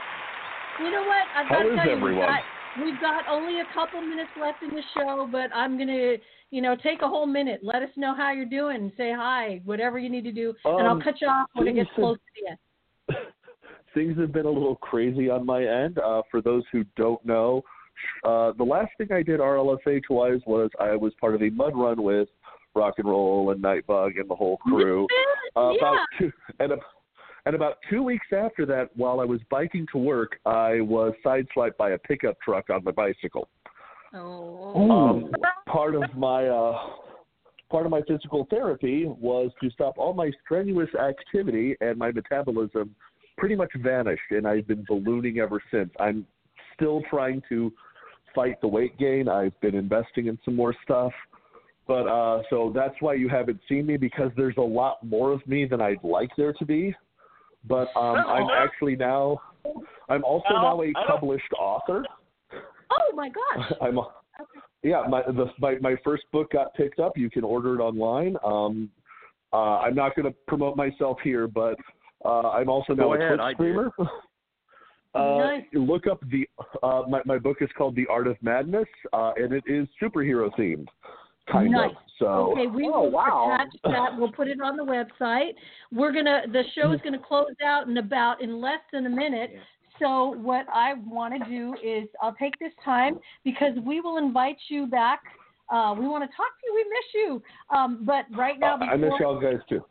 You 0.82 0.90
know 0.90 1.02
what? 1.02 1.24
I've 1.36 1.46
How 1.46 1.58
got 1.58 1.62
to 1.62 1.72
is 1.72 1.78
tell 1.84 1.98
you, 1.98 2.04
we've 2.04 2.14
got, 2.16 2.40
we've 2.82 3.00
got 3.00 3.28
only 3.28 3.60
a 3.60 3.64
couple 3.72 4.00
minutes 4.00 4.30
left 4.40 4.62
in 4.62 4.70
the 4.70 4.82
show, 4.94 5.28
but 5.30 5.54
I'm 5.54 5.78
gonna, 5.78 6.16
you 6.50 6.60
know, 6.60 6.76
take 6.76 7.02
a 7.02 7.08
whole 7.08 7.26
minute. 7.26 7.60
Let 7.62 7.82
us 7.82 7.90
know 7.96 8.14
how 8.14 8.32
you're 8.32 8.46
doing. 8.46 8.92
Say 8.96 9.12
hi, 9.12 9.60
whatever 9.64 9.98
you 9.98 10.08
need 10.08 10.24
to 10.24 10.32
do, 10.32 10.54
and 10.64 10.86
I'll 10.86 10.94
Um, 10.94 11.02
cut 11.02 11.20
you 11.20 11.28
off 11.28 11.48
when 11.54 11.68
it 11.68 11.74
things 11.74 11.86
gets 11.86 11.94
close 11.94 12.18
to 12.18 12.42
you. 12.42 13.16
Things 13.94 14.18
have 14.18 14.32
been 14.32 14.44
a 14.44 14.50
little 14.50 14.76
crazy 14.76 15.30
on 15.30 15.46
my 15.46 15.64
end. 15.64 15.98
Uh, 15.98 16.20
for 16.30 16.42
those 16.42 16.64
who 16.70 16.84
don't 16.96 17.24
know, 17.24 17.62
uh, 18.24 18.52
the 18.58 18.64
last 18.64 18.90
thing 18.98 19.10
I 19.10 19.22
did 19.22 19.40
RLSH 19.40 20.10
wise 20.10 20.40
was 20.46 20.70
I 20.78 20.96
was 20.96 21.14
part 21.18 21.34
of 21.34 21.42
a 21.42 21.48
mud 21.48 21.74
run 21.74 22.02
with 22.02 22.28
Rock 22.74 22.94
and 22.98 23.08
Roll 23.08 23.52
and 23.52 23.62
Nightbug 23.64 24.20
and 24.20 24.28
the 24.28 24.34
whole 24.34 24.58
crew. 24.58 25.06
Uh, 25.56 25.70
yeah. 25.70 25.76
About 25.78 25.98
two, 26.18 26.32
and, 26.60 26.72
a, 26.72 26.76
and 27.46 27.54
about 27.54 27.78
two 27.88 28.02
weeks 28.02 28.26
after 28.36 28.66
that, 28.66 28.90
while 28.94 29.20
I 29.20 29.24
was 29.24 29.40
biking 29.50 29.86
to 29.92 29.98
work, 29.98 30.38
I 30.44 30.80
was 30.80 31.14
sideswiped 31.24 31.76
by 31.78 31.90
a 31.90 31.98
pickup 31.98 32.36
truck 32.40 32.70
on 32.70 32.84
my 32.84 32.90
bicycle. 32.90 33.48
Oh. 34.14 34.90
Um, 34.90 35.32
part 35.66 35.94
of 35.94 36.02
my 36.16 36.46
uh, 36.46 36.78
part 37.70 37.84
of 37.86 37.90
my 37.90 38.02
physical 38.06 38.46
therapy 38.50 39.06
was 39.06 39.50
to 39.62 39.70
stop 39.70 39.98
all 39.98 40.14
my 40.14 40.30
strenuous 40.44 40.88
activity, 40.94 41.76
and 41.80 41.98
my 41.98 42.12
metabolism 42.12 42.94
pretty 43.36 43.56
much 43.56 43.70
vanished, 43.76 44.30
and 44.30 44.46
I've 44.46 44.66
been 44.66 44.84
ballooning 44.88 45.38
ever 45.38 45.62
since. 45.70 45.90
I'm 46.00 46.26
still 46.74 47.02
trying 47.10 47.42
to 47.48 47.72
fight 48.34 48.60
the 48.60 48.68
weight 48.68 48.98
gain. 48.98 49.28
I've 49.28 49.58
been 49.60 49.74
investing 49.74 50.26
in 50.26 50.38
some 50.44 50.54
more 50.54 50.74
stuff. 50.84 51.12
But 51.86 52.06
uh 52.08 52.42
so 52.50 52.72
that's 52.74 52.94
why 53.00 53.14
you 53.14 53.28
haven't 53.28 53.60
seen 53.68 53.86
me 53.86 53.96
because 53.96 54.30
there's 54.36 54.56
a 54.56 54.60
lot 54.62 54.98
more 55.04 55.32
of 55.32 55.46
me 55.46 55.66
than 55.66 55.80
I'd 55.80 56.02
like 56.02 56.30
there 56.36 56.52
to 56.54 56.64
be. 56.64 56.94
But 57.68 57.88
um 57.96 58.16
I'm 58.16 58.48
actually 58.50 58.96
now 58.96 59.40
I'm 60.08 60.24
also 60.24 60.48
now 60.50 60.82
a 60.82 60.92
published 61.06 61.52
author. 61.58 62.04
Oh 62.90 63.14
my 63.14 63.28
gosh. 63.28 63.72
I'm 63.80 63.98
a, 63.98 64.06
yeah, 64.82 65.02
my 65.08 65.22
the 65.22 65.46
my 65.58 65.76
my 65.80 65.96
first 66.04 66.24
book 66.32 66.52
got 66.52 66.74
picked 66.74 67.00
up. 67.00 67.16
You 67.16 67.28
can 67.30 67.44
order 67.44 67.74
it 67.74 67.80
online. 67.80 68.36
Um, 68.44 68.90
uh, 69.52 69.78
I'm 69.80 69.94
not 69.94 70.14
going 70.14 70.26
to 70.30 70.36
promote 70.46 70.76
myself 70.76 71.18
here, 71.24 71.48
but 71.48 71.76
uh, 72.24 72.50
I'm 72.50 72.68
also 72.68 72.94
Go 72.94 73.02
now 73.02 73.12
a 73.12 73.16
ahead, 73.16 73.28
Twitch 73.30 73.40
I 73.40 73.48
did. 73.48 73.54
streamer. 73.56 73.90
Uh, 75.14 75.38
Nice. 75.38 75.62
Look 75.72 76.06
up 76.06 76.20
the 76.30 76.46
uh, 76.82 77.04
my 77.08 77.22
my 77.24 77.38
book 77.38 77.56
is 77.62 77.70
called 77.78 77.96
The 77.96 78.06
Art 78.08 78.26
of 78.26 78.36
Madness, 78.42 78.84
uh, 79.14 79.32
and 79.36 79.50
it 79.54 79.64
is 79.66 79.88
superhero 80.02 80.50
themed, 80.58 80.88
kind 81.50 81.70
nice. 81.72 81.90
of. 81.90 81.96
So 82.18 82.26
okay, 82.52 82.66
we 82.66 82.90
Oh, 82.92 83.02
will 83.02 83.10
wow. 83.10 83.54
attach 83.54 83.74
that. 83.84 84.16
We'll 84.16 84.32
put 84.32 84.48
it 84.48 84.60
on 84.60 84.76
the 84.76 84.84
website. 84.84 85.52
We're 85.92 86.12
gonna. 86.12 86.42
The 86.52 86.62
show 86.74 86.92
is 86.92 87.00
gonna 87.02 87.18
close 87.18 87.54
out 87.64 87.88
in 87.88 87.96
about 87.98 88.40
in 88.40 88.60
less 88.60 88.80
than 88.92 89.06
a 89.06 89.10
minute. 89.10 89.50
So 89.98 90.34
what 90.36 90.66
I 90.72 90.94
want 90.94 91.34
to 91.42 91.48
do 91.48 91.74
is 91.82 92.08
I'll 92.22 92.34
take 92.34 92.58
this 92.58 92.72
time 92.84 93.18
because 93.44 93.72
we 93.84 94.00
will 94.00 94.18
invite 94.18 94.58
you 94.68 94.86
back 94.86 95.20
Uh, 95.68 95.94
we 95.98 96.06
want 96.06 96.22
to 96.22 96.36
talk 96.36 96.52
to 96.60 96.66
you. 96.66 96.74
We 96.74 96.84
miss 96.84 97.08
you. 97.14 97.76
Um, 97.76 98.04
but 98.04 98.24
right 98.36 98.58
now, 98.58 98.76
I 98.76 98.96
miss 98.96 99.10
y'all 99.18 99.40
guys 99.40 99.58
too. 99.68 99.84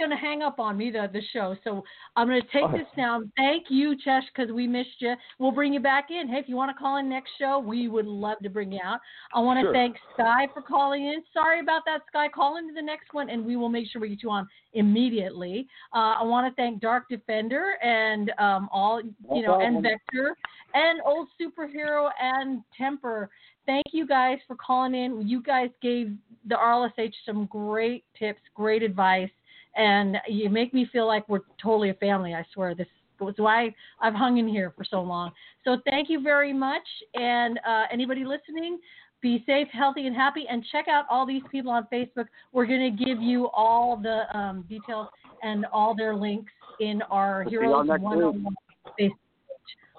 Going 0.00 0.10
to 0.10 0.16
hang 0.16 0.42
up 0.42 0.58
on 0.58 0.76
me 0.76 0.90
the 0.90 1.08
the 1.12 1.22
show. 1.32 1.54
So 1.62 1.84
I'm 2.16 2.26
going 2.26 2.40
to 2.40 2.48
take 2.48 2.70
this 2.72 2.88
down. 2.96 3.30
Thank 3.36 3.66
you, 3.68 3.94
Chesh, 4.04 4.22
because 4.34 4.50
we 4.52 4.66
missed 4.66 4.98
you. 4.98 5.14
We'll 5.38 5.52
bring 5.52 5.72
you 5.72 5.80
back 5.80 6.08
in. 6.10 6.28
Hey, 6.28 6.38
if 6.38 6.48
you 6.48 6.56
want 6.56 6.74
to 6.74 6.80
call 6.80 6.96
in 6.96 7.08
next 7.08 7.30
show, 7.38 7.58
we 7.58 7.88
would 7.88 8.06
love 8.06 8.38
to 8.42 8.50
bring 8.50 8.72
you 8.72 8.80
out. 8.82 8.98
I 9.34 9.40
want 9.40 9.58
to 9.58 9.66
Sure. 9.66 9.72
thank 9.72 9.96
Sky 10.14 10.48
for 10.54 10.62
calling 10.62 11.06
in. 11.06 11.22
Sorry 11.32 11.60
about 11.60 11.82
that, 11.84 12.00
Sky. 12.08 12.28
Call 12.28 12.56
into 12.56 12.72
the 12.72 12.82
next 12.82 13.12
one, 13.12 13.30
and 13.30 13.44
we 13.44 13.56
will 13.56 13.68
make 13.68 13.88
sure 13.88 14.00
we 14.00 14.08
get 14.08 14.22
you 14.22 14.30
on 14.30 14.48
immediately. 14.72 15.68
Uh, 15.94 16.14
I 16.18 16.22
want 16.22 16.50
to 16.50 16.54
thank 16.60 16.80
Dark 16.80 17.08
Defender 17.08 17.76
and 17.82 18.32
um, 18.38 18.68
all 18.72 19.02
you 19.02 19.42
know, 19.42 19.60
and 19.60 19.82
problem. 19.82 19.82
Vector 19.82 20.36
and 20.74 21.00
Old 21.04 21.28
Superhero 21.40 22.10
and 22.20 22.62
Temper. 22.76 23.30
Thank 23.66 23.86
you 23.92 24.06
guys 24.06 24.38
for 24.46 24.56
calling 24.56 24.94
in. 24.94 25.28
You 25.28 25.42
guys 25.42 25.70
gave 25.82 26.16
the 26.46 26.54
RLSH 26.54 27.12
some 27.26 27.46
great 27.46 28.04
tips, 28.18 28.40
great 28.54 28.82
advice 28.82 29.30
and 29.76 30.16
you 30.28 30.50
make 30.50 30.74
me 30.74 30.88
feel 30.92 31.06
like 31.06 31.28
we're 31.28 31.40
totally 31.62 31.90
a 31.90 31.94
family. 31.94 32.34
I 32.34 32.44
swear, 32.52 32.74
this 32.74 32.88
was 33.20 33.34
why 33.36 33.74
I've 34.00 34.14
hung 34.14 34.38
in 34.38 34.48
here 34.48 34.72
for 34.76 34.84
so 34.84 35.02
long. 35.02 35.32
So 35.64 35.78
thank 35.88 36.08
you 36.08 36.22
very 36.22 36.52
much, 36.52 36.86
and 37.14 37.58
uh, 37.66 37.84
anybody 37.92 38.24
listening, 38.24 38.78
be 39.20 39.44
safe, 39.46 39.68
healthy, 39.72 40.06
and 40.06 40.16
happy, 40.16 40.46
and 40.48 40.64
check 40.72 40.88
out 40.88 41.04
all 41.10 41.26
these 41.26 41.42
people 41.52 41.70
on 41.70 41.86
Facebook. 41.92 42.26
We're 42.52 42.66
going 42.66 42.96
to 42.96 43.04
give 43.04 43.20
you 43.20 43.48
all 43.48 43.96
the 43.96 44.22
um, 44.36 44.64
details 44.68 45.08
and 45.42 45.66
all 45.66 45.94
their 45.94 46.14
links 46.14 46.52
in 46.80 47.02
our 47.10 47.42
y'all 47.42 47.50
Heroes 47.50 47.86
next 47.86 48.02
One 48.02 48.22
on 48.22 48.42
One 48.44 48.54
Facebook 48.86 48.96
page. 48.96 49.12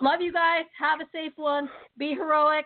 Love 0.02 0.22
you 0.22 0.34
guys. 0.34 0.66
Have 0.80 1.00
a 1.00 1.06
safe 1.12 1.34
one. 1.36 1.70
Be 1.98 2.16
heroic. 2.16 2.66